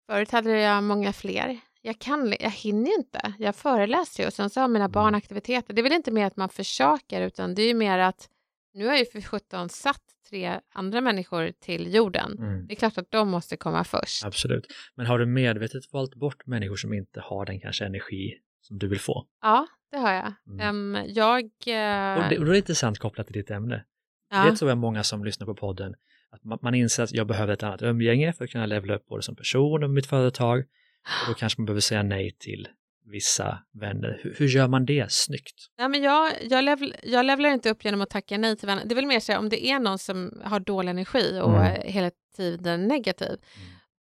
Förut 0.09 0.31
hade 0.31 0.59
jag 0.59 0.83
många 0.83 1.13
fler. 1.13 1.59
Jag, 1.81 1.99
kan, 1.99 2.33
jag 2.39 2.49
hinner 2.51 2.97
inte. 2.97 3.33
Jag 3.39 3.55
föreläser 3.55 4.23
ju 4.23 4.27
och 4.27 4.33
sen 4.33 4.49
så 4.49 4.61
har 4.61 4.67
mina 4.67 4.89
barn 4.89 5.15
aktiviteter. 5.15 5.73
Det 5.73 5.81
är 5.81 5.83
väl 5.83 5.93
inte 5.93 6.11
mer 6.11 6.25
att 6.25 6.38
man 6.38 6.49
försakar 6.49 7.21
utan 7.21 7.55
det 7.55 7.61
är 7.61 7.67
ju 7.67 7.73
mer 7.73 7.99
att 7.99 8.29
nu 8.73 8.85
har 8.85 8.91
jag 8.91 8.99
ju 8.99 9.05
för 9.05 9.21
17 9.21 9.69
satt 9.69 10.01
tre 10.29 10.59
andra 10.73 11.01
människor 11.01 11.51
till 11.59 11.93
jorden. 11.95 12.38
Mm. 12.39 12.67
Det 12.67 12.73
är 12.73 12.75
klart 12.75 12.97
att 12.97 13.11
de 13.11 13.29
måste 13.29 13.57
komma 13.57 13.83
först. 13.83 14.25
Absolut. 14.25 14.67
Men 14.95 15.05
har 15.05 15.19
du 15.19 15.25
medvetet 15.25 15.93
valt 15.93 16.15
bort 16.15 16.45
människor 16.45 16.75
som 16.75 16.93
inte 16.93 17.21
har 17.21 17.45
den 17.45 17.59
kanske 17.59 17.85
energi 17.85 18.33
som 18.61 18.77
du 18.77 18.88
vill 18.88 18.99
få? 18.99 19.25
Ja, 19.41 19.67
det 19.91 19.97
har 19.97 20.11
jag. 20.13 20.33
Mm. 20.61 21.03
Jag... 21.07 21.43
eh, 21.43 22.23
Och 22.23 22.29
det, 22.29 22.38
och 22.39 22.45
det 22.45 22.51
är 22.51 22.57
intressant 22.57 22.99
kopplat 22.99 23.27
till 23.27 23.33
ditt 23.33 23.51
ämne. 23.51 23.85
ja. 24.31 24.45
Det 24.45 24.55
tror 24.55 24.71
jag 24.71 24.77
många 24.77 25.03
som 25.03 25.25
lyssnar 25.25 25.45
på 25.47 25.55
podden, 25.55 25.95
att 26.36 26.62
man, 26.62 26.76
inser 26.76 27.04
att 27.04 27.12
jag 27.12 27.28
behöver 27.28 27.54
ett 27.54 27.63
annat 27.63 27.82
umgänge 27.82 28.34
för 28.34 28.45
att 28.45 28.52
kunna 28.52 28.65
levla 28.65 28.95
upp 28.95 29.08
både 29.08 29.24
som 29.24 29.36
person 29.36 29.84
och 29.84 29.89
mitt 29.89 30.06
företag. 30.06 30.60
Och 30.60 31.28
då 31.28 31.34
kanske 31.34 31.62
man 31.62 31.65
behöver 31.65 31.82
säga 31.82 32.04
nej 32.04 32.36
till 32.39 32.67
vissa 33.12 33.60
vänner. 33.74 34.19
Hur, 34.24 34.36
hur 34.38 34.48
gör 34.48 34.67
man 34.67 34.86
det 34.86 35.12
snyggt? 35.12 35.56
Nej, 35.78 35.89
men 35.89 36.04
jag, 36.04 36.32
jag, 36.41 36.63
level, 36.63 36.95
jag 37.04 37.26
levlar 37.26 37.50
inte 37.50 37.69
upp 37.69 37.86
genom 37.86 38.02
att 38.02 38.10
tacka 38.10 38.38
nej 38.38 38.56
till 38.58 38.67
vänner. 38.67 38.84
Det 38.86 38.93
är 38.93 38.95
väl 38.95 39.06
mer 39.06 39.19
så 39.19 39.32
här, 39.32 39.39
om 39.39 39.50
det 39.50 39.65
är 39.67 39.80
någon 39.80 40.00
som 40.00 40.41
har 40.43 40.60
dålig 40.60 40.89
energi 40.89 41.39
och 41.43 41.56
Mm. 41.65 41.82
hela 41.86 42.12
tiden 42.36 42.88
negativ, 42.88 43.38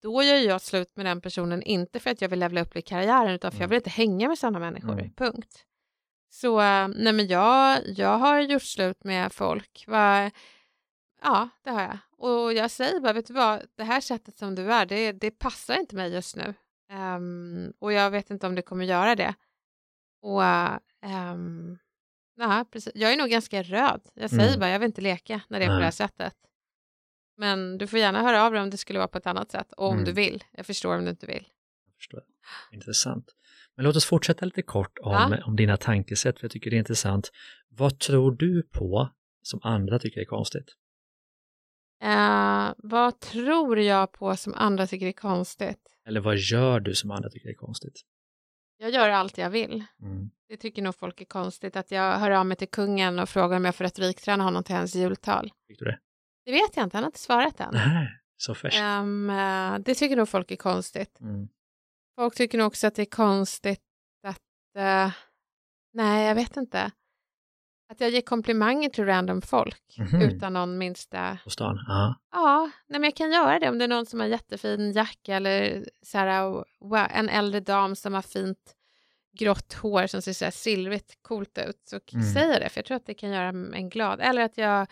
då 0.03 0.23
gör 0.23 0.37
jag 0.37 0.61
slut 0.61 0.97
med 0.97 1.07
den 1.07 1.21
personen, 1.21 1.63
inte 1.63 2.01
för 2.01 2.11
att 2.11 2.21
jag 2.21 2.29
vill 2.29 2.39
levla 2.39 2.61
upp 2.63 2.77
i 2.77 2.83
karriären, 2.83 3.31
utan 3.35 3.51
för 3.53 3.59
jag 3.59 3.63
Mm. 3.63 3.71
vill 3.71 3.77
inte 3.77 3.91
hänga 3.91 4.29
med 4.29 4.39
sådana 4.39 4.59
människor. 4.59 4.93
Mm. 4.93 5.13
Punkt. 5.13 5.65
Så 6.33 6.61
eh, 6.61 6.89
nej, 6.89 7.13
men 7.13 7.27
jag, 7.27 7.79
jag 7.87 8.19
har 8.19 8.41
gjort 8.41 8.63
slut 8.63 9.05
med 9.05 9.33
folk. 9.33 9.85
Va, 9.87 10.31
ja, 11.23 11.49
det 11.65 11.71
har 11.71 11.81
jag. 11.83 11.99
Och 12.17 12.53
jag 12.53 12.71
säger 12.71 13.01
bara, 13.01 13.13
vet 13.13 13.27
du 13.27 13.33
vad, 13.35 13.63
det 13.77 13.85
här 13.85 14.01
sättet 14.01 14.39
som 14.39 14.55
du 14.55 14.73
är, 14.73 14.87
det, 14.87 15.13
det 15.13 15.31
passar 15.31 15.75
inte 15.81 15.97
mig 15.97 16.13
just 16.13 16.37
nu. 16.37 16.55
Um, 16.93 17.73
och 17.79 17.93
jag 17.93 18.11
vet 18.11 18.31
inte 18.31 18.47
om 18.47 18.55
det 18.55 18.63
kommer 18.63 18.85
göra 18.85 19.15
det. 19.17 19.35
Och 20.23 20.43
um, 21.33 21.79
ja, 22.37 22.65
precis. 22.73 22.93
jag 22.95 23.13
är 23.13 23.17
nog 23.17 23.29
ganska 23.29 23.63
röd. 23.63 24.01
Jag 24.15 24.31
säger 24.31 24.49
Mm. 24.49 24.61
bara, 24.61 24.71
jag 24.71 24.79
vill 24.79 24.87
inte 24.87 25.01
leka 25.01 25.41
när 25.49 25.59
det 25.59 25.65
är 25.65 25.69
på 25.69 25.73
det 25.73 25.79
här 25.79 25.83
Nej. 25.83 25.93
sättet. 25.93 26.35
Men 27.37 27.79
du 27.79 27.87
får 27.87 27.99
gärna 27.99 28.23
höra 28.23 28.43
av 28.45 28.53
dig 28.53 28.63
om 28.63 28.71
det 28.71 28.77
skulle 28.77 28.99
vara 28.99 29.09
på 29.09 29.19
ett 29.19 29.27
annat 29.27 29.51
sätt. 29.51 29.73
Och 29.73 29.87
om 29.87 29.93
Mm. 29.93 30.05
du 30.05 30.13
vill. 30.13 30.45
Jag 30.53 30.67
förstår 30.67 30.97
om 30.99 31.05
du 31.05 31.11
inte 31.11 31.27
vill. 31.27 31.49
Jag 31.87 31.95
förstår. 31.97 32.23
Intressant. 32.73 33.35
Men 33.77 33.85
låt 33.85 33.97
oss 33.97 34.05
fortsätta 34.05 34.45
lite 34.45 34.63
kort 34.63 34.99
om, 34.99 35.13
Ja. 35.13 35.45
om 35.45 35.57
dina 35.57 35.77
tankesätt, 35.77 36.39
för 36.39 36.45
jag 36.45 36.51
tycker 36.51 36.71
det 36.71 36.77
är 36.77 36.79
intressant. 36.79 37.31
Vad 37.69 37.99
tror 37.99 38.33
du 38.33 38.63
på 38.63 39.11
som 39.43 39.61
andra 39.63 39.99
tycker 39.99 40.21
är 40.21 40.25
konstigt? 40.25 40.75
Eh, 42.03 42.73
vad 42.79 43.21
tror 43.21 43.79
jag 43.79 44.13
på 44.13 44.37
som 44.37 44.55
andra 44.55 44.87
tycker 44.87 45.07
är 45.07 45.13
konstigt? 45.13 45.81
Eller 46.07 46.21
vad 46.21 46.37
gör 46.37 46.81
du 46.81 46.95
som 46.95 47.11
andra 47.11 47.31
tycker 47.31 47.49
är 47.49 47.55
konstigt? 47.55 48.01
Jag 48.77 48.91
gör 48.91 49.09
allt 49.11 49.39
jag 49.39 49.51
vill. 49.51 49.85
Mm. 50.03 50.31
Det 50.49 50.57
tycker 50.57 50.83
nog 50.83 50.95
folk 50.95 51.21
är 51.21 51.25
konstigt. 51.25 51.77
Att 51.77 51.91
jag 51.91 52.19
hör 52.19 52.31
av 52.31 52.47
mig 52.47 52.57
till 52.57 52.69
kungen 52.69 53.19
och 53.19 53.29
frågar 53.29 53.57
om 53.57 53.65
jag 53.65 53.75
får 53.75 53.85
retorikträna 53.85 54.45
honom 54.45 54.65
till 54.65 54.75
hans 54.75 54.95
jultal. 54.95 55.53
Fick 55.69 55.79
du 55.79 55.85
det? 55.85 55.99
Det 56.45 56.53
vet 56.53 56.77
jag 56.77 56.87
inte, 56.87 56.97
han 56.97 57.05
har 57.05 57.09
inte 57.09 57.19
svarat 57.19 57.61
än. 57.61 57.71
Nej, 57.73 58.09
så 58.37 58.55
färskt. 58.55 58.79
Eh, 58.81 59.79
det 59.85 59.95
tycker 59.95 60.17
nog 60.17 60.29
folk 60.29 60.51
är 60.51 60.57
konstigt. 60.57 61.21
Mm. 61.21 61.49
Folk 62.17 62.35
tycker 62.35 62.59
nog 62.59 62.67
också 62.67 62.87
att 62.87 62.95
det 62.95 63.03
är 63.03 63.07
konstigt 63.07 63.83
att... 64.27 64.77
eh, 64.77 65.13
nej, 65.93 66.27
jag 66.27 66.35
vet 66.35 66.57
inte. 66.57 66.91
Att 67.91 68.01
jag 68.01 68.11
ger 68.11 68.21
komplimanger 68.21 68.89
till 68.89 69.05
random 69.07 69.43
folk 69.43 69.97
Mhm. 69.99 70.23
utan 70.23 70.53
någon 70.53 70.79
minsta... 70.79 71.39
På 71.45 71.51
stan? 71.51 71.79
Ja. 71.89 72.15
Ja, 72.33 72.71
nej, 72.87 73.01
men 73.01 73.05
jag 73.09 73.17
kan 73.17 73.33
göra 73.33 73.59
det 73.59 73.69
om 73.69 73.79
det 73.79 73.85
är 73.85 73.89
någon 73.89 74.07
som 74.07 74.21
har 74.21 74.27
jättefin 74.27 74.93
jacka 74.93 75.37
eller 75.37 75.85
så 76.03 76.19
här, 76.19 76.43
wow, 76.81 77.07
en 77.11 77.29
äldre 77.29 77.61
dam 77.61 77.97
som 77.97 78.15
har 78.15 78.23
fint 78.23 78.75
grått 79.39 79.73
hår 79.73 80.07
som 80.07 80.23
ser 80.23 80.33
så 80.33 80.45
här 80.45 80.53
silvrigt 80.53 81.23
coolt 81.23 81.59
ut. 81.69 81.83
Så 81.85 82.01
Mm. 82.13 82.25
säger 82.35 82.61
det, 82.61 82.69
för 82.69 82.79
jag 82.79 82.85
tror 82.85 82.97
att 82.97 83.07
det 83.07 83.15
kan 83.15 83.31
göra 83.31 83.49
en 83.49 83.89
glad. 83.91 84.21
Eller 84.21 84.43
att 84.43 84.59
jag 84.59 84.87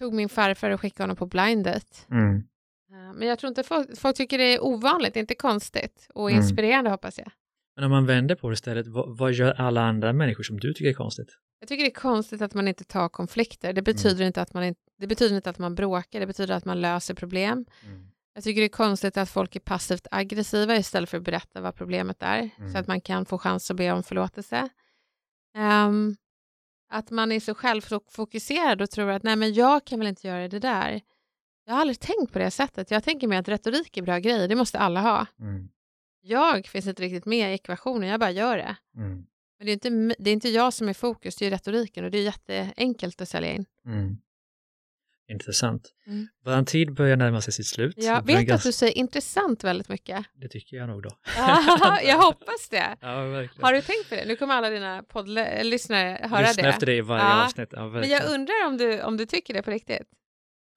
tog 0.00 0.14
min 0.14 0.28
farfar 0.28 0.70
och 0.70 0.80
skickade 0.80 1.02
honom 1.02 1.16
på 1.16 1.26
blind 1.26 1.64
date. 1.64 1.96
Mm. 2.10 2.36
Eh, 2.92 3.12
Men 3.14 3.28
jag 3.28 3.38
tror 3.38 3.48
inte 3.48 3.62
folk, 3.62 3.98
folk 3.98 4.16
tycker 4.16 4.38
det 4.38 4.44
är 4.54 4.64
ovanligt, 4.64 5.16
inte 5.16 5.34
konstigt 5.34 6.08
och 6.14 6.30
Mm. 6.30 6.42
inspirerande 6.42 6.90
hoppas 6.90 7.18
jag. 7.18 7.30
Men 7.78 7.84
om 7.84 7.90
man 7.90 8.06
vänder 8.06 8.34
på 8.34 8.48
det 8.48 8.54
istället, 8.54 8.86
vad, 8.86 9.18
vad 9.18 9.32
gör 9.32 9.52
alla 9.52 9.80
andra 9.82 10.12
människor 10.12 10.42
som 10.42 10.60
du 10.60 10.72
tycker 10.74 10.90
är 10.90 10.94
konstigt? 10.94 11.28
Jag 11.60 11.68
tycker 11.68 11.84
det 11.84 11.90
är 11.90 12.00
konstigt 12.00 12.42
att 12.42 12.54
man 12.54 12.68
inte 12.68 12.84
tar 12.84 13.08
konflikter. 13.08 13.72
Det 13.72 13.82
betyder, 13.82 14.24
inte, 14.24 14.42
att 14.42 14.54
man 14.54 14.64
inte, 14.64 14.80
det 14.98 15.06
betyder 15.06 15.36
inte 15.36 15.50
att 15.50 15.58
man 15.58 15.74
bråkar, 15.74 16.20
det 16.20 16.26
betyder 16.26 16.54
att 16.54 16.64
man 16.64 16.80
löser 16.80 17.14
problem. 17.14 17.66
Mm. 17.84 18.08
Jag 18.34 18.44
tycker 18.44 18.60
det 18.60 18.66
är 18.66 18.68
konstigt 18.68 19.16
att 19.16 19.30
folk 19.30 19.56
är 19.56 19.60
passivt 19.60 20.06
aggressiva 20.10 20.76
istället 20.76 21.10
för 21.10 21.16
att 21.18 21.24
berätta 21.24 21.60
vad 21.60 21.74
problemet 21.74 22.16
är, 22.22 22.50
Mm. 22.58 22.72
så 22.72 22.78
att 22.78 22.86
man 22.86 23.00
kan 23.00 23.26
få 23.26 23.38
chans 23.38 23.70
att 23.70 23.76
be 23.76 23.92
om 23.92 24.02
förlåtelse. 24.02 24.68
Ehm, 25.56 26.16
att 26.90 27.10
man 27.10 27.32
är 27.32 27.40
så 27.40 27.54
självfokuserad 27.54 28.82
och 28.82 28.90
tror 28.90 29.10
att 29.10 29.22
nej 29.22 29.36
men 29.36 29.54
jag 29.54 29.84
kan 29.84 29.98
väl 29.98 30.08
inte 30.08 30.26
göra 30.26 30.48
det 30.48 30.58
där. 30.58 31.00
Jag 31.66 31.74
har 31.74 31.80
aldrig 31.80 32.00
tänkt 32.00 32.32
på 32.32 32.38
det 32.38 32.50
sättet. 32.50 32.90
Jag 32.90 33.04
tänker 33.04 33.26
mer 33.28 33.40
att 33.40 33.48
retorik 33.48 33.96
är 33.96 34.02
bra 34.02 34.18
grejer, 34.18 34.48
det 34.48 34.54
måste 34.56 34.78
alla 34.78 35.00
ha. 35.00 35.26
Mm. 35.40 35.68
Jag 36.20 36.66
finns 36.66 36.86
inte 36.86 37.02
riktigt 37.02 37.26
med 37.26 37.50
i 37.50 37.54
ekvationen, 37.54 38.08
jag 38.08 38.20
bara 38.20 38.30
gör 38.30 38.56
det. 38.56 38.76
Mm. 38.96 39.26
Men 39.58 39.66
det 39.66 39.70
är 39.70 39.74
inte, 39.74 40.14
det 40.18 40.30
är 40.30 40.34
inte 40.34 40.48
jag 40.48 40.72
som 40.72 40.88
är 40.88 40.94
fokus, 40.94 41.36
det 41.36 41.46
är 41.46 41.50
retoriken 41.50 42.04
och 42.04 42.10
det 42.10 42.18
är 42.18 42.22
jätteenkelt 42.22 43.20
att 43.20 43.28
sälja 43.28 43.52
in. 43.52 43.64
Mm. 43.86 44.16
Intressant. 45.30 45.94
Mm. 46.06 46.28
Vår 46.44 46.62
tid 46.64 46.94
börjar 46.94 47.16
närma 47.16 47.40
sig 47.40 47.52
sitt 47.52 47.66
slut. 47.66 47.94
Jag 47.96 48.26
vet 48.26 48.38
att 48.38 48.44
ganska- 48.44 48.68
du 48.68 48.72
säger 48.72 48.98
intressant 48.98 49.64
väldigt 49.64 49.88
mycket. 49.88 50.26
Det 50.34 50.48
tycker 50.48 50.76
jag 50.76 50.88
nog 50.88 51.02
då. 51.02 51.10
jag 52.04 52.18
hoppas 52.18 52.68
det. 52.70 52.96
Ja. 53.00 53.08
Har 53.60 53.72
du 53.72 53.82
tänkt 53.82 54.08
på 54.08 54.14
det? 54.14 54.24
Nu 54.26 54.36
kommer 54.36 54.54
alla 54.54 54.70
dina 54.70 55.02
poddlyssnare 55.02 56.18
höra 56.30 56.40
Lyssna 56.46 56.62
det. 56.62 56.68
efter 56.68 56.86
det 56.86 56.94
i 56.96 57.00
varje 57.00 57.24
Ja. 57.24 57.44
avsnitt. 57.44 57.68
Ja, 57.72 57.88
Men 57.88 58.08
jag 58.08 58.30
undrar 58.34 58.66
om 58.66 58.76
du, 58.76 59.02
om 59.02 59.16
du 59.16 59.26
tycker 59.26 59.54
det 59.54 59.62
på 59.62 59.70
riktigt? 59.70 60.02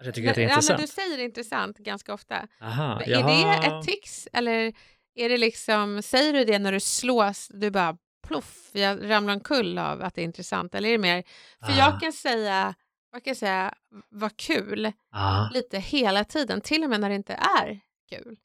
Jag 0.03 0.13
tycker 0.15 0.29
att 0.29 0.35
det 0.35 0.41
är 0.41 0.47
ja, 0.47 0.49
intressant. 0.49 0.79
men 0.79 0.85
du 0.87 0.91
säger 0.91 1.17
intressant 1.17 1.77
ganska 1.77 2.13
ofta. 2.13 2.47
Aha, 2.61 2.99
Men 2.99 3.09
jaha. 3.09 3.55
är 3.55 3.61
det 3.61 3.67
ett 3.77 3.85
tics 3.85 4.27
eller 4.33 4.73
är 5.15 5.29
det 5.29 5.37
liksom, 5.37 6.01
säger 6.01 6.33
du 6.33 6.45
det 6.45 6.59
när 6.59 6.71
du 6.71 6.79
slås, 6.79 7.47
du 7.53 7.71
bara 7.71 7.97
ploff, 8.27 8.69
jag 8.73 9.09
ramlar 9.09 9.33
omkull 9.33 9.77
av 9.77 10.01
att 10.01 10.15
det 10.15 10.21
är 10.21 10.25
intressant 10.25 10.75
eller 10.75 10.89
är 10.89 10.93
det 10.93 10.97
mer, 10.97 11.23
för 11.65 11.71
Ah. 11.73 11.77
jag 11.77 11.99
kan 12.01 12.13
säga, 12.13 12.73
jag 13.11 13.23
kan 13.23 13.35
säga 13.35 13.73
vad 14.09 14.37
kul 14.37 14.91
Ja, 15.11 15.49
lite 15.53 15.79
hela 15.79 16.23
tiden, 16.23 16.61
till 16.61 16.83
och 16.83 16.89
med 16.89 16.99
när 16.99 17.09
det 17.09 17.15
inte 17.15 17.33
är 17.33 17.79
kul. 18.09 18.37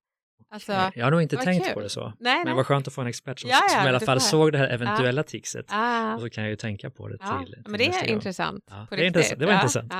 Alltså, 0.50 0.72
okej. 0.72 0.90
jag 0.94 1.04
har 1.06 1.10
nog 1.10 1.22
inte 1.22 1.36
vad 1.36 1.44
tänkt 1.44 1.64
kul. 1.66 1.74
på 1.74 1.80
det 1.80 1.88
så. 1.88 2.12
nej, 2.20 2.36
Men 2.36 2.44
nej. 2.44 2.54
vad 2.54 2.66
skönt 2.66 2.88
att 2.88 2.94
få 2.94 3.00
en 3.00 3.06
expert 3.06 3.40
som, 3.40 3.50
Ja, 3.50 3.58
ja, 3.62 3.68
som 3.68 3.86
i 3.86 3.88
alla 3.88 4.00
fall 4.00 4.20
får. 4.20 4.26
såg 4.26 4.52
det 4.52 4.58
här 4.58 4.68
eventuella. 4.68 5.24
Ah, 5.68 6.14
Och 6.14 6.20
så 6.20 6.30
kan 6.30 6.44
jag 6.44 6.50
ju 6.50 6.56
tänka 6.56 6.90
på 6.90 7.08
det 7.08 7.18
till, 7.18 7.52
till 7.54 7.62
men 7.66 7.78
det 7.78 7.86
är 7.86 8.04
intressant. 8.04 8.64
Ja, 8.70 8.86
det 8.90 8.96
är 8.96 9.06
intressant. 9.06 9.40
Det 9.40 9.46
var 9.46 9.52
intressant. 9.54 9.92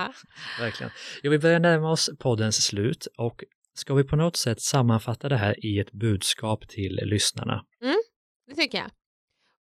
Verkligen. 0.61 0.93
Jo, 1.23 1.31
vi 1.31 1.39
börjar 1.39 1.59
närma 1.59 1.91
oss 1.91 2.11
poddens 2.19 2.65
slut 2.65 3.07
och 3.19 3.45
ska 3.79 3.95
vi 3.95 4.05
på 4.05 4.17
något 4.17 4.37
sätt 4.37 4.61
sammanfatta 4.61 5.29
det 5.29 5.37
här 5.37 5.67
i 5.67 5.79
ett 5.79 5.93
budskap 5.93 6.69
till 6.69 7.01
lyssnarna? 7.03 7.65
Mm, 7.83 7.97
det 8.47 8.55
tycker 8.55 8.79
jag. 8.79 8.91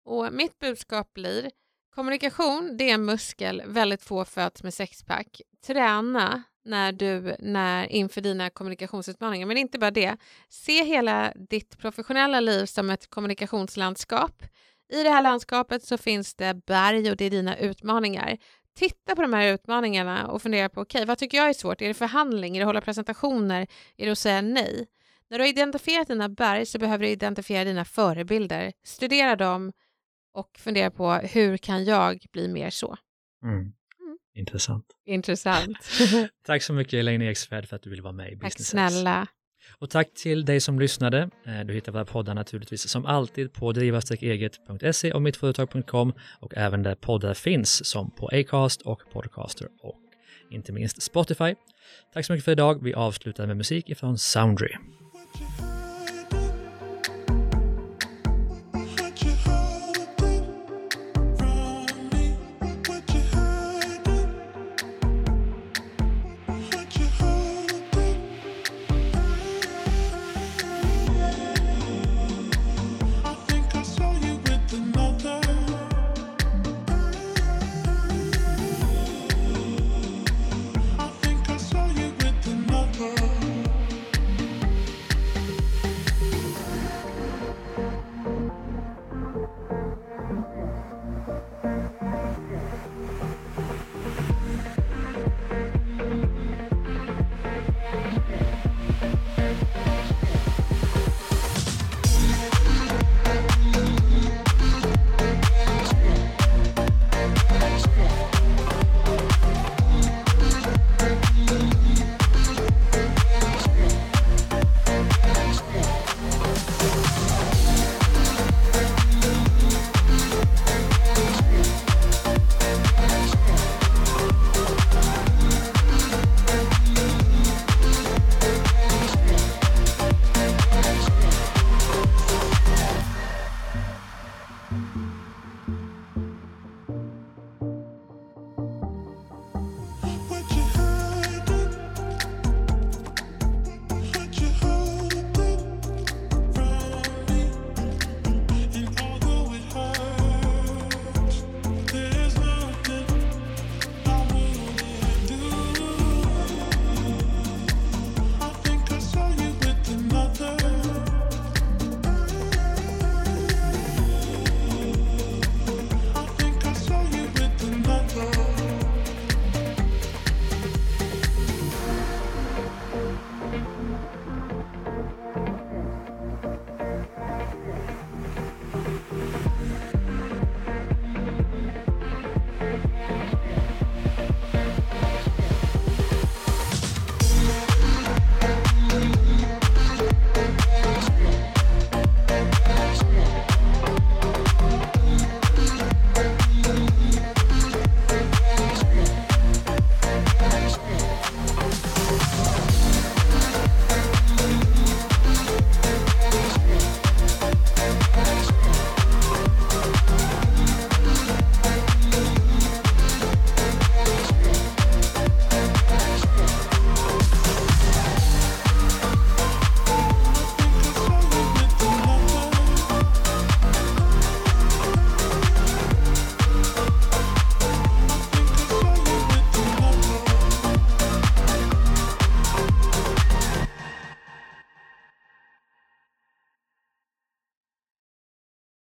Och 0.05 0.33
mitt 0.33 0.59
budskap 0.59 1.13
blir 1.13 1.51
kommunikation, 1.95 2.77
det 2.77 2.89
är 2.89 2.93
en 2.93 3.05
muskel, 3.05 3.63
väldigt 3.65 4.03
få 4.03 4.25
föds 4.25 4.63
med 4.63 4.73
sexpack. 4.73 5.41
Träna 5.67 6.43
när 6.65 6.91
du, 6.91 7.35
när, 7.39 7.91
inför 7.91 8.21
dina 8.21 8.49
kommunikationsutmaningar, 8.49 9.45
men 9.45 9.57
inte 9.57 9.79
bara 9.79 9.91
det. 9.91 10.17
Se 10.49 10.83
hela 10.83 11.33
ditt 11.49 11.77
professionella 11.77 12.39
liv 12.39 12.65
som 12.65 12.89
ett 12.89 13.09
kommunikationslandskap. 13.09 14.43
I 14.93 15.03
det 15.03 15.09
här 15.09 15.21
landskapet 15.21 15.83
så 15.83 15.97
finns 15.97 16.35
det 16.35 16.65
berg 16.65 17.11
och 17.11 17.17
det 17.17 17.25
är 17.25 17.29
dina 17.29 17.57
utmaningar. 17.57 18.37
Titta 18.75 19.15
på 19.15 19.21
de 19.21 19.33
här 19.33 19.53
utmaningarna 19.53 20.27
och 20.27 20.41
fundera 20.41 20.69
på, 20.69 20.81
okej, 20.81 21.05
vad 21.05 21.17
tycker 21.17 21.37
jag 21.37 21.49
är 21.49 21.53
svårt? 21.53 21.81
Är 21.81 21.87
det 21.87 21.93
förhandling? 21.93 22.55
Är 22.55 22.59
det 22.59 22.63
att 22.63 22.69
hålla 22.69 22.81
presentationer? 22.81 23.67
Är 23.97 24.05
det 24.05 24.11
att 24.11 24.17
säga 24.17 24.41
nej? 24.41 24.87
När 25.29 25.37
du 25.37 25.43
har 25.43 25.49
identifierat 25.49 26.07
dina 26.07 26.29
berg 26.29 26.65
så 26.65 26.79
behöver 26.79 27.05
du 27.05 27.11
identifiera 27.11 27.63
dina 27.63 27.85
förebilder. 27.85 28.73
Studera 28.83 29.35
dem 29.35 29.73
och 30.33 30.49
fundera 30.59 30.91
på 30.91 31.13
hur 31.13 31.57
kan 31.57 31.85
jag 31.85 32.25
bli 32.31 32.47
mer 32.47 32.69
så? 32.69 32.97
Mm. 33.43 33.71
Intressant. 34.35 34.85
Intressant. 35.05 35.77
Tack 36.45 36.63
så 36.63 36.73
mycket 36.73 36.93
Elaine 36.93 37.21
Eksvärd 37.21 37.67
för 37.67 37.75
att 37.75 37.81
du 37.81 37.89
ville 37.89 38.01
vara 38.01 38.13
med 38.13 38.27
i 38.27 38.31
Tack 38.31 38.41
Business 38.41 38.73
Hacks. 38.73 38.93
snälla. 38.93 39.27
Och 39.71 39.89
tack 39.89 40.13
till 40.13 40.45
dig 40.45 40.59
som 40.59 40.79
lyssnade. 40.79 41.29
Eh, 41.45 41.59
du 41.65 41.73
hittar 41.73 41.91
våra 41.91 42.05
poddar 42.05 42.33
naturligtvis 42.33 42.89
som 42.89 43.05
alltid 43.05 43.53
på 43.53 43.71
driva-eget.se 43.71 45.11
och 45.11 45.21
mittföretag.com 45.21 46.13
och 46.39 46.53
även 46.57 46.83
där 46.83 46.95
poddar 46.95 47.33
finns 47.33 47.85
som 47.85 48.11
på 48.11 48.27
Acast 48.27 48.81
och 48.81 49.01
Podcaster 49.13 49.67
och 49.81 49.99
inte 50.51 50.71
minst 50.71 51.01
Spotify. 51.01 51.55
Tack 52.13 52.25
så 52.25 52.33
mycket 52.33 52.45
för 52.45 52.51
idag. 52.51 52.83
Vi 52.83 52.93
avslutar 52.93 53.47
med 53.47 53.57
musik 53.57 53.89
ifrån 53.89 54.17
Soundry. 54.17 54.75